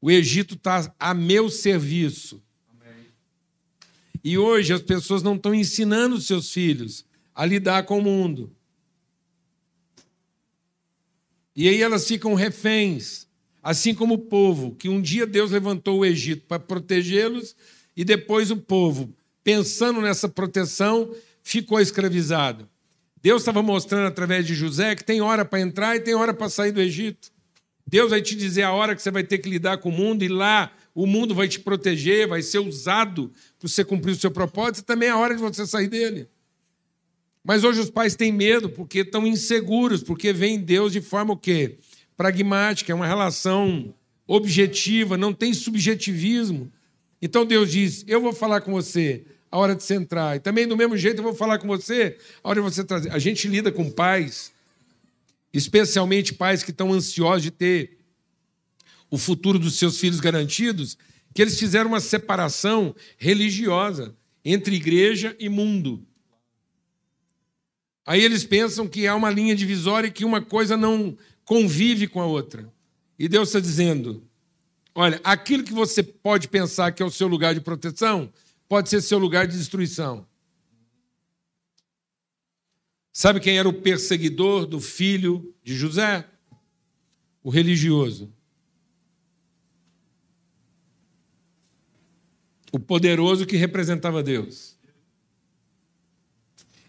O 0.00 0.10
Egito 0.10 0.54
está 0.54 0.94
a 0.98 1.14
meu 1.14 1.48
serviço. 1.48 2.42
E 4.22 4.36
hoje 4.36 4.72
as 4.72 4.82
pessoas 4.82 5.22
não 5.22 5.36
estão 5.36 5.54
ensinando 5.54 6.20
seus 6.20 6.50
filhos 6.52 7.04
a 7.32 7.46
lidar 7.46 7.84
com 7.84 7.98
o 7.98 8.02
mundo. 8.02 8.52
E 11.54 11.68
aí 11.68 11.80
elas 11.80 12.06
ficam 12.06 12.34
reféns, 12.34 13.26
assim 13.62 13.94
como 13.94 14.14
o 14.14 14.18
povo, 14.18 14.74
que 14.74 14.88
um 14.88 15.00
dia 15.00 15.26
Deus 15.26 15.52
levantou 15.52 16.00
o 16.00 16.04
Egito 16.04 16.44
para 16.46 16.58
protegê-los, 16.58 17.54
e 17.96 18.04
depois 18.04 18.50
o 18.50 18.56
povo, 18.56 19.12
pensando 19.42 20.00
nessa 20.00 20.28
proteção, 20.28 21.10
ficou 21.42 21.80
escravizado. 21.80 22.68
Deus 23.22 23.42
estava 23.42 23.62
mostrando 23.62 24.06
através 24.06 24.46
de 24.46 24.54
José 24.54 24.94
que 24.94 25.02
tem 25.02 25.20
hora 25.20 25.44
para 25.44 25.60
entrar 25.60 25.96
e 25.96 26.00
tem 26.00 26.14
hora 26.14 26.34
para 26.34 26.48
sair 26.48 26.72
do 26.72 26.80
Egito. 26.80 27.32
Deus 27.86 28.10
vai 28.10 28.20
te 28.20 28.34
dizer 28.34 28.62
a 28.62 28.72
hora 28.72 28.94
que 28.94 29.02
você 29.02 29.10
vai 29.10 29.24
ter 29.24 29.38
que 29.38 29.48
lidar 29.48 29.78
com 29.78 29.88
o 29.88 29.92
mundo 29.92 30.22
e 30.24 30.28
lá 30.28 30.72
o 30.94 31.06
mundo 31.06 31.34
vai 31.34 31.46
te 31.46 31.60
proteger, 31.60 32.26
vai 32.26 32.42
ser 32.42 32.58
usado 32.58 33.30
para 33.58 33.68
você 33.68 33.84
cumprir 33.84 34.12
o 34.12 34.16
seu 34.16 34.30
propósito, 34.30 34.78
e 34.80 34.84
também 34.84 35.08
é 35.08 35.12
a 35.12 35.18
hora 35.18 35.34
de 35.34 35.40
você 35.40 35.66
sair 35.66 35.88
dele. 35.88 36.28
Mas 37.44 37.62
hoje 37.62 37.80
os 37.80 37.90
pais 37.90 38.16
têm 38.16 38.32
medo 38.32 38.68
porque 38.68 39.00
estão 39.00 39.26
inseguros, 39.26 40.02
porque 40.02 40.32
veem 40.32 40.58
Deus 40.58 40.92
de 40.92 41.00
forma 41.00 41.34
o 41.34 41.36
quê? 41.36 41.78
Pragmática, 42.16 42.90
é 42.90 42.94
uma 42.94 43.06
relação 43.06 43.94
objetiva, 44.26 45.16
não 45.16 45.32
tem 45.32 45.54
subjetivismo. 45.54 46.72
Então 47.20 47.44
Deus 47.44 47.70
diz: 47.70 48.04
Eu 48.06 48.20
vou 48.20 48.32
falar 48.32 48.60
com 48.60 48.72
você 48.72 49.24
a 49.50 49.58
hora 49.58 49.74
de 49.74 49.82
você 49.82 49.94
entrar. 49.94 50.36
E 50.36 50.40
também, 50.40 50.66
do 50.66 50.76
mesmo 50.76 50.96
jeito, 50.96 51.18
eu 51.18 51.24
vou 51.24 51.34
falar 51.34 51.58
com 51.58 51.66
você 51.66 52.18
a 52.42 52.48
hora 52.48 52.60
de 52.60 52.64
você 52.64 52.84
trazer. 52.84 53.10
A 53.10 53.18
gente 53.18 53.48
lida 53.48 53.72
com 53.72 53.90
pais, 53.90 54.52
especialmente 55.52 56.34
pais 56.34 56.62
que 56.62 56.70
estão 56.70 56.92
ansiosos 56.92 57.42
de 57.42 57.50
ter 57.50 57.98
o 59.10 59.16
futuro 59.16 59.58
dos 59.58 59.78
seus 59.78 59.98
filhos 59.98 60.20
garantidos, 60.20 60.98
que 61.32 61.40
eles 61.40 61.58
fizeram 61.58 61.88
uma 61.88 62.00
separação 62.00 62.94
religiosa 63.16 64.14
entre 64.44 64.76
igreja 64.76 65.36
e 65.38 65.48
mundo. 65.48 66.06
Aí 68.04 68.22
eles 68.22 68.44
pensam 68.44 68.86
que 68.86 69.06
há 69.06 69.14
uma 69.14 69.30
linha 69.30 69.54
divisória 69.54 70.08
e 70.08 70.12
que 70.12 70.24
uma 70.24 70.40
coisa 70.40 70.76
não 70.76 71.16
convive 71.44 72.06
com 72.06 72.20
a 72.20 72.26
outra. 72.26 72.72
E 73.18 73.28
Deus 73.28 73.48
está 73.48 73.60
dizendo: 73.60 74.25
olha, 74.96 75.20
aquilo 75.22 75.62
que 75.62 75.72
você 75.72 76.02
pode 76.02 76.48
pensar 76.48 76.90
que 76.90 77.02
é 77.02 77.06
o 77.06 77.10
seu 77.10 77.28
lugar 77.28 77.54
de 77.54 77.60
proteção, 77.60 78.32
pode 78.68 78.88
ser 78.88 79.00
seu 79.00 79.18
lugar 79.18 79.46
de 79.46 79.56
destruição. 79.56 80.26
Sabe 83.12 83.38
quem 83.38 83.58
era 83.58 83.68
o 83.68 83.80
perseguidor 83.80 84.66
do 84.66 84.80
filho 84.80 85.54
de 85.62 85.74
José? 85.74 86.28
O 87.42 87.50
religioso. 87.50 88.34
o 92.76 92.78
poderoso 92.78 93.46
que 93.46 93.56
representava 93.56 94.22
Deus. 94.22 94.76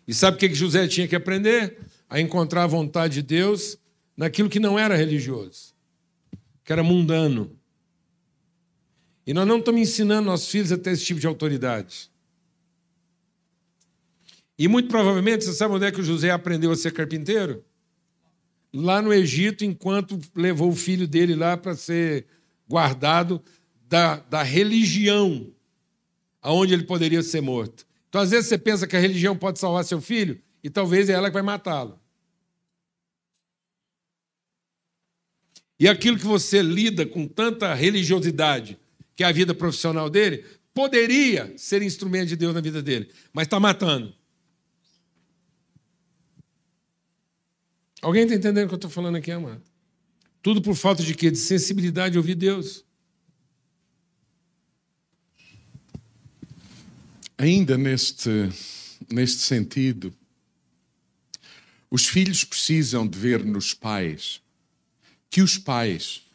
E 0.05 0.13
sabe 0.13 0.35
o 0.35 0.39
que 0.39 0.53
José 0.53 0.85
tinha 0.87 1.07
que 1.07 1.15
aprender? 1.15 1.79
A 2.09 2.19
encontrar 2.19 2.63
a 2.63 2.67
vontade 2.67 3.15
de 3.15 3.21
Deus 3.21 3.77
naquilo 4.15 4.49
que 4.49 4.59
não 4.59 4.77
era 4.77 4.97
religioso, 4.97 5.73
que 6.63 6.73
era 6.73 6.83
mundano. 6.83 7.56
E 9.27 9.33
nós 9.33 9.45
não 9.45 9.59
estamos 9.59 9.81
ensinando 9.81 10.25
nossos 10.25 10.49
filhos 10.49 10.71
a 10.71 10.77
ter 10.77 10.91
esse 10.91 11.03
tipo 11.03 11.19
de 11.19 11.27
autoridade. 11.27 12.09
E 14.57 14.69
muito 14.69 14.87
provavelmente, 14.87 15.43
você 15.43 15.51
sabe 15.51 15.75
onde 15.75 15.85
é 15.85 15.91
que 15.91 15.99
o 15.99 16.03
José 16.03 16.31
aprendeu 16.31 16.71
a 16.71 16.75
ser 16.77 16.93
carpinteiro? 16.93 17.61
Lá 18.73 19.01
no 19.01 19.13
Egito, 19.13 19.65
enquanto 19.65 20.17
levou 20.33 20.69
o 20.69 20.75
filho 20.75 21.05
dele 21.05 21.35
lá 21.35 21.57
para 21.57 21.75
ser 21.75 22.25
guardado 22.69 23.43
da, 23.87 24.15
da 24.21 24.43
religião 24.43 25.53
aonde 26.41 26.73
ele 26.73 26.83
poderia 26.83 27.21
ser 27.21 27.41
morto. 27.41 27.85
Então, 28.07 28.21
às 28.21 28.31
vezes, 28.31 28.47
você 28.47 28.57
pensa 28.57 28.87
que 28.87 28.95
a 28.95 28.99
religião 28.99 29.35
pode 29.35 29.59
salvar 29.59 29.83
seu 29.83 29.99
filho, 29.99 30.41
e 30.63 30.69
talvez 30.69 31.09
é 31.09 31.13
ela 31.13 31.27
que 31.27 31.33
vai 31.33 31.43
matá-lo. 31.43 31.99
E 35.77 35.87
aquilo 35.87 36.17
que 36.17 36.25
você 36.25 36.61
lida 36.61 37.05
com 37.05 37.27
tanta 37.27 37.73
religiosidade, 37.73 38.79
que 39.17 39.23
é 39.23 39.27
a 39.27 39.31
vida 39.31 39.55
profissional 39.55 40.11
dele, 40.11 40.45
poderia 40.75 41.51
ser 41.57 41.81
instrumento 41.81 42.29
de 42.29 42.35
Deus 42.35 42.53
na 42.53 42.61
vida 42.61 42.83
dele, 42.83 43.11
mas 43.33 43.47
está 43.47 43.59
matando. 43.59 44.13
Alguém 47.99 48.23
está 48.23 48.35
entendendo 48.35 48.65
o 48.65 48.67
que 48.67 48.75
eu 48.75 48.77
estou 48.77 48.91
falando 48.91 49.15
aqui, 49.15 49.31
amado? 49.31 49.63
Tudo 50.43 50.61
por 50.61 50.75
falta 50.75 51.01
de 51.01 51.15
quê? 51.15 51.31
De 51.31 51.39
sensibilidade 51.39 52.11
de 52.11 52.19
ouvir 52.19 52.35
Deus. 52.35 52.85
Ainda 57.39 57.75
neste, 57.75 58.29
neste 59.11 59.41
sentido, 59.41 60.13
os 61.89 62.05
filhos 62.05 62.43
precisam 62.43 63.07
de 63.07 63.17
ver 63.17 63.43
nos 63.43 63.73
pais 63.73 64.41
que 65.27 65.41
os 65.41 65.57
pais 65.57 66.26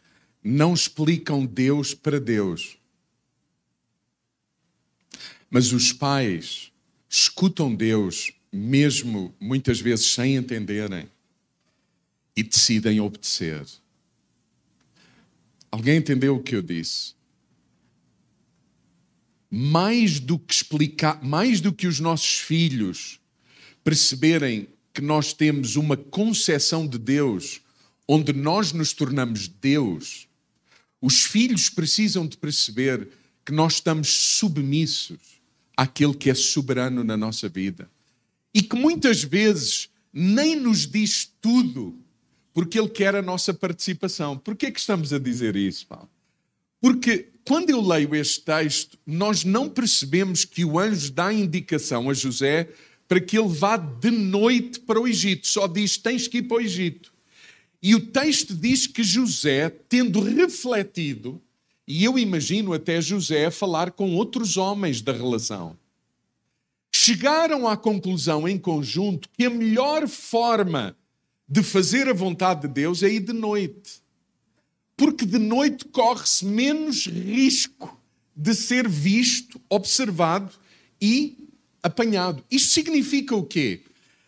não 0.43 0.73
explicam 0.73 1.45
Deus 1.45 1.93
para 1.93 2.19
Deus, 2.19 2.77
mas 5.49 5.71
os 5.71 5.93
pais 5.93 6.71
escutam 7.09 7.73
Deus, 7.73 8.33
mesmo 8.51 9.33
muitas 9.39 9.79
vezes 9.79 10.05
sem 10.07 10.35
entenderem, 10.35 11.09
e 12.35 12.43
decidem 12.43 12.99
obedecer. 12.99 13.63
Alguém 15.71 15.97
entendeu 15.97 16.35
o 16.35 16.43
que 16.43 16.55
eu 16.55 16.61
disse? 16.61 17.13
mais 19.55 20.19
do 20.19 20.39
que 20.39 20.51
explicar, 20.51 21.23
mais 21.23 21.61
do 21.61 21.71
que 21.71 21.85
os 21.85 21.99
nossos 21.99 22.39
filhos 22.39 23.19
perceberem 23.83 24.67
que 24.91 24.99
nós 24.99 25.31
temos 25.31 25.75
uma 25.75 25.95
concepção 25.95 26.87
de 26.87 26.97
Deus 26.97 27.61
onde 28.07 28.33
nós 28.33 28.73
nos 28.73 28.93
tornamos 28.93 29.47
Deus, 29.47 30.27
os 31.03 31.25
filhos 31.25 31.69
precisam 31.69 32.25
de 32.25 32.37
perceber 32.37 33.09
que 33.45 33.51
nós 33.51 33.73
estamos 33.73 34.07
submissos 34.07 35.19
àquele 35.75 36.13
que 36.13 36.29
é 36.29 36.33
soberano 36.33 37.03
na 37.03 37.17
nossa 37.17 37.49
vida 37.49 37.91
e 38.53 38.61
que 38.61 38.77
muitas 38.77 39.21
vezes 39.21 39.89
nem 40.13 40.55
nos 40.55 40.87
diz 40.87 41.29
tudo 41.41 41.99
porque 42.53 42.79
ele 42.79 42.87
quer 42.87 43.17
a 43.17 43.21
nossa 43.21 43.53
participação. 43.53 44.37
Por 44.37 44.55
que 44.55 44.67
é 44.67 44.71
que 44.71 44.79
estamos 44.79 45.11
a 45.11 45.19
dizer 45.19 45.57
isso, 45.57 45.85
Paulo? 45.87 46.09
Porque 46.79 47.33
quando 47.43 47.69
eu 47.69 47.81
leio 47.81 48.15
este 48.15 48.39
texto, 48.39 48.97
nós 49.05 49.43
não 49.43 49.69
percebemos 49.69 50.45
que 50.45 50.63
o 50.63 50.79
anjo 50.79 51.11
dá 51.11 51.33
indicação 51.33 52.09
a 52.09 52.13
José 52.13 52.69
para 53.09 53.19
que 53.19 53.37
ele 53.37 53.49
vá 53.49 53.75
de 53.75 54.09
noite 54.09 54.79
para 54.79 55.01
o 55.01 55.05
Egito. 55.05 55.47
Só 55.47 55.67
diz: 55.67 55.97
tens 55.97 56.29
que 56.29 56.37
ir 56.37 56.43
para 56.43 56.57
o 56.57 56.61
Egito. 56.61 57.12
E 57.83 57.93
o 57.95 57.99
texto 57.99 58.55
diz 58.55 58.87
que 58.87 59.03
José, 59.03 59.69
tendo 59.69 60.21
refletido, 60.21 61.41
e 61.85 62.05
eu 62.05 62.17
imagino 62.17 62.71
até 62.71 63.01
José 63.01 63.51
falar 63.51 63.91
com 63.91 64.15
outros 64.15 64.55
homens 64.55 65.01
da 65.01 65.11
relação, 65.11 65.77
chegaram 66.95 67.67
à 67.67 67.75
conclusão 67.75 68.47
em 68.47 68.57
conjunto 68.57 69.27
que 69.37 69.43
a 69.43 69.49
melhor 69.49 70.07
forma 70.07 70.95
de 71.45 71.61
fazer 71.61 72.07
a 72.07 72.13
vontade 72.13 72.61
de 72.61 72.67
Deus 72.69 73.03
é 73.03 73.09
ir 73.09 73.19
de 73.19 73.33
noite. 73.33 74.01
Porque 74.95 75.25
de 75.25 75.37
noite 75.37 75.83
corre-se 75.83 76.45
menos 76.45 77.05
risco 77.05 77.99
de 78.33 78.55
ser 78.55 78.87
visto, 78.87 79.59
observado 79.69 80.53
e 81.01 81.37
apanhado. 81.83 82.45
Isto 82.49 82.69
significa 82.69 83.35
o 83.35 83.43
quê? 83.43 83.81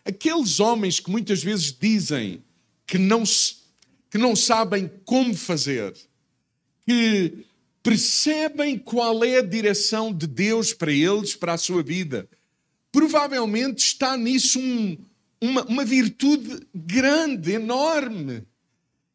Aqueles 0.04 0.60
homens 0.60 1.00
que 1.00 1.10
muitas 1.10 1.42
vezes 1.42 1.72
dizem 1.72 2.44
que 2.86 2.98
não, 2.98 3.24
que 4.10 4.18
não 4.18 4.36
sabem 4.36 4.90
como 5.04 5.34
fazer, 5.34 5.94
que 6.86 7.44
percebem 7.82 8.78
qual 8.78 9.24
é 9.24 9.38
a 9.38 9.42
direção 9.42 10.12
de 10.12 10.26
Deus 10.26 10.72
para 10.72 10.92
eles, 10.92 11.34
para 11.34 11.54
a 11.54 11.58
sua 11.58 11.82
vida, 11.82 12.28
provavelmente 12.90 13.78
está 13.78 14.16
nisso 14.16 14.58
um, 14.58 14.96
uma, 15.40 15.64
uma 15.64 15.84
virtude 15.84 16.66
grande, 16.74 17.52
enorme. 17.52 18.42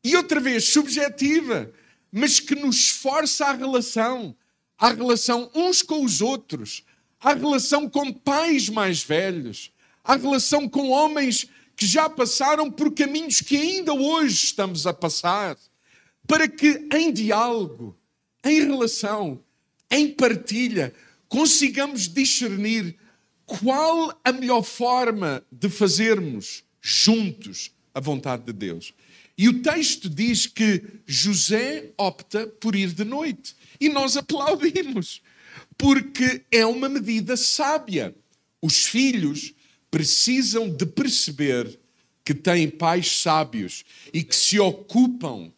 E 0.03 0.15
outra 0.15 0.39
vez, 0.39 0.65
subjetiva, 0.65 1.71
mas 2.11 2.39
que 2.39 2.55
nos 2.55 2.77
esforça 2.77 3.45
a 3.45 3.53
relação, 3.53 4.35
a 4.77 4.91
relação 4.91 5.49
uns 5.53 5.81
com 5.81 6.03
os 6.03 6.21
outros, 6.21 6.83
a 7.19 7.33
relação 7.33 7.89
com 7.89 8.11
pais 8.11 8.67
mais 8.67 9.03
velhos, 9.03 9.71
a 10.03 10.15
relação 10.15 10.67
com 10.67 10.89
homens 10.89 11.47
que 11.75 11.85
já 11.85 12.09
passaram 12.09 12.69
por 12.69 12.93
caminhos 12.93 13.41
que 13.41 13.57
ainda 13.57 13.93
hoje 13.93 14.45
estamos 14.45 14.85
a 14.85 14.93
passar, 14.93 15.57
para 16.27 16.47
que 16.47 16.87
em 16.93 17.11
diálogo, 17.11 17.97
em 18.43 18.65
relação, 18.65 19.43
em 19.89 20.09
partilha, 20.09 20.93
consigamos 21.27 22.07
discernir 22.07 22.95
qual 23.45 24.19
a 24.23 24.31
melhor 24.31 24.63
forma 24.63 25.43
de 25.51 25.69
fazermos 25.69 26.63
juntos 26.79 27.71
a 27.93 27.99
vontade 27.99 28.43
de 28.45 28.53
Deus. 28.53 28.93
E 29.37 29.49
o 29.49 29.61
texto 29.61 30.09
diz 30.09 30.45
que 30.45 30.83
José 31.05 31.91
opta 31.97 32.47
por 32.47 32.75
ir 32.75 32.91
de 32.91 33.03
noite. 33.03 33.55
E 33.79 33.89
nós 33.89 34.15
aplaudimos, 34.15 35.21
porque 35.77 36.43
é 36.51 36.65
uma 36.65 36.87
medida 36.87 37.35
sábia. 37.35 38.15
Os 38.61 38.85
filhos 38.85 39.53
precisam 39.91 40.69
de 40.69 40.85
perceber 40.85 41.77
que 42.23 42.33
têm 42.33 42.69
pais 42.69 43.19
sábios 43.19 43.83
e 44.13 44.23
que 44.23 44.35
se 44.35 44.57
ocupam, 44.59 45.51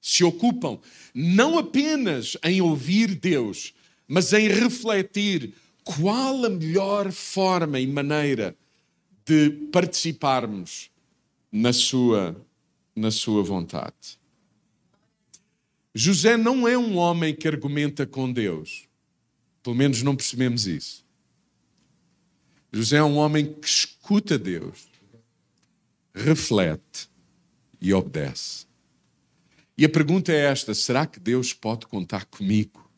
se 0.00 0.24
ocupam 0.24 0.78
não 1.14 1.56
apenas 1.56 2.36
em 2.42 2.60
ouvir 2.60 3.14
Deus, 3.14 3.72
mas 4.08 4.32
em 4.32 4.48
refletir 4.48 5.54
qual 5.84 6.44
a 6.44 6.50
melhor 6.50 7.12
forma 7.12 7.78
e 7.78 7.86
maneira 7.86 8.56
de 9.24 9.50
participarmos 9.72 10.90
na 11.52 11.72
sua, 11.72 12.36
na 12.94 13.10
sua 13.10 13.42
vontade. 13.42 14.18
José 15.94 16.36
não 16.36 16.66
é 16.66 16.78
um 16.78 16.96
homem 16.96 17.34
que 17.34 17.48
argumenta 17.48 18.06
com 18.06 18.32
Deus. 18.32 18.88
Pelo 19.62 19.76
menos 19.76 20.02
não 20.02 20.16
percebemos 20.16 20.66
isso. 20.66 21.04
José 22.72 22.98
é 22.98 23.02
um 23.02 23.16
homem 23.16 23.52
que 23.52 23.66
escuta 23.66 24.38
Deus, 24.38 24.88
reflete 26.14 27.08
e 27.80 27.92
obedece. 27.92 28.66
E 29.76 29.84
a 29.84 29.88
pergunta 29.88 30.32
é 30.32 30.46
esta: 30.46 30.74
será 30.74 31.06
que 31.06 31.18
Deus 31.18 31.52
pode 31.52 31.86
contar 31.86 32.26
comigo 32.26 32.90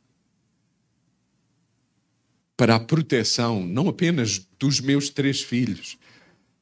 para 2.57 2.77
a 2.77 2.81
proteção 2.81 3.67
não 3.67 3.89
apenas 3.89 4.47
dos 4.59 4.79
meus 4.79 5.09
três 5.09 5.41
filhos, 5.41 5.99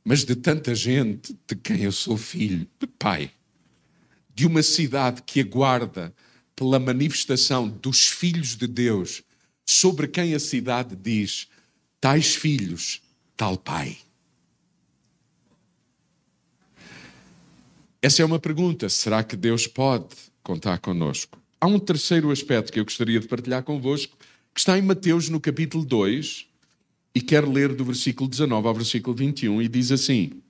mas 0.05 0.25
de 0.25 0.35
tanta 0.35 0.75
gente 0.75 1.37
de 1.46 1.57
quem 1.57 1.83
eu 1.83 1.92
sou 1.92 2.16
filho, 2.16 2.66
pai, 2.99 3.31
de 4.35 4.46
uma 4.46 4.62
cidade 4.62 5.23
que 5.23 5.40
aguarda 5.40 6.14
pela 6.55 6.79
manifestação 6.79 7.68
dos 7.68 8.07
filhos 8.07 8.57
de 8.57 8.66
Deus, 8.66 9.23
sobre 9.66 10.09
quem 10.09 10.35
a 10.35 10.38
cidade 10.38 10.96
diz: 10.96 11.49
tais 12.01 12.35
filhos, 12.35 13.03
tal 13.37 13.57
pai. 13.59 13.99
Essa 18.01 18.23
é 18.23 18.25
uma 18.25 18.39
pergunta. 18.39 18.89
Será 18.89 19.23
que 19.23 19.37
Deus 19.37 19.67
pode 19.67 20.17
contar 20.43 20.79
conosco? 20.79 21.39
Há 21.61 21.67
um 21.67 21.79
terceiro 21.79 22.31
aspecto 22.31 22.73
que 22.73 22.81
eu 22.81 22.85
gostaria 22.85 23.21
de 23.21 23.29
partilhar 23.29 23.63
convosco, 23.63 24.17
que 24.55 24.61
está 24.61 24.79
em 24.79 24.83
Mateus, 24.83 25.29
no 25.29 25.39
capítulo 25.39 25.85
2, 25.85 26.47
e 27.15 27.21
quero 27.21 27.51
ler 27.51 27.75
do 27.75 27.85
versículo 27.85 28.29
19 28.29 28.67
ao 28.67 28.75
versículo 28.75 29.15
21, 29.15 29.61
e 29.61 29.69
diz 29.69 29.93
assim: 29.93 30.43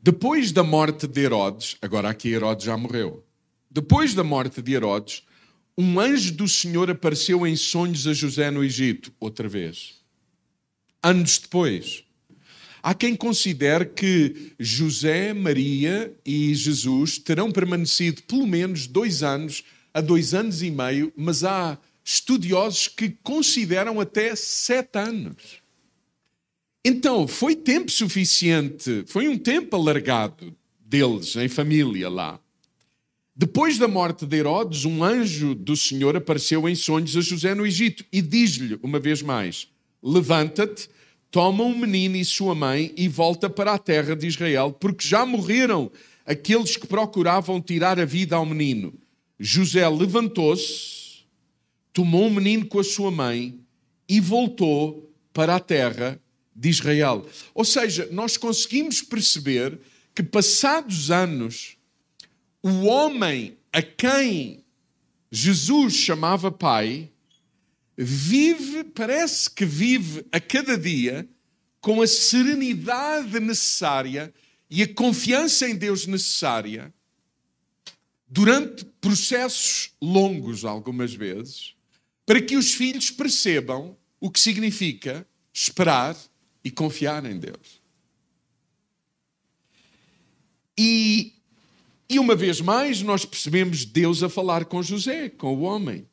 Depois 0.00 0.52
da 0.52 0.62
morte 0.62 1.08
de 1.08 1.20
Herodes, 1.20 1.76
agora 1.82 2.08
aqui 2.08 2.28
Herodes 2.28 2.64
já 2.64 2.76
morreu. 2.76 3.24
Depois 3.68 4.14
da 4.14 4.22
morte 4.22 4.62
de 4.62 4.72
Herodes, 4.72 5.24
um 5.80 6.00
anjo 6.00 6.32
do 6.32 6.48
Senhor 6.48 6.90
apareceu 6.90 7.46
em 7.46 7.54
sonhos 7.54 8.04
a 8.08 8.12
José 8.12 8.50
no 8.50 8.64
Egito, 8.64 9.12
outra 9.20 9.48
vez. 9.48 9.94
Anos 11.00 11.38
depois. 11.38 12.02
Há 12.82 12.92
quem 12.94 13.14
considere 13.14 13.86
que 13.86 14.54
José, 14.58 15.32
Maria 15.32 16.12
e 16.26 16.52
Jesus 16.52 17.18
terão 17.18 17.52
permanecido 17.52 18.24
pelo 18.24 18.44
menos 18.44 18.88
dois 18.88 19.22
anos 19.22 19.62
a 19.94 20.00
dois 20.00 20.34
anos 20.34 20.64
e 20.64 20.70
meio, 20.70 21.12
mas 21.16 21.44
há 21.44 21.78
estudiosos 22.04 22.88
que 22.88 23.10
consideram 23.22 24.00
até 24.00 24.34
sete 24.34 24.98
anos. 24.98 25.62
Então, 26.84 27.28
foi 27.28 27.54
tempo 27.54 27.90
suficiente, 27.90 29.04
foi 29.06 29.28
um 29.28 29.38
tempo 29.38 29.76
alargado 29.76 30.56
deles, 30.80 31.36
em 31.36 31.48
família 31.48 32.08
lá. 32.08 32.40
Depois 33.40 33.78
da 33.78 33.86
morte 33.86 34.26
de 34.26 34.36
Herodes, 34.36 34.84
um 34.84 35.04
anjo 35.04 35.54
do 35.54 35.76
Senhor 35.76 36.16
apareceu 36.16 36.68
em 36.68 36.74
sonhos 36.74 37.16
a 37.16 37.20
José 37.20 37.54
no 37.54 37.64
Egito 37.64 38.04
e 38.12 38.20
diz-lhe, 38.20 38.76
uma 38.82 38.98
vez 38.98 39.22
mais: 39.22 39.68
Levanta-te, 40.02 40.90
toma 41.30 41.62
um 41.62 41.78
menino 41.78 42.16
e 42.16 42.24
sua 42.24 42.52
mãe 42.52 42.92
e 42.96 43.06
volta 43.06 43.48
para 43.48 43.74
a 43.74 43.78
terra 43.78 44.16
de 44.16 44.26
Israel, 44.26 44.72
porque 44.72 45.06
já 45.06 45.24
morreram 45.24 45.88
aqueles 46.26 46.76
que 46.76 46.88
procuravam 46.88 47.60
tirar 47.60 48.00
a 48.00 48.04
vida 48.04 48.34
ao 48.34 48.44
menino. 48.44 48.92
José 49.38 49.88
levantou-se, 49.88 51.22
tomou 51.92 52.26
o 52.26 52.34
menino 52.34 52.66
com 52.66 52.80
a 52.80 52.84
sua 52.84 53.12
mãe 53.12 53.56
e 54.08 54.18
voltou 54.18 55.14
para 55.32 55.54
a 55.54 55.60
terra 55.60 56.20
de 56.56 56.70
Israel. 56.70 57.24
Ou 57.54 57.64
seja, 57.64 58.08
nós 58.10 58.36
conseguimos 58.36 59.00
perceber 59.00 59.78
que, 60.12 60.24
passados 60.24 61.12
anos, 61.12 61.77
o 62.62 62.84
homem 62.84 63.56
a 63.72 63.82
quem 63.82 64.64
Jesus 65.30 65.94
chamava 65.94 66.50
Pai 66.50 67.10
vive, 67.96 68.84
parece 68.84 69.50
que 69.50 69.64
vive 69.64 70.24
a 70.32 70.40
cada 70.40 70.76
dia 70.76 71.28
com 71.80 72.00
a 72.00 72.06
serenidade 72.06 73.38
necessária 73.40 74.32
e 74.70 74.82
a 74.82 74.94
confiança 74.94 75.68
em 75.68 75.76
Deus 75.76 76.06
necessária 76.06 76.92
durante 78.28 78.84
processos 79.00 79.90
longos, 80.00 80.64
algumas 80.64 81.14
vezes, 81.14 81.74
para 82.26 82.42
que 82.42 82.56
os 82.56 82.74
filhos 82.74 83.10
percebam 83.10 83.96
o 84.20 84.30
que 84.30 84.38
significa 84.38 85.26
esperar 85.52 86.16
e 86.62 86.70
confiar 86.70 87.24
em 87.24 87.38
Deus. 87.38 87.80
E, 90.76 91.32
e 92.10 92.18
uma 92.18 92.34
vez 92.34 92.60
mais, 92.60 93.02
nós 93.02 93.24
percebemos 93.24 93.84
Deus 93.84 94.22
a 94.22 94.28
falar 94.28 94.64
com 94.64 94.82
José, 94.82 95.28
com 95.28 95.54
o 95.54 95.60
homem. 95.62 96.06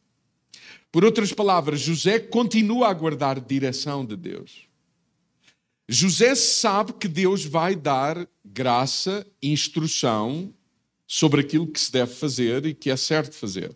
Por 0.92 1.06
outras 1.06 1.32
palavras, 1.32 1.80
José 1.80 2.20
continua 2.20 2.88
a 2.88 2.90
aguardar 2.90 3.40
direção 3.40 4.06
de 4.06 4.16
Deus. 4.16 4.68
José 5.88 6.36
sabe 6.36 6.94
que 6.94 7.08
Deus 7.08 7.46
vai 7.46 7.76
dar 7.76 8.28
graça, 8.44 9.26
instrução 9.42 10.54
sobre 11.08 11.42
aquilo 11.42 11.68
que 11.68 11.80
se 11.80 11.92
deve 11.92 12.14
fazer 12.14 12.66
e 12.66 12.74
que 12.74 12.90
é 12.90 12.98
certo 12.98 13.36
fazer. 13.36 13.74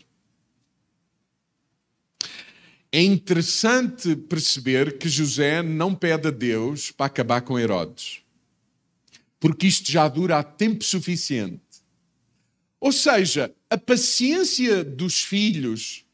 É 2.91 3.01
interessante 3.01 4.15
perceber 4.15 4.97
que 4.97 5.07
José 5.07 5.61
não 5.61 5.93
pede 5.93 6.27
a 6.29 6.31
Deus 6.31 6.89
para 6.89 7.05
acabar 7.05 7.41
com 7.41 7.59
Herodes, 7.59 8.21
porque 9.39 9.67
isto 9.67 9.91
já 9.91 10.07
dura 10.07 10.39
há 10.39 10.43
tempo 10.43 10.83
suficiente. 10.83 11.68
Ou 12.79 12.91
seja, 12.91 13.53
a 13.69 13.77
paciência 13.77 14.83
dos 14.83 15.23
filhos 15.23 16.05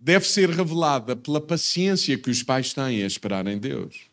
deve 0.00 0.26
ser 0.26 0.48
revelada 0.48 1.14
pela 1.14 1.40
paciência 1.40 2.16
que 2.16 2.30
os 2.30 2.42
pais 2.42 2.72
têm 2.72 3.02
a 3.02 3.06
esperar 3.06 3.46
em 3.46 3.58
Deus. 3.58 4.08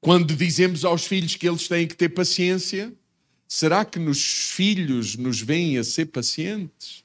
Quando 0.00 0.34
dizemos 0.34 0.84
aos 0.84 1.04
filhos 1.06 1.36
que 1.36 1.48
eles 1.48 1.68
têm 1.68 1.86
que 1.86 1.96
ter 1.96 2.08
paciência, 2.08 2.92
será 3.46 3.84
que 3.84 3.98
nos 3.98 4.50
filhos 4.52 5.16
nos 5.16 5.40
vêm 5.40 5.78
a 5.78 5.84
ser 5.84 6.06
pacientes? 6.06 7.04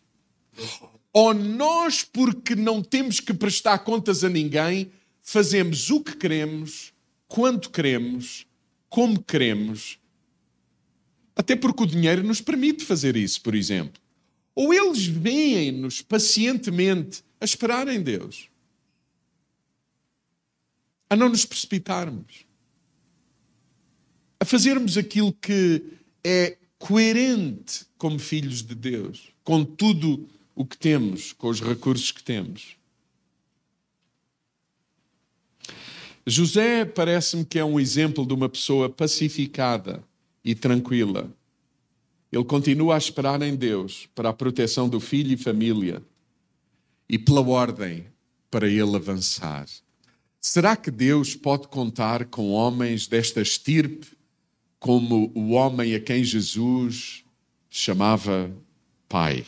Ou 1.14 1.34
nós, 1.34 2.04
porque 2.04 2.56
não 2.56 2.82
temos 2.82 3.20
que 3.20 3.34
prestar 3.34 3.80
contas 3.80 4.24
a 4.24 4.30
ninguém, 4.30 4.92
fazemos 5.22 5.89
o 5.89 6.02
que 6.02 6.16
queremos, 6.16 6.94
quando 7.28 7.70
queremos, 7.70 8.46
como 8.89 9.22
queremos, 9.22 10.00
até 11.42 11.56
porque 11.56 11.82
o 11.82 11.88
dinheiro 11.88 12.22
nos 12.22 12.39
permite 12.39 12.86
fazer 12.86 13.16
isso, 13.16 13.42
por 13.42 13.56
exemplo. 13.56 14.00
Ou 14.54 14.72
eles 14.72 15.08
veem-nos 15.08 16.00
pacientemente 16.00 17.24
a 17.39 17.46
esperar 17.46 17.88
em 17.88 18.00
Deus, 18.00 18.48
a 21.10 21.16
não 21.16 21.30
nos 21.30 21.44
precipitarmos, 21.44 22.46
a 24.39 24.46
fazermos 24.46 25.00
aquilo 25.00 25.34
que 25.34 25.82
é 26.24 26.58
coerente 26.78 27.88
como 27.98 28.20
filhos 28.20 28.62
de 28.62 28.76
Deus, 28.76 29.30
com 29.44 29.66
tudo 29.66 30.30
o 30.54 30.64
que 30.64 30.78
temos, 30.78 31.34
com 31.34 31.50
os 31.50 31.60
recursos 31.60 32.12
que 32.12 32.22
temos. 32.22 32.78
José 36.24 36.86
parece-me 36.86 37.44
que 37.44 37.58
é 37.58 37.66
um 37.66 37.80
exemplo 37.80 38.28
de 38.28 38.34
uma 38.36 38.48
pessoa 38.48 38.88
pacificada 38.88 40.04
e 40.44 40.56
tranquila. 40.56 41.32
Ele 42.32 42.46
continua 42.46 42.96
a 42.96 42.98
esperar 42.98 43.42
em 43.42 43.56
Deus 43.56 44.08
para 44.16 44.30
a 44.30 44.34
proteção 44.34 44.88
do 44.88 45.00
filho 45.00 45.34
e 45.34 45.38
família 45.38 46.02
e 47.10 47.20
pela 47.20 47.42
ordem 47.42 48.06
para 48.50 48.68
ele 48.68 48.96
avançar. 48.96 49.66
Será 50.39 50.76
que 50.76 50.89
Deus 50.89 51.36
pode 51.36 51.68
contar 51.68 52.26
com 52.26 52.52
homens 52.52 53.06
desta 53.06 53.42
estirpe, 53.42 54.08
como 54.80 55.32
o 55.36 55.52
homem 55.52 55.94
a 55.94 56.00
quem 56.00 56.24
Jesus 56.24 57.24
chamava 57.70 58.52
Pai? 59.08 59.46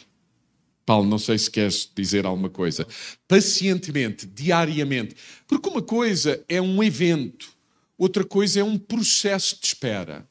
Paulo, 0.86 1.10
não 1.10 1.18
sei 1.18 1.38
se 1.38 1.50
queres 1.50 1.90
dizer 1.96 2.26
alguma 2.26 2.50
coisa. 2.50 2.86
Pacientemente, 3.28 4.28
diariamente. 4.28 5.16
Porque 5.48 5.70
uma 5.70 5.82
coisa 5.82 6.44
é 6.48 6.62
um 6.62 6.84
evento, 6.84 7.54
outra 7.98 8.24
coisa 8.24 8.60
é 8.60 8.64
um 8.64 8.78
processo 8.78 9.60
de 9.60 9.68
espera. 9.68 10.28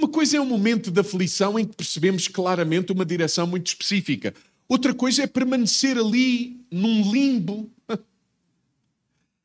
Uma 0.00 0.08
coisa 0.08 0.38
é 0.38 0.40
um 0.40 0.46
momento 0.46 0.90
de 0.90 0.98
aflição 0.98 1.58
em 1.58 1.66
que 1.66 1.76
percebemos 1.76 2.26
claramente 2.26 2.90
uma 2.90 3.04
direção 3.04 3.46
muito 3.46 3.66
específica. 3.66 4.34
Outra 4.66 4.94
coisa 4.94 5.24
é 5.24 5.26
permanecer 5.26 5.98
ali 5.98 6.58
num 6.70 7.12
limbo 7.12 7.70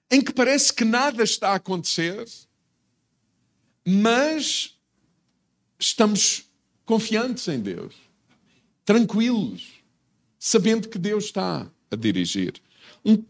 em 0.09 0.21
que 0.21 0.31
parece 0.31 0.71
que 0.71 0.85
nada 0.85 1.23
está 1.23 1.49
a 1.49 1.55
acontecer, 1.55 2.25
mas 3.85 4.79
estamos 5.77 6.45
confiantes 6.85 7.45
em 7.49 7.59
Deus, 7.59 7.93
tranquilos 8.85 9.73
sabendo 10.39 10.87
que 10.87 10.97
Deus 10.97 11.25
está 11.25 11.69
a 11.91 11.95
dirigir. 11.97 12.53
Um... 13.03 13.21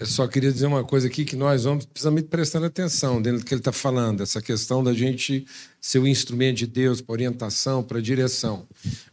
Eu 0.00 0.06
só 0.06 0.26
queria 0.26 0.50
dizer 0.50 0.64
uma 0.64 0.82
coisa 0.82 1.08
aqui 1.08 1.26
que 1.26 1.36
nós 1.36 1.64
vamos 1.64 1.84
precisamos 1.84 2.22
prestar 2.22 2.64
atenção 2.64 3.20
dentro 3.20 3.40
do 3.40 3.44
que 3.44 3.52
ele 3.52 3.60
está 3.60 3.70
falando, 3.70 4.22
essa 4.22 4.40
questão 4.40 4.82
da 4.82 4.94
gente 4.94 5.44
ser 5.78 5.98
o 5.98 6.08
instrumento 6.08 6.56
de 6.56 6.66
Deus 6.66 7.02
para 7.02 7.12
orientação, 7.12 7.82
para 7.82 8.00
direção. 8.00 8.66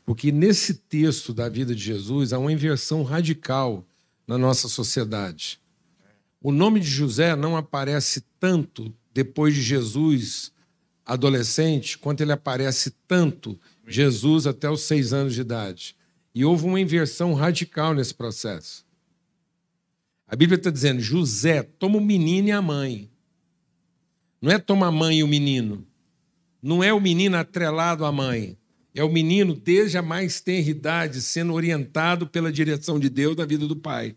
Porque 0.05 0.31
nesse 0.31 0.75
texto 0.75 1.33
da 1.33 1.49
vida 1.49 1.75
de 1.75 1.83
Jesus 1.83 2.31
há 2.31 2.39
uma 2.39 2.53
inversão 2.53 3.03
radical 3.03 3.85
na 4.25 4.37
nossa 4.37 4.69
sociedade. 4.69 5.59
O 6.41 6.53
nome 6.53 6.79
de 6.79 6.87
José 6.87 7.35
não 7.35 7.57
aparece 7.57 8.23
tanto 8.39 8.95
depois 9.13 9.53
de 9.53 9.61
Jesus 9.61 10.53
adolescente, 11.05 11.97
quanto 11.97 12.21
ele 12.21 12.31
aparece 12.31 12.93
tanto 13.05 13.59
Jesus 13.85 14.47
até 14.47 14.69
os 14.69 14.83
seis 14.83 15.11
anos 15.11 15.33
de 15.33 15.41
idade. 15.41 15.97
E 16.33 16.45
houve 16.45 16.63
uma 16.63 16.79
inversão 16.79 17.33
radical 17.33 17.93
nesse 17.93 18.13
processo. 18.13 18.86
A 20.27 20.35
Bíblia 20.35 20.57
está 20.57 20.69
dizendo: 20.69 21.01
José, 21.01 21.63
toma 21.63 21.97
o 21.97 22.01
menino 22.01 22.49
e 22.49 22.51
a 22.51 22.61
mãe. 22.61 23.09
Não 24.41 24.51
é 24.51 24.59
toma 24.59 24.87
a 24.87 24.91
mãe 24.91 25.19
e 25.19 25.23
o 25.23 25.27
menino. 25.27 25.87
Não 26.61 26.83
é 26.83 26.93
o 26.93 26.99
menino 26.99 27.37
atrelado 27.37 28.03
à 28.03 28.11
mãe. 28.11 28.57
É 28.93 29.03
o 29.03 29.11
menino, 29.11 29.55
desde 29.55 29.97
a 29.97 30.01
mais 30.01 30.41
tenra 30.41 30.69
idade, 30.69 31.21
sendo 31.21 31.53
orientado 31.53 32.27
pela 32.27 32.51
direção 32.51 32.99
de 32.99 33.09
Deus 33.09 33.35
na 33.35 33.45
vida 33.45 33.67
do 33.67 33.75
pai. 33.75 34.15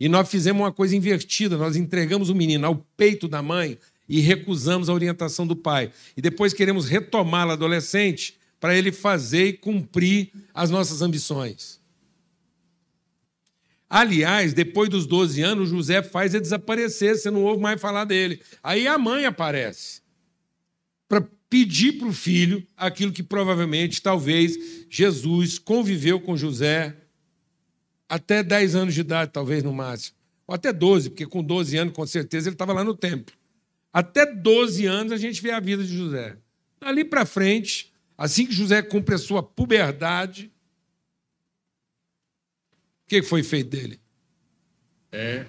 E 0.00 0.08
nós 0.08 0.28
fizemos 0.28 0.62
uma 0.62 0.72
coisa 0.72 0.96
invertida: 0.96 1.56
nós 1.56 1.76
entregamos 1.76 2.28
o 2.28 2.34
menino 2.34 2.66
ao 2.66 2.76
peito 2.96 3.28
da 3.28 3.42
mãe 3.42 3.78
e 4.08 4.20
recusamos 4.20 4.88
a 4.88 4.94
orientação 4.94 5.46
do 5.46 5.54
pai. 5.54 5.92
E 6.16 6.20
depois 6.20 6.52
queremos 6.52 6.88
retomá-lo 6.88 7.52
adolescente 7.52 8.36
para 8.58 8.76
ele 8.76 8.90
fazer 8.90 9.46
e 9.46 9.52
cumprir 9.52 10.30
as 10.54 10.70
nossas 10.70 11.02
ambições. 11.02 11.81
Aliás, 13.94 14.54
depois 14.54 14.88
dos 14.88 15.06
12 15.06 15.42
anos, 15.42 15.68
José 15.68 16.02
faz 16.02 16.32
ele 16.32 16.42
desaparecer, 16.42 17.14
você 17.14 17.30
não 17.30 17.42
ouve 17.42 17.60
mais 17.60 17.78
falar 17.78 18.04
dele. 18.04 18.40
Aí 18.62 18.86
a 18.86 18.96
mãe 18.96 19.26
aparece 19.26 20.00
para 21.06 21.20
pedir 21.50 21.98
para 21.98 22.08
o 22.08 22.12
filho 22.12 22.66
aquilo 22.74 23.12
que 23.12 23.22
provavelmente, 23.22 24.00
talvez, 24.00 24.86
Jesus 24.88 25.58
conviveu 25.58 26.18
com 26.18 26.36
José 26.36 26.96
até 28.08 28.42
10 28.42 28.74
anos 28.76 28.94
de 28.94 29.00
idade, 29.00 29.30
talvez 29.30 29.62
no 29.62 29.74
máximo. 29.74 30.16
Ou 30.46 30.54
até 30.54 30.72
12, 30.72 31.10
porque 31.10 31.26
com 31.26 31.42
12 31.42 31.76
anos, 31.76 31.94
com 31.94 32.06
certeza, 32.06 32.48
ele 32.48 32.54
estava 32.54 32.72
lá 32.72 32.82
no 32.82 32.94
templo. 32.94 33.34
Até 33.92 34.24
12 34.24 34.86
anos 34.86 35.12
a 35.12 35.18
gente 35.18 35.42
vê 35.42 35.50
a 35.50 35.60
vida 35.60 35.84
de 35.84 35.94
José. 35.94 36.38
Ali 36.80 37.04
para 37.04 37.26
frente, 37.26 37.92
Assim 38.22 38.46
que 38.46 38.52
José 38.52 38.80
cumpre 38.82 39.16
a 39.16 39.18
sua 39.18 39.42
puberdade, 39.42 40.48
que 43.20 43.28
foi 43.28 43.42
feito 43.42 43.70
dele? 43.70 44.00
É. 45.10 45.46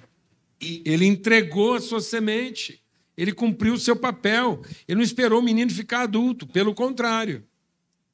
Ele 0.60 1.06
entregou 1.06 1.74
a 1.74 1.80
sua 1.80 2.00
semente. 2.00 2.82
Ele 3.16 3.32
cumpriu 3.32 3.74
o 3.74 3.78
seu 3.78 3.96
papel. 3.96 4.62
Ele 4.86 4.96
não 4.96 5.02
esperou 5.02 5.40
o 5.40 5.42
menino 5.42 5.70
ficar 5.70 6.02
adulto, 6.02 6.46
pelo 6.46 6.74
contrário. 6.74 7.44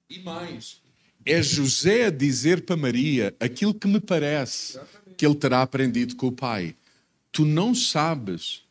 E 0.08 0.18
mais, 0.20 0.80
é 1.24 1.42
José 1.42 2.06
a 2.06 2.10
dizer 2.10 2.62
para 2.62 2.76
Maria 2.76 3.34
aquilo 3.40 3.74
que 3.74 3.86
me 3.86 4.00
parece 4.00 4.72
Exatamente. 4.72 5.16
que 5.16 5.26
ele 5.26 5.34
terá 5.34 5.62
aprendido 5.62 6.16
com 6.16 6.28
o 6.28 6.32
pai. 6.32 6.76
Tu 7.32 7.44
não 7.44 7.74
sabes 7.74 8.62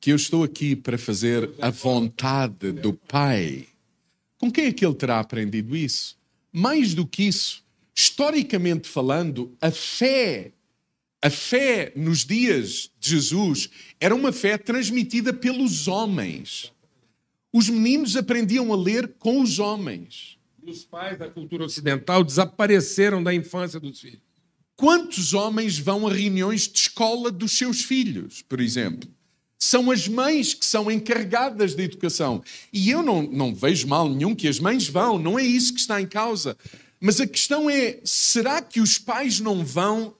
que 0.00 0.12
eu 0.12 0.16
estou 0.16 0.44
aqui 0.44 0.76
para 0.76 0.96
fazer 0.96 1.50
a 1.60 1.70
vontade 1.70 2.72
do 2.72 2.92
pai. 2.92 3.66
Com 4.38 4.50
quem 4.50 4.66
é 4.66 4.72
que 4.72 4.84
ele 4.84 4.94
terá 4.94 5.20
aprendido 5.20 5.76
isso? 5.76 6.16
Mais 6.52 6.94
do 6.94 7.06
que 7.06 7.24
isso, 7.24 7.65
historicamente 7.96 8.86
falando, 8.88 9.56
a 9.58 9.70
fé, 9.70 10.52
a 11.22 11.30
fé 11.30 11.92
nos 11.96 12.26
dias 12.26 12.90
de 13.00 13.10
Jesus 13.10 13.70
era 13.98 14.14
uma 14.14 14.32
fé 14.32 14.58
transmitida 14.58 15.32
pelos 15.32 15.88
homens. 15.88 16.72
Os 17.50 17.70
meninos 17.70 18.14
aprendiam 18.16 18.70
a 18.70 18.76
ler 18.76 19.14
com 19.18 19.40
os 19.40 19.58
homens. 19.58 20.36
E 20.62 20.70
os 20.70 20.84
pais 20.84 21.18
da 21.18 21.30
cultura 21.30 21.64
ocidental 21.64 22.22
desapareceram 22.22 23.22
da 23.22 23.32
infância 23.32 23.80
dos 23.80 23.98
filhos. 23.98 24.20
Quantos 24.76 25.32
homens 25.32 25.78
vão 25.78 26.06
a 26.06 26.12
reuniões 26.12 26.68
de 26.68 26.78
escola 26.78 27.30
dos 27.30 27.52
seus 27.52 27.80
filhos, 27.82 28.42
por 28.42 28.60
exemplo? 28.60 29.08
São 29.58 29.90
as 29.90 30.06
mães 30.06 30.52
que 30.52 30.66
são 30.66 30.90
encarregadas 30.90 31.74
da 31.74 31.82
educação. 31.82 32.42
E 32.70 32.90
eu 32.90 33.02
não, 33.02 33.22
não 33.22 33.54
vejo 33.54 33.88
mal 33.88 34.06
nenhum 34.06 34.34
que 34.34 34.46
as 34.46 34.60
mães 34.60 34.86
vão, 34.86 35.18
não 35.18 35.38
é 35.38 35.42
isso 35.42 35.72
que 35.72 35.80
está 35.80 35.98
em 35.98 36.06
causa. 36.06 36.58
Mas 37.00 37.20
a 37.20 37.26
questão 37.26 37.68
é: 37.68 37.98
será 38.04 38.60
que 38.62 38.80
os 38.80 38.98
pais 38.98 39.40
não 39.40 39.64
vão? 39.64 40.14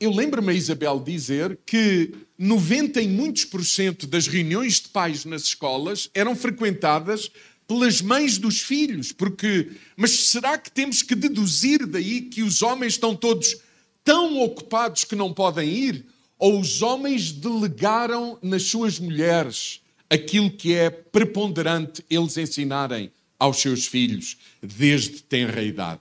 Eu 0.00 0.10
lembro-me 0.10 0.52
a 0.52 0.54
Isabel 0.54 1.00
dizer 1.00 1.58
que 1.64 2.12
90 2.38 3.00
e 3.00 3.08
muitos 3.08 3.44
por 3.44 3.64
cento 3.64 4.06
das 4.06 4.26
reuniões 4.26 4.80
de 4.80 4.88
pais 4.88 5.24
nas 5.24 5.42
escolas 5.42 6.10
eram 6.14 6.34
frequentadas 6.34 7.30
pelas 7.68 8.02
mães 8.02 8.38
dos 8.38 8.60
filhos, 8.60 9.12
porque 9.12 9.70
mas 9.96 10.10
será 10.10 10.58
que 10.58 10.70
temos 10.70 11.02
que 11.02 11.14
deduzir 11.14 11.86
daí 11.86 12.22
que 12.22 12.42
os 12.42 12.62
homens 12.62 12.94
estão 12.94 13.14
todos 13.14 13.56
tão 14.04 14.40
ocupados 14.40 15.04
que 15.04 15.14
não 15.14 15.32
podem 15.32 15.68
ir? 15.68 16.12
ou 16.42 16.58
os 16.58 16.82
homens 16.82 17.30
delegaram 17.30 18.36
nas 18.42 18.64
suas 18.64 18.98
mulheres 18.98 19.80
aquilo 20.10 20.50
que 20.50 20.74
é 20.74 20.90
preponderante 20.90 22.04
eles 22.10 22.36
ensinarem 22.36 23.12
aos 23.42 23.60
seus 23.60 23.88
filhos 23.88 24.36
desde 24.62 25.20
tenra 25.20 25.64
idade. 25.64 26.00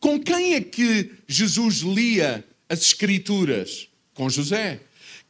Com 0.00 0.18
quem 0.18 0.54
é 0.54 0.60
que 0.60 1.12
Jesus 1.28 1.82
lia 1.82 2.44
as 2.68 2.80
Escrituras? 2.80 3.88
Com 4.12 4.28
José. 4.28 4.80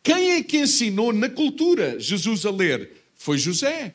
Quem 0.03 0.33
é 0.33 0.43
que 0.43 0.57
ensinou 0.57 1.13
na 1.13 1.29
cultura 1.29 2.01
Jesus 2.01 2.47
a 2.47 2.51
ler? 2.51 2.91
Foi 3.15 3.37
José. 3.37 3.95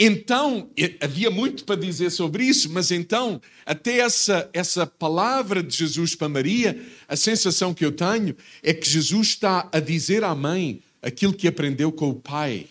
Então, 0.00 0.70
havia 1.02 1.30
muito 1.30 1.64
para 1.64 1.78
dizer 1.78 2.08
sobre 2.08 2.44
isso, 2.44 2.70
mas 2.70 2.90
então, 2.90 3.42
até 3.66 3.98
essa, 3.98 4.48
essa 4.54 4.86
palavra 4.86 5.62
de 5.62 5.76
Jesus 5.76 6.14
para 6.14 6.30
Maria, 6.30 6.80
a 7.06 7.16
sensação 7.16 7.74
que 7.74 7.84
eu 7.84 7.92
tenho 7.92 8.34
é 8.62 8.72
que 8.72 8.88
Jesus 8.88 9.28
está 9.28 9.68
a 9.70 9.80
dizer 9.80 10.24
à 10.24 10.34
mãe 10.34 10.80
aquilo 11.02 11.34
que 11.34 11.46
aprendeu 11.46 11.92
com 11.92 12.08
o 12.08 12.14
pai. 12.14 12.68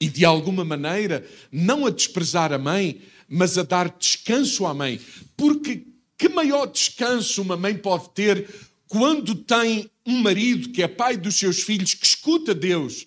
E 0.00 0.08
de 0.08 0.24
alguma 0.24 0.64
maneira, 0.64 1.26
não 1.50 1.86
a 1.86 1.90
desprezar 1.90 2.52
a 2.52 2.58
mãe, 2.58 3.00
mas 3.28 3.56
a 3.56 3.62
dar 3.62 3.88
descanso 3.98 4.66
à 4.66 4.74
mãe. 4.74 5.00
Porque 5.36 5.86
Que 6.18 6.28
maior 6.28 6.66
descanso 6.66 7.42
uma 7.42 7.56
mãe 7.56 7.76
pode 7.76 8.08
ter 8.10 8.48
quando 8.88 9.34
tem 9.34 9.90
um 10.06 10.20
marido 10.20 10.70
que 10.70 10.82
é 10.82 10.88
pai 10.88 11.16
dos 11.16 11.36
seus 11.36 11.60
filhos, 11.62 11.94
que 11.94 12.06
escuta 12.06 12.54
Deus? 12.54 13.06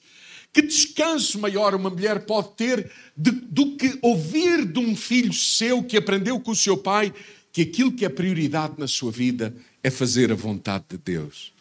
Que 0.51 0.61
descanso 0.61 1.39
maior 1.39 1.73
uma 1.73 1.89
mulher 1.89 2.25
pode 2.25 2.55
ter 2.55 2.91
de, 3.15 3.31
do 3.31 3.77
que 3.77 3.97
ouvir 4.01 4.65
de 4.65 4.79
um 4.79 4.95
filho 4.95 5.33
seu 5.33 5.83
que 5.83 5.97
aprendeu 5.97 6.39
com 6.39 6.51
o 6.51 6.55
seu 6.55 6.77
pai 6.77 7.13
que 7.51 7.61
aquilo 7.61 7.91
que 7.91 8.05
é 8.05 8.09
prioridade 8.09 8.75
na 8.77 8.87
sua 8.87 9.11
vida 9.11 9.55
é 9.83 9.89
fazer 9.89 10.31
a 10.31 10.35
vontade 10.35 10.85
de 10.89 10.97
Deus? 10.97 11.53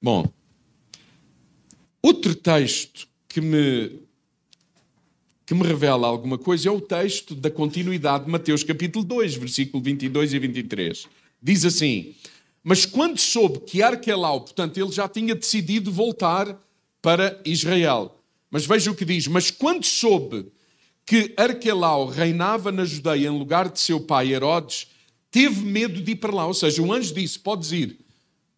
Bom, 0.00 0.30
outro 2.02 2.34
texto 2.34 3.08
que 3.34 3.40
me 3.40 3.98
que 5.44 5.54
me 5.54 5.64
revela 5.64 6.06
alguma 6.06 6.38
coisa 6.38 6.68
é 6.68 6.72
o 6.72 6.80
texto 6.80 7.34
da 7.34 7.50
continuidade 7.50 8.24
de 8.26 8.30
Mateus 8.30 8.62
capítulo 8.62 9.04
2, 9.04 9.34
versículo 9.34 9.82
22 9.82 10.32
e 10.32 10.38
23. 10.38 11.08
Diz 11.42 11.64
assim: 11.64 12.14
Mas 12.62 12.86
quando 12.86 13.18
soube 13.18 13.58
que 13.60 13.82
Arquelau, 13.82 14.40
portanto, 14.42 14.78
ele 14.78 14.92
já 14.92 15.08
tinha 15.08 15.34
decidido 15.34 15.90
voltar 15.90 16.56
para 17.02 17.38
Israel. 17.44 18.16
Mas 18.48 18.64
veja 18.64 18.92
o 18.92 18.94
que 18.94 19.04
diz: 19.04 19.26
Mas 19.26 19.50
quando 19.50 19.84
soube 19.84 20.46
que 21.04 21.34
Arquelau 21.36 22.06
reinava 22.06 22.70
na 22.70 22.84
Judeia 22.84 23.26
em 23.26 23.36
lugar 23.36 23.68
de 23.68 23.80
seu 23.80 24.00
pai 24.00 24.32
Herodes, 24.32 24.86
teve 25.28 25.60
medo 25.60 26.00
de 26.00 26.12
ir 26.12 26.16
para 26.16 26.32
lá. 26.32 26.46
Ou 26.46 26.54
seja, 26.54 26.80
o 26.80 26.92
anjo 26.92 27.12
disse: 27.12 27.36
Podes 27.36 27.72
ir, 27.72 27.98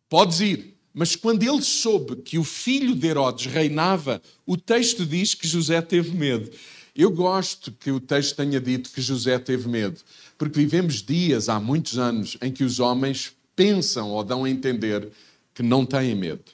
podes 0.07 0.41
ir. 0.41 0.76
Mas 0.99 1.15
quando 1.15 1.43
ele 1.43 1.61
soube 1.61 2.17
que 2.17 2.39
o 2.39 2.43
filho 2.43 2.95
de 2.95 3.07
Herodes 3.07 3.53
reinava, 3.53 4.23
o 4.47 4.57
texto 4.57 5.05
diz 5.05 5.35
que 5.35 5.47
José 5.47 5.83
teve 5.83 6.17
medo. 6.17 6.51
Eu 6.97 7.11
gosto 7.11 7.71
que 7.71 7.91
o 7.91 8.01
texto 8.01 8.35
tenha 8.35 8.59
dito 8.59 8.89
que 8.89 9.03
José 9.03 9.39
teve 9.39 9.69
medo, 9.69 10.01
porque 10.39 10.59
vivemos 10.59 11.03
dias, 11.03 11.51
há 11.51 11.61
muitos 11.61 11.99
anos, 11.99 12.39
em 12.41 12.51
que 12.51 12.65
os 12.65 12.81
homens 12.81 13.35
pensam 13.55 14.11
ou 14.11 14.25
dão 14.25 14.45
a 14.45 14.49
entender 14.49 15.11
que 15.53 15.63
não 15.63 15.85
têm 15.85 16.15
medo. 16.15 16.45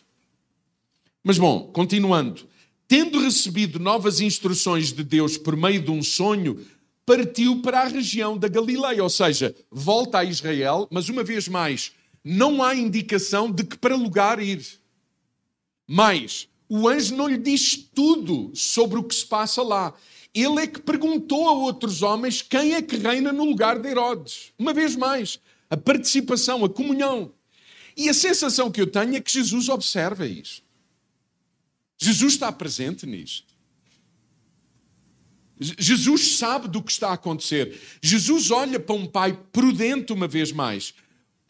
Mas 1.23 1.39
bom, 1.39 1.71
continuando. 1.73 2.43
Tendo 2.89 3.21
recebido 3.21 3.79
novas 3.79 4.21
instruções 4.21 4.93
de 4.93 5.05
Deus 5.05 5.39
por 5.39 5.57
meio 5.57 5.81
de 5.81 5.93
um 5.93 6.03
sonho, 6.03 6.59
partiu 7.07 7.63
para 7.63 7.83
a 7.83 7.87
região 7.87 8.37
da 8.37 8.49
Galileia, 8.49 9.05
ou 9.05 9.09
seja, 9.09 9.55
volta 9.71 10.19
a 10.19 10.25
Israel, 10.25 10.89
mas 10.91 11.09
uma 11.09 11.23
vez 11.23 11.47
mais, 11.47 11.93
não 12.25 12.63
há 12.63 12.75
indicação 12.75 13.51
de 13.51 13.65
que 13.65 13.77
para 13.77 13.97
lugar 13.97 14.41
ir. 14.41 14.65
Mas 15.87 16.49
o 16.69 16.89
anjo 16.89 17.17
não 17.17 17.29
lhe 17.29 17.37
diz 17.37 17.77
tudo 17.77 18.51
sobre 18.55 18.99
o 18.99 19.05
que 19.05 19.15
se 19.15 19.27
passa 19.27 19.63
lá. 19.63 19.93
Ele 20.35 20.61
é 20.61 20.67
que 20.67 20.81
perguntou 20.81 21.49
a 21.49 21.53
outros 21.53 22.01
homens 22.01 22.41
quem 22.41 22.75
é 22.75 22.81
que 22.81 22.97
reina 22.97 23.33
no 23.33 23.45
lugar 23.45 23.79
de 23.79 23.89
Herodes. 23.89 24.53
Uma 24.59 24.73
vez 24.73 24.97
mais, 24.97 25.39
a 25.69 25.77
participação, 25.77 26.65
a 26.65 26.69
comunhão. 26.71 27.35
E 27.97 28.09
a 28.09 28.15
sensação 28.15 28.71
que 28.71 28.81
eu 28.81 28.87
tenho 28.87 29.17
é 29.17 29.21
que 29.21 29.31
Jesus 29.31 29.69
observa 29.69 30.27
isto. 30.27 30.65
Jesus 31.99 32.33
está 32.33 32.51
presente 32.51 33.07
nisto. 33.07 33.53
Jesus 35.61 36.37
sabe 36.37 36.69
do 36.69 36.83
que 36.83 36.91
está 36.91 37.11
a 37.11 37.15
acontecer. 37.15 37.79
Jesus 38.03 38.51
olha 38.51 38.81
para 38.81 38.95
um 38.95 39.07
pai 39.07 39.39
prudente 39.53 40.13
uma 40.13 40.27
vez 40.27 40.51
mais. 40.51 40.95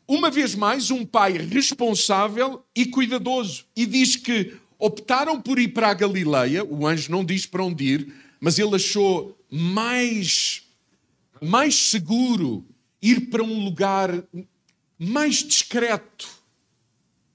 Uma 0.07 0.31
vez 0.31 0.55
mais, 0.55 0.91
um 0.91 1.05
pai 1.05 1.39
responsável 1.39 2.65
e 2.75 2.87
cuidadoso. 2.87 3.65
E 3.77 3.87
diz 3.87 4.17
que 4.17 4.55
optaram 4.79 5.41
por 5.41 5.59
ir 5.59 5.69
para 5.69 5.89
a 5.89 5.95
Galileia. 5.95 6.65
O 6.65 6.87
anjo 6.87 7.11
não 7.11 7.25
diz 7.25 7.47
para 7.47 7.65
onde 7.65 7.85
ir, 7.85 8.15
mas 8.41 8.59
ele 8.59 8.75
achou 8.75 9.39
mais, 9.51 10.63
mais 11.41 11.75
seguro 11.75 12.67
ir 13.01 13.29
para 13.31 13.43
um 13.43 13.65
lugar 13.65 14.25
mais 14.99 15.37
discreto, 15.43 16.29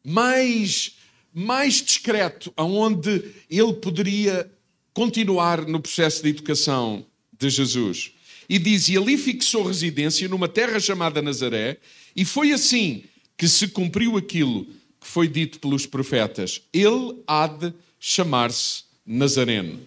mais, 0.04 0.96
mais 1.34 1.82
discreto, 1.82 2.54
aonde 2.56 3.34
ele 3.50 3.74
poderia 3.74 4.50
continuar 4.94 5.66
no 5.66 5.80
processo 5.80 6.24
de 6.24 6.30
educação 6.30 7.06
de 7.38 7.50
Jesus. 7.50 8.14
E 8.50 8.58
diz: 8.58 8.88
E 8.88 8.98
ali 8.98 9.18
fixou 9.18 9.64
residência 9.64 10.28
numa 10.28 10.48
terra 10.48 10.80
chamada 10.80 11.22
Nazaré, 11.22 11.78
e 12.16 12.24
foi 12.24 12.52
assim 12.52 13.04
que 13.38 13.48
se 13.48 13.68
cumpriu 13.68 14.18
aquilo 14.18 14.66
que 15.00 15.08
foi 15.08 15.28
dito 15.28 15.60
pelos 15.60 15.86
profetas: 15.86 16.62
Ele 16.74 17.22
há 17.28 17.48
de 17.48 17.74
chamar-se 18.00 18.84
Nazareno. 19.06 19.80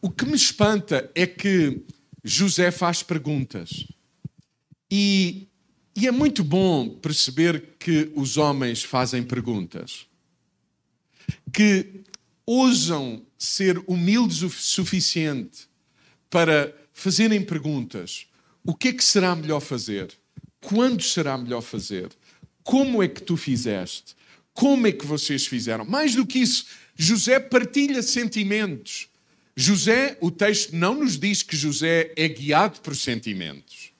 O 0.00 0.10
que 0.10 0.24
me 0.24 0.36
espanta 0.36 1.10
é 1.14 1.26
que 1.26 1.80
José 2.22 2.70
faz 2.70 3.02
perguntas. 3.02 3.84
E, 4.90 5.48
e 5.94 6.06
é 6.06 6.10
muito 6.10 6.44
bom 6.44 6.88
perceber 6.88 7.74
que 7.78 8.10
os 8.14 8.36
homens 8.36 8.82
fazem 8.82 9.22
perguntas. 9.22 10.06
Que 11.52 12.02
ousam 12.46 13.22
ser 13.36 13.82
humildes 13.86 14.42
o 14.42 14.48
suficiente 14.48 15.68
para 16.30 16.74
fazerem 16.98 17.42
perguntas. 17.42 18.26
O 18.64 18.74
que 18.74 18.88
é 18.88 18.92
que 18.92 19.04
será 19.04 19.36
melhor 19.36 19.60
fazer? 19.60 20.12
Quando 20.60 21.02
será 21.02 21.38
melhor 21.38 21.60
fazer? 21.60 22.08
Como 22.64 23.02
é 23.02 23.06
que 23.06 23.22
tu 23.22 23.36
fizeste? 23.36 24.16
Como 24.52 24.86
é 24.86 24.92
que 24.92 25.06
vocês 25.06 25.46
fizeram? 25.46 25.84
Mais 25.84 26.16
do 26.16 26.26
que 26.26 26.40
isso, 26.40 26.66
José 26.96 27.38
partilha 27.38 28.02
sentimentos. 28.02 29.08
José, 29.56 30.18
o 30.20 30.30
texto 30.30 30.74
não 30.74 30.94
nos 30.94 31.16
diz 31.18 31.42
que 31.42 31.56
José 31.56 32.12
é 32.16 32.28
guiado 32.28 32.80
por 32.80 32.96
sentimentos, 32.96 33.92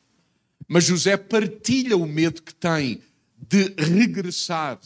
mas 0.67 0.85
José 0.85 1.17
partilha 1.17 1.97
o 1.97 2.07
medo 2.07 2.43
que 2.43 2.55
tem 2.55 3.01
de 3.49 3.75
regressar. 3.79 4.79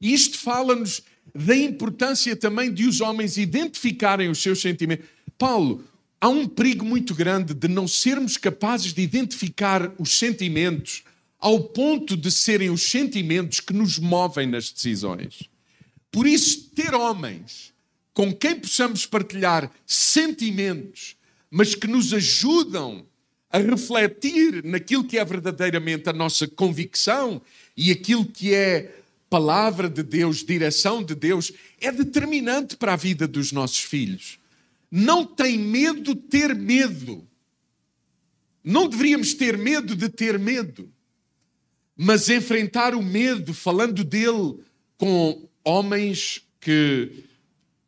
E 0.00 0.14
isto 0.14 0.38
fala-nos 0.38 1.02
da 1.34 1.56
importância 1.56 2.36
também 2.36 2.72
de 2.72 2.86
os 2.86 3.00
homens 3.00 3.36
identificarem 3.36 4.28
os 4.28 4.40
seus 4.40 4.60
sentimentos. 4.60 5.06
Paulo, 5.36 5.84
há 6.22 6.28
um 6.28 6.46
perigo 6.46 6.84
muito 6.84 7.16
grande 7.16 7.52
de 7.52 7.66
não 7.66 7.88
sermos 7.88 8.36
capazes 8.36 8.92
de 8.92 9.02
identificar 9.02 9.92
os 9.98 10.16
sentimentos 10.16 11.02
ao 11.36 11.64
ponto 11.64 12.16
de 12.16 12.30
serem 12.30 12.70
os 12.70 12.80
sentimentos 12.80 13.58
que 13.58 13.72
nos 13.72 13.98
movem 13.98 14.46
nas 14.46 14.70
decisões. 14.70 15.50
Por 16.12 16.24
isso, 16.24 16.70
ter 16.76 16.94
homens 16.94 17.72
com 18.14 18.32
quem 18.32 18.54
possamos 18.54 19.04
partilhar 19.04 19.68
sentimentos, 19.84 21.16
mas 21.50 21.74
que 21.74 21.88
nos 21.88 22.14
ajudam 22.14 23.04
a 23.50 23.58
refletir 23.58 24.62
naquilo 24.64 25.02
que 25.02 25.18
é 25.18 25.24
verdadeiramente 25.24 26.08
a 26.08 26.12
nossa 26.12 26.46
convicção 26.46 27.42
e 27.76 27.90
aquilo 27.90 28.24
que 28.24 28.54
é 28.54 28.94
palavra 29.28 29.90
de 29.90 30.04
Deus, 30.04 30.44
direção 30.44 31.02
de 31.02 31.16
Deus, 31.16 31.50
é 31.80 31.90
determinante 31.90 32.76
para 32.76 32.92
a 32.92 32.96
vida 32.96 33.26
dos 33.26 33.50
nossos 33.50 33.80
filhos. 33.80 34.38
Não 34.94 35.24
tem 35.24 35.58
medo 35.58 36.14
ter 36.14 36.54
medo. 36.54 37.26
Não 38.62 38.86
deveríamos 38.86 39.32
ter 39.32 39.56
medo 39.56 39.96
de 39.96 40.10
ter 40.10 40.38
medo. 40.38 40.92
Mas 41.96 42.28
enfrentar 42.28 42.94
o 42.94 43.02
medo, 43.02 43.54
falando 43.54 44.04
dele 44.04 44.58
com 44.98 45.48
homens 45.64 46.46
que 46.60 47.24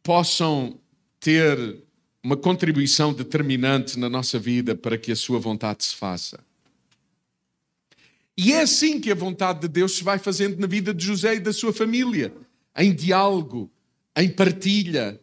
possam 0.02 0.80
ter 1.20 1.76
uma 2.22 2.38
contribuição 2.38 3.12
determinante 3.12 3.98
na 3.98 4.08
nossa 4.08 4.38
vida 4.38 4.74
para 4.74 4.96
que 4.96 5.12
a 5.12 5.16
sua 5.16 5.38
vontade 5.38 5.84
se 5.84 5.94
faça. 5.94 6.42
E 8.34 8.54
é 8.54 8.62
assim 8.62 8.98
que 8.98 9.10
a 9.10 9.14
vontade 9.14 9.60
de 9.60 9.68
Deus 9.68 9.96
se 9.96 10.02
vai 10.02 10.18
fazendo 10.18 10.58
na 10.58 10.66
vida 10.66 10.94
de 10.94 11.04
José 11.04 11.34
e 11.34 11.40
da 11.40 11.52
sua 11.52 11.72
família, 11.72 12.34
em 12.74 12.94
diálogo, 12.94 13.70
em 14.16 14.30
partilha 14.30 15.20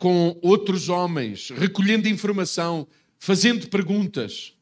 com 0.00 0.34
outros 0.40 0.88
homens, 0.88 1.50
recolhendo 1.50 2.08
informação, 2.08 2.88
fazendo 3.18 3.68
perguntas. 3.68 4.54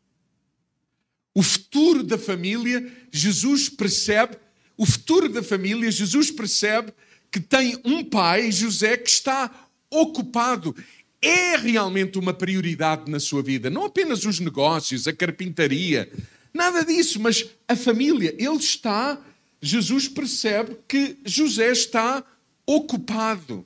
O 1.32 1.44
futuro 1.44 2.02
da 2.02 2.18
família, 2.18 2.84
Jesus 3.12 3.68
percebe, 3.68 4.36
o 4.76 4.84
futuro 4.84 5.28
da 5.28 5.40
família, 5.40 5.92
Jesus 5.92 6.32
percebe 6.32 6.92
que 7.30 7.38
tem 7.38 7.80
um 7.84 8.04
pai, 8.04 8.50
José, 8.50 8.96
que 8.96 9.08
está 9.08 9.68
ocupado. 9.88 10.74
É 11.22 11.56
realmente 11.56 12.18
uma 12.18 12.34
prioridade 12.34 13.08
na 13.08 13.20
sua 13.20 13.40
vida. 13.40 13.70
Não 13.70 13.84
apenas 13.84 14.24
os 14.24 14.40
negócios, 14.40 15.06
a 15.06 15.12
carpintaria, 15.12 16.10
nada 16.52 16.84
disso, 16.84 17.20
mas 17.20 17.46
a 17.68 17.76
família. 17.76 18.34
Ele 18.36 18.56
está, 18.56 19.24
Jesus 19.62 20.08
percebe 20.08 20.76
que 20.88 21.16
José 21.24 21.70
está 21.70 22.24
ocupado, 22.66 23.64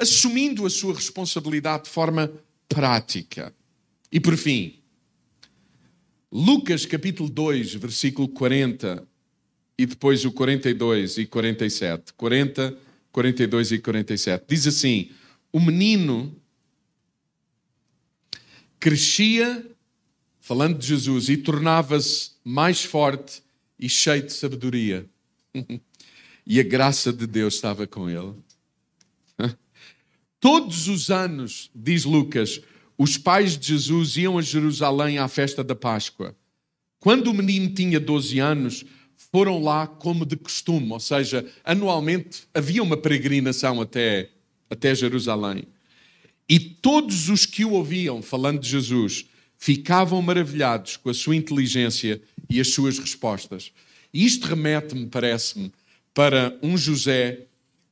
assumindo 0.00 0.64
a 0.64 0.70
sua 0.70 0.94
responsabilidade 0.94 1.84
de 1.84 1.90
forma 1.90 2.32
prática. 2.68 3.54
E 4.10 4.18
por 4.18 4.36
fim, 4.36 4.80
Lucas 6.32 6.86
capítulo 6.86 7.28
2, 7.28 7.74
versículo 7.74 8.28
40 8.28 9.06
e 9.76 9.86
depois 9.86 10.24
o 10.24 10.32
42 10.32 11.18
e 11.18 11.26
47. 11.26 12.12
40 12.14 12.76
42 13.12 13.72
e 13.72 13.78
47. 13.78 14.44
Diz 14.48 14.66
assim: 14.66 15.10
O 15.52 15.60
menino 15.60 16.36
crescia 18.78 19.66
falando 20.40 20.78
de 20.78 20.86
Jesus, 20.88 21.28
e 21.28 21.36
tornava-se 21.36 22.32
mais 22.42 22.82
forte 22.82 23.40
e 23.78 23.88
cheio 23.88 24.24
de 24.24 24.32
sabedoria. 24.32 25.06
e 26.44 26.58
a 26.58 26.62
graça 26.64 27.12
de 27.12 27.24
Deus 27.24 27.54
estava 27.54 27.86
com 27.86 28.10
ele. 28.10 28.34
Todos 30.40 30.88
os 30.88 31.10
anos, 31.10 31.70
diz 31.74 32.04
Lucas, 32.04 32.62
os 32.96 33.18
pais 33.18 33.58
de 33.58 33.68
Jesus 33.68 34.16
iam 34.16 34.38
a 34.38 34.42
Jerusalém 34.42 35.18
à 35.18 35.28
festa 35.28 35.62
da 35.62 35.74
Páscoa. 35.74 36.34
Quando 36.98 37.28
o 37.28 37.34
menino 37.34 37.70
tinha 37.74 38.00
12 38.00 38.38
anos, 38.38 38.84
foram 39.30 39.62
lá 39.62 39.86
como 39.86 40.24
de 40.24 40.36
costume, 40.36 40.90
ou 40.90 40.98
seja, 40.98 41.46
anualmente 41.62 42.44
havia 42.54 42.82
uma 42.82 42.96
peregrinação 42.96 43.82
até, 43.82 44.30
até 44.70 44.94
Jerusalém. 44.94 45.64
E 46.48 46.58
todos 46.58 47.28
os 47.28 47.44
que 47.44 47.64
o 47.64 47.72
ouviam 47.72 48.22
falando 48.22 48.60
de 48.60 48.68
Jesus 48.68 49.26
ficavam 49.58 50.22
maravilhados 50.22 50.96
com 50.96 51.10
a 51.10 51.14
sua 51.14 51.36
inteligência 51.36 52.20
e 52.48 52.58
as 52.58 52.68
suas 52.68 52.98
respostas. 52.98 53.72
E 54.12 54.24
isto 54.24 54.46
remete-me, 54.46 55.06
parece-me, 55.06 55.70
para 56.14 56.58
um 56.62 56.78
José 56.78 57.46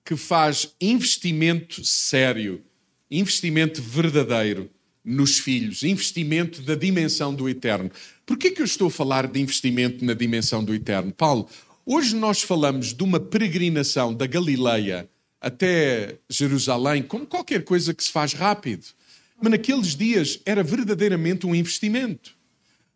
que 0.09 0.17
faz 0.17 0.75
investimento 0.81 1.85
sério, 1.85 2.65
investimento 3.11 3.83
verdadeiro 3.83 4.71
nos 5.05 5.39
filhos, 5.39 5.83
investimento 5.83 6.63
da 6.63 6.75
dimensão 6.75 7.35
do 7.35 7.47
eterno. 7.47 7.91
Por 8.25 8.39
que, 8.39 8.53
que 8.53 8.63
eu 8.63 8.65
estou 8.65 8.89
a 8.89 8.91
falar 8.91 9.27
de 9.27 9.39
investimento 9.39 10.03
na 10.07 10.15
dimensão 10.15 10.65
do 10.65 10.75
eterno? 10.75 11.13
Paulo, 11.13 11.47
hoje 11.85 12.17
nós 12.17 12.41
falamos 12.41 12.95
de 12.95 13.03
uma 13.03 13.21
peregrinação 13.21 14.15
da 14.15 14.27
Galileia 14.27 15.07
até 15.39 16.17
Jerusalém 16.27 17.03
como 17.03 17.27
qualquer 17.27 17.63
coisa 17.63 17.93
que 17.93 18.03
se 18.03 18.11
faz 18.11 18.33
rápido. 18.33 18.87
Mas 19.39 19.51
naqueles 19.51 19.95
dias 19.95 20.41
era 20.47 20.63
verdadeiramente 20.63 21.47
um 21.47 21.55
investimento. 21.55 22.35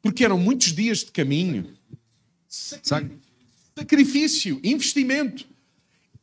Porque 0.00 0.24
eram 0.24 0.38
muitos 0.38 0.72
dias 0.72 1.00
de 1.00 1.10
caminho. 1.10 1.74
Sacrifício, 2.48 4.58
investimento. 4.64 5.52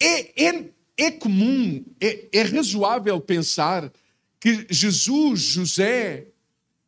É, 0.02 0.46
é, 0.46 0.70
é 1.00 1.10
comum, 1.10 1.84
é, 2.02 2.28
é 2.32 2.42
razoável 2.42 3.22
pensar 3.22 3.92
que 4.40 4.68
Jesus, 4.70 5.40
José 5.40 6.28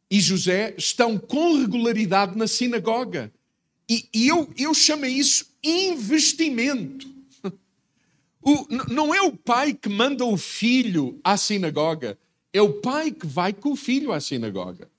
e 0.10 0.20
José 0.20 0.76
estão 0.78 1.18
com 1.18 1.58
regularidade 1.58 2.38
na 2.38 2.46
sinagoga. 2.46 3.32
E, 3.90 4.06
e 4.14 4.28
eu, 4.28 4.52
eu 4.58 4.74
chamo 4.74 5.06
isso 5.06 5.46
investimento. 5.64 7.10
O, 8.44 8.66
não 8.92 9.14
é 9.14 9.22
o 9.22 9.38
pai 9.38 9.72
que 9.72 9.88
manda 9.88 10.26
o 10.26 10.36
filho 10.36 11.20
à 11.24 11.38
sinagoga, 11.38 12.18
é 12.52 12.60
o 12.60 12.82
pai 12.82 13.12
que 13.12 13.28
vai 13.28 13.54
com 13.54 13.74
o 13.74 13.76
filho 13.76 14.12
à 14.12 14.20
sinagoga. 14.20 14.90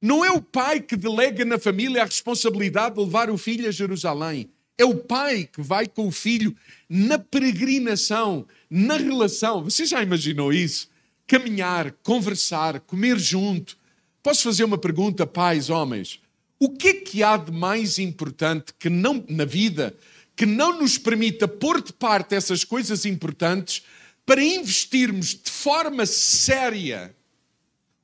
Não 0.00 0.24
é 0.24 0.30
o 0.30 0.40
pai 0.40 0.80
que 0.80 0.94
delega 0.94 1.44
na 1.44 1.58
família 1.58 2.02
a 2.02 2.04
responsabilidade 2.04 2.94
de 2.94 3.00
levar 3.00 3.28
o 3.28 3.36
filho 3.36 3.68
a 3.68 3.72
Jerusalém. 3.72 4.48
É 4.80 4.84
o 4.84 4.94
pai 4.94 5.48
que 5.52 5.60
vai 5.60 5.86
com 5.86 6.08
o 6.08 6.12
filho 6.12 6.56
na 6.88 7.18
peregrinação, 7.18 8.46
na 8.68 8.96
relação. 8.96 9.64
Você 9.64 9.84
já 9.84 10.02
imaginou 10.02 10.52
isso? 10.52 10.90
caminhar, 11.30 11.92
conversar, 12.02 12.80
comer 12.80 13.16
junto. 13.16 13.78
Posso 14.20 14.42
fazer 14.42 14.64
uma 14.64 14.76
pergunta, 14.76 15.24
pais, 15.24 15.70
homens? 15.70 16.18
O 16.58 16.70
que 16.70 16.88
é 16.88 16.94
que 16.94 17.22
há 17.22 17.36
de 17.36 17.52
mais 17.52 18.00
importante 18.00 18.74
que 18.76 18.90
não 18.90 19.24
na 19.28 19.44
vida 19.44 19.96
que 20.34 20.44
não 20.44 20.80
nos 20.80 20.98
permita 20.98 21.46
pôr 21.46 21.82
de 21.82 21.92
parte 21.92 22.34
essas 22.34 22.64
coisas 22.64 23.04
importantes 23.04 23.82
para 24.26 24.42
investirmos 24.42 25.34
de 25.34 25.50
forma 25.50 26.04
séria 26.04 27.14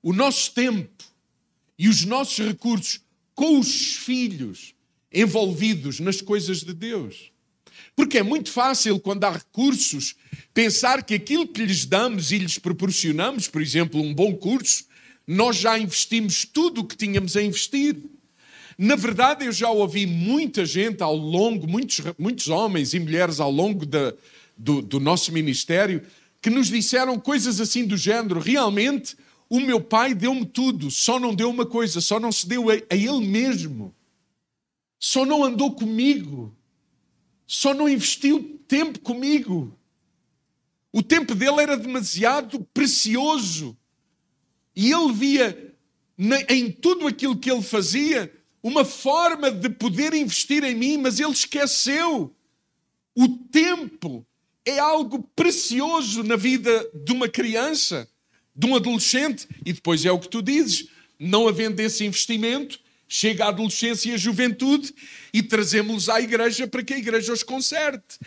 o 0.03 0.12
nosso 0.12 0.53
tempo 0.53 1.05
e 1.77 1.89
os 1.89 2.05
nossos 2.05 2.47
recursos 2.47 3.01
com 3.35 3.59
os 3.59 3.97
filhos 3.97 4.76
envolvidos 5.13 6.01
nas 6.01 6.21
coisas 6.21 6.61
de 6.61 6.73
Deus? 6.73 7.33
Porque 7.95 8.19
é 8.19 8.23
muito 8.23 8.51
fácil, 8.51 9.01
quando 9.01 9.25
há 9.25 9.33
recursos, 9.33 10.15
pensar 10.53 11.03
que 11.03 11.15
aquilo 11.15 11.49
que 11.49 11.65
lhes 11.65 11.87
damos 11.87 12.31
e 12.31 12.39
lhes 12.39 12.59
proporcionamos, 12.59 13.49
por 13.49 13.63
exemplo, 13.63 14.01
um 14.01 14.13
bom 14.13 14.35
curso, 14.35 14.85
nós 15.27 15.57
já 15.57 15.79
investimos 15.79 16.45
tudo 16.45 16.83
o 16.83 16.85
que 16.85 16.97
tínhamos 16.97 17.37
a 17.37 17.43
investir. 17.43 17.97
Na 18.79 18.95
verdade, 18.95 19.47
eu 19.47 19.53
já 19.53 19.71
ouvi 19.71 20.07
muita 20.07 20.67
gente 20.67 21.03
ao 21.03 21.17
longo, 21.17 21.67
muitos, 21.67 22.03
muitos 22.19 22.49
homens 22.49 22.93
e 22.93 23.01
mulheres 23.01 23.41
ao 23.41 23.51
longo 23.51 23.87
do, 24.57 24.83
do 24.83 25.01
nosso 25.01 25.33
ministério, 25.33 26.03
que 26.43 26.51
nos 26.51 26.69
disseram 26.69 27.19
coisas 27.19 27.59
assim 27.61 27.87
do 27.87 27.97
género: 27.97 28.39
realmente, 28.39 29.17
o 29.49 29.59
meu 29.59 29.81
pai 29.81 30.15
deu-me 30.15 30.45
tudo, 30.45 30.91
só 30.91 31.19
não 31.19 31.35
deu 31.35 31.49
uma 31.49 31.65
coisa, 31.65 32.03
só 32.03 32.21
não 32.21 32.31
se 32.31 32.47
deu 32.47 32.69
a, 32.69 32.75
a 32.75 32.95
ele 32.95 33.27
mesmo, 33.27 33.95
só 34.99 35.25
não 35.25 35.45
andou 35.45 35.75
comigo 35.75 36.57
só 37.47 37.73
não 37.73 37.89
investiu 37.89 38.61
tempo 38.67 38.99
comigo. 39.01 39.79
O 40.93 41.03
tempo 41.03 41.35
dele 41.35 41.61
era 41.61 41.77
demasiado 41.77 42.67
precioso. 42.75 43.77
E 44.75 44.91
ele 44.91 45.13
via 45.13 45.75
em 46.49 46.71
tudo 46.71 47.07
aquilo 47.07 47.37
que 47.39 47.51
ele 47.51 47.63
fazia 47.63 48.33
uma 48.63 48.85
forma 48.85 49.51
de 49.51 49.69
poder 49.69 50.13
investir 50.15 50.65
em 50.65 50.75
mim, 50.75 50.97
mas 50.99 51.21
ele 51.21 51.31
esqueceu. 51.31 52.35
O 53.15 53.29
tempo 53.29 54.27
é 54.65 54.79
algo 54.79 55.23
precioso 55.37 56.25
na 56.25 56.35
vida 56.35 56.91
de 56.93 57.13
uma 57.13 57.29
criança, 57.29 58.09
de 58.55 58.67
um 58.67 58.75
adolescente, 58.75 59.47
e 59.65 59.73
depois 59.73 60.05
é 60.05 60.11
o 60.11 60.19
que 60.19 60.29
tu 60.29 60.43
dizes: 60.43 60.89
não 61.19 61.47
havendo 61.47 61.79
esse 61.81 62.05
investimento, 62.05 62.81
chega 63.09 63.45
a 63.45 63.49
adolescência 63.49 64.11
e 64.11 64.15
a 64.15 64.17
juventude 64.17 64.93
e 65.33 65.43
trazemos-los 65.43 66.09
à 66.09 66.21
igreja 66.21 66.67
para 66.67 66.83
que 66.83 66.95
a 66.95 66.99
igreja 66.99 67.33
os 67.33 67.43
conserte, 67.43 68.19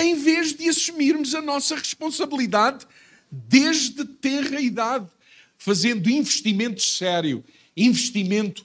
em 0.00 0.14
vez 0.16 0.54
de 0.54 0.68
assumirmos 0.68 1.34
a 1.34 1.42
nossa 1.42 1.74
responsabilidade 1.74 2.86
desde 3.30 4.04
terra 4.04 4.60
idade, 4.60 5.08
fazendo 5.56 6.08
investimento 6.08 6.80
sério, 6.80 7.44
investimento 7.76 8.64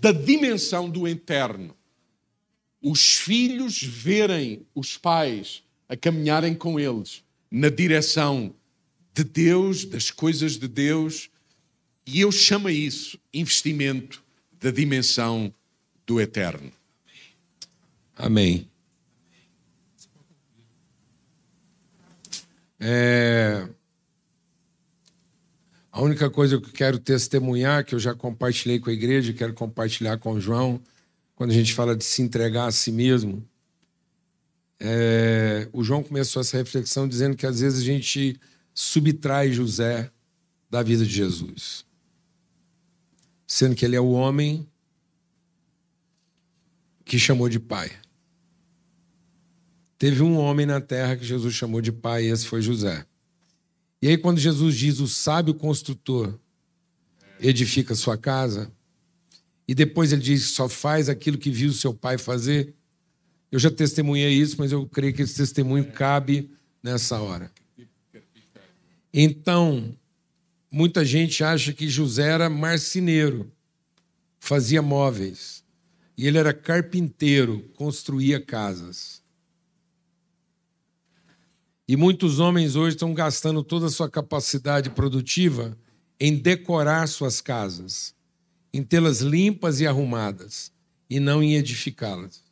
da 0.00 0.12
dimensão 0.12 0.90
do 0.90 1.06
eterno. 1.06 1.76
Os 2.82 3.16
filhos 3.16 3.82
verem 3.82 4.66
os 4.74 4.96
pais 4.96 5.62
a 5.88 5.96
caminharem 5.96 6.54
com 6.54 6.78
eles 6.78 7.22
na 7.50 7.68
direção 7.68 8.54
de 9.14 9.22
Deus, 9.22 9.84
das 9.84 10.10
coisas 10.10 10.58
de 10.58 10.66
Deus, 10.66 11.30
e 12.04 12.20
eu 12.20 12.32
chamo 12.32 12.68
isso 12.68 13.18
investimento 13.32 14.23
da 14.64 14.70
dimensão 14.70 15.52
do 16.06 16.18
eterno. 16.18 16.72
Amém. 18.16 18.66
É... 22.80 23.68
A 25.92 26.00
única 26.00 26.30
coisa 26.30 26.58
que 26.58 26.66
eu 26.66 26.72
quero 26.72 26.98
testemunhar, 26.98 27.84
que 27.84 27.94
eu 27.94 27.98
já 27.98 28.14
compartilhei 28.14 28.80
com 28.80 28.88
a 28.88 28.92
igreja, 28.94 29.34
quero 29.34 29.52
compartilhar 29.52 30.16
com 30.16 30.32
o 30.32 30.40
João, 30.40 30.80
quando 31.36 31.50
a 31.50 31.54
gente 31.54 31.74
fala 31.74 31.94
de 31.94 32.02
se 32.02 32.22
entregar 32.22 32.66
a 32.66 32.72
si 32.72 32.90
mesmo, 32.90 33.46
é... 34.80 35.68
o 35.74 35.84
João 35.84 36.02
começou 36.02 36.40
essa 36.40 36.56
reflexão 36.56 37.06
dizendo 37.06 37.36
que 37.36 37.46
às 37.46 37.60
vezes 37.60 37.82
a 37.82 37.84
gente 37.84 38.40
subtrai 38.72 39.52
José 39.52 40.10
da 40.70 40.82
vida 40.82 41.04
de 41.04 41.12
Jesus 41.12 41.84
sendo 43.54 43.76
que 43.76 43.84
ele 43.84 43.94
é 43.94 44.00
o 44.00 44.10
homem 44.10 44.68
que 47.04 47.20
chamou 47.20 47.48
de 47.48 47.60
pai. 47.60 47.88
Teve 49.96 50.24
um 50.24 50.36
homem 50.36 50.66
na 50.66 50.80
terra 50.80 51.16
que 51.16 51.24
Jesus 51.24 51.54
chamou 51.54 51.80
de 51.80 51.92
pai, 51.92 52.24
e 52.24 52.30
esse 52.32 52.46
foi 52.46 52.60
José. 52.60 53.06
E 54.02 54.08
aí, 54.08 54.18
quando 54.18 54.40
Jesus 54.40 54.74
diz 54.74 54.98
o 54.98 55.06
sábio 55.06 55.54
construtor 55.54 56.36
edifica 57.38 57.94
sua 57.94 58.18
casa, 58.18 58.72
e 59.68 59.72
depois 59.72 60.12
ele 60.12 60.22
diz 60.22 60.46
só 60.46 60.68
faz 60.68 61.08
aquilo 61.08 61.38
que 61.38 61.48
viu 61.48 61.72
seu 61.72 61.94
pai 61.94 62.18
fazer, 62.18 62.74
eu 63.52 63.60
já 63.60 63.70
testemunhei 63.70 64.32
isso, 64.32 64.56
mas 64.58 64.72
eu 64.72 64.84
creio 64.84 65.14
que 65.14 65.22
esse 65.22 65.36
testemunho 65.36 65.92
cabe 65.92 66.50
nessa 66.82 67.20
hora. 67.20 67.52
Então, 69.12 69.96
Muita 70.76 71.04
gente 71.04 71.44
acha 71.44 71.72
que 71.72 71.88
José 71.88 72.30
era 72.30 72.50
marceneiro, 72.50 73.48
fazia 74.40 74.82
móveis. 74.82 75.62
E 76.18 76.26
ele 76.26 76.36
era 76.36 76.52
carpinteiro, 76.52 77.60
construía 77.76 78.44
casas. 78.44 79.22
E 81.86 81.96
muitos 81.96 82.40
homens 82.40 82.74
hoje 82.74 82.96
estão 82.96 83.14
gastando 83.14 83.62
toda 83.62 83.86
a 83.86 83.88
sua 83.88 84.10
capacidade 84.10 84.90
produtiva 84.90 85.78
em 86.18 86.34
decorar 86.34 87.06
suas 87.06 87.40
casas, 87.40 88.12
em 88.72 88.82
tê-las 88.82 89.20
limpas 89.20 89.78
e 89.78 89.86
arrumadas, 89.86 90.72
e 91.08 91.20
não 91.20 91.40
em 91.40 91.54
edificá-las. 91.54 92.42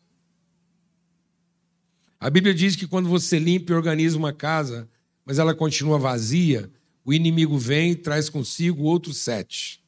A 2.20 2.30
Bíblia 2.30 2.54
diz 2.54 2.76
que 2.76 2.86
quando 2.86 3.08
você 3.08 3.40
limpa 3.40 3.72
e 3.72 3.74
organiza 3.74 4.16
uma 4.16 4.32
casa, 4.32 4.88
mas 5.24 5.40
ela 5.40 5.56
continua 5.56 5.98
vazia, 5.98 6.70
o 7.04 7.12
inimigo 7.12 7.58
vem 7.58 7.92
e 7.92 7.96
traz 7.96 8.28
consigo 8.28 8.84
outros 8.84 9.18
sete. 9.18 9.82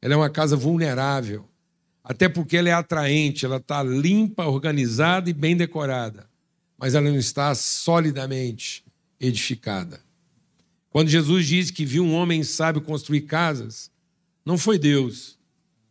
Ela 0.00 0.14
é 0.14 0.16
uma 0.16 0.30
casa 0.30 0.56
vulnerável. 0.56 1.48
Até 2.02 2.28
porque 2.28 2.56
ela 2.56 2.68
é 2.68 2.72
atraente, 2.72 3.44
ela 3.44 3.56
está 3.56 3.82
limpa, 3.82 4.46
organizada 4.46 5.28
e 5.28 5.32
bem 5.32 5.56
decorada, 5.56 6.28
mas 6.78 6.94
ela 6.94 7.10
não 7.10 7.18
está 7.18 7.52
solidamente 7.54 8.84
edificada. 9.18 10.00
Quando 10.88 11.08
Jesus 11.08 11.46
disse 11.46 11.72
que 11.72 11.84
viu 11.84 12.04
um 12.04 12.14
homem 12.14 12.44
sábio 12.44 12.80
construir 12.80 13.22
casas, 13.22 13.90
não 14.44 14.56
foi 14.56 14.78
Deus, 14.78 15.36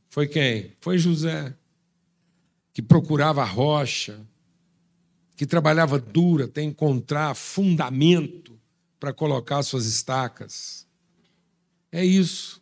foi 0.09 0.25
quem? 0.25 0.71
Foi 0.79 0.97
José, 0.97 1.53
que 2.71 2.81
procurava 2.81 3.41
a 3.41 3.45
rocha, 3.45 4.21
que 5.35 5.45
trabalhava 5.45 5.99
duro 5.99 6.45
até 6.45 6.61
encontrar 6.61 7.35
fundamento 7.35 8.57
para 9.05 9.13
colocar 9.13 9.61
suas 9.61 9.85
estacas. 9.85 10.87
É 11.91 12.03
isso. 12.03 12.59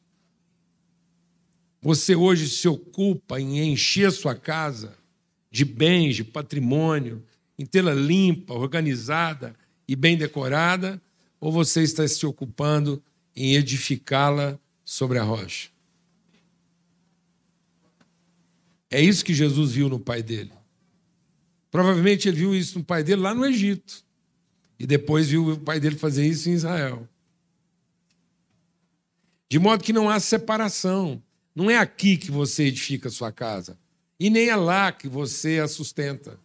Você 1.82 2.18
hoje 2.18 2.50
se 2.50 2.68
ocupa 2.68 3.40
em 3.40 3.72
encher 3.72 4.12
sua 4.12 4.36
casa 4.36 4.98
de 5.50 5.64
bens, 5.64 6.18
de 6.18 6.24
patrimônio, 6.26 7.24
em 7.58 7.66
tê-la 7.66 7.94
limpa, 7.94 8.54
organizada 8.54 9.56
e 9.88 9.96
bem 9.96 10.18
decorada, 10.18 11.02
ou 11.40 11.50
você 11.50 11.82
está 11.82 12.06
se 12.06 12.26
ocupando 12.26 13.02
em 13.34 13.56
edificá-la 13.56 14.60
sobre 14.84 15.20
a 15.20 15.24
rocha? 15.24 15.70
É 18.92 19.02
isso 19.02 19.24
que 19.24 19.34
Jesus 19.34 19.72
viu 19.72 19.88
no 19.88 19.98
pai 19.98 20.22
dele. 20.22 20.52
Provavelmente 21.72 22.28
ele 22.28 22.36
viu 22.36 22.54
isso 22.54 22.80
no 22.80 22.84
pai 22.84 23.02
dele 23.02 23.22
lá 23.22 23.34
no 23.34 23.46
Egito. 23.46 24.04
E 24.80 24.86
depois 24.86 25.30
viu 25.30 25.54
o 25.54 25.60
pai 25.60 25.80
dele 25.80 25.98
fazer 25.98 26.26
isso 26.26 26.50
em 26.50 26.54
Israel. 26.54 27.08
De 29.50 29.60
modo 29.60 29.84
que 29.84 29.94
não 29.94 30.10
há 30.10 30.20
separação. 30.20 31.22
Não 31.56 31.70
é 31.70 31.78
aqui 31.78 32.18
que 32.18 32.32
você 32.32 32.64
edifica 32.64 33.08
a 33.08 33.12
sua 33.12 33.32
casa. 33.32 33.78
E 34.20 34.30
nem 34.30 34.50
é 34.50 34.56
lá 34.56 34.92
que 34.92 35.08
você 35.08 35.60
a 35.60 35.68
sustenta. 35.68 36.40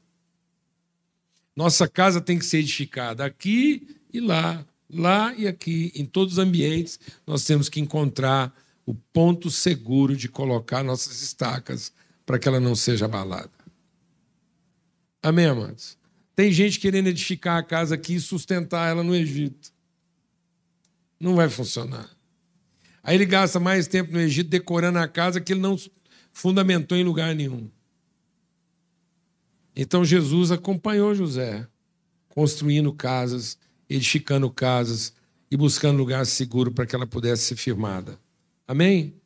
Nossa 1.56 1.88
casa 1.88 2.20
tem 2.20 2.38
que 2.38 2.44
ser 2.44 2.58
edificada 2.58 3.24
aqui 3.24 3.96
e 4.12 4.20
lá, 4.20 4.64
lá 4.88 5.34
e 5.34 5.48
aqui, 5.48 5.92
em 5.94 6.04
todos 6.06 6.34
os 6.34 6.38
ambientes, 6.38 7.00
nós 7.26 7.44
temos 7.44 7.68
que 7.68 7.80
encontrar 7.80 8.54
o 8.86 8.94
ponto 8.94 9.50
seguro 9.50 10.16
de 10.16 10.28
colocar 10.28 10.82
nossas 10.82 11.20
estacas 11.20 11.92
para 12.24 12.38
que 12.38 12.46
ela 12.46 12.60
não 12.60 12.74
seja 12.74 13.06
abalada. 13.06 13.50
Amém, 15.22 15.46
amados? 15.46 15.97
Tem 16.38 16.52
gente 16.52 16.78
querendo 16.78 17.08
edificar 17.08 17.58
a 17.58 17.64
casa 17.64 17.96
aqui 17.96 18.14
e 18.14 18.20
sustentar 18.20 18.88
ela 18.88 19.02
no 19.02 19.12
Egito. 19.12 19.72
Não 21.18 21.34
vai 21.34 21.48
funcionar. 21.48 22.08
Aí 23.02 23.16
ele 23.16 23.26
gasta 23.26 23.58
mais 23.58 23.88
tempo 23.88 24.12
no 24.12 24.20
Egito 24.20 24.48
decorando 24.48 25.00
a 25.00 25.08
casa 25.08 25.40
que 25.40 25.52
ele 25.52 25.60
não 25.60 25.76
fundamentou 26.32 26.96
em 26.96 27.02
lugar 27.02 27.34
nenhum. 27.34 27.68
Então 29.74 30.04
Jesus 30.04 30.52
acompanhou 30.52 31.12
José, 31.12 31.66
construindo 32.28 32.92
casas, 32.92 33.58
edificando 33.90 34.48
casas 34.48 35.12
e 35.50 35.56
buscando 35.56 35.98
lugar 35.98 36.24
seguro 36.24 36.70
para 36.70 36.86
que 36.86 36.94
ela 36.94 37.04
pudesse 37.04 37.46
ser 37.46 37.56
firmada. 37.56 38.16
Amém? 38.64 39.17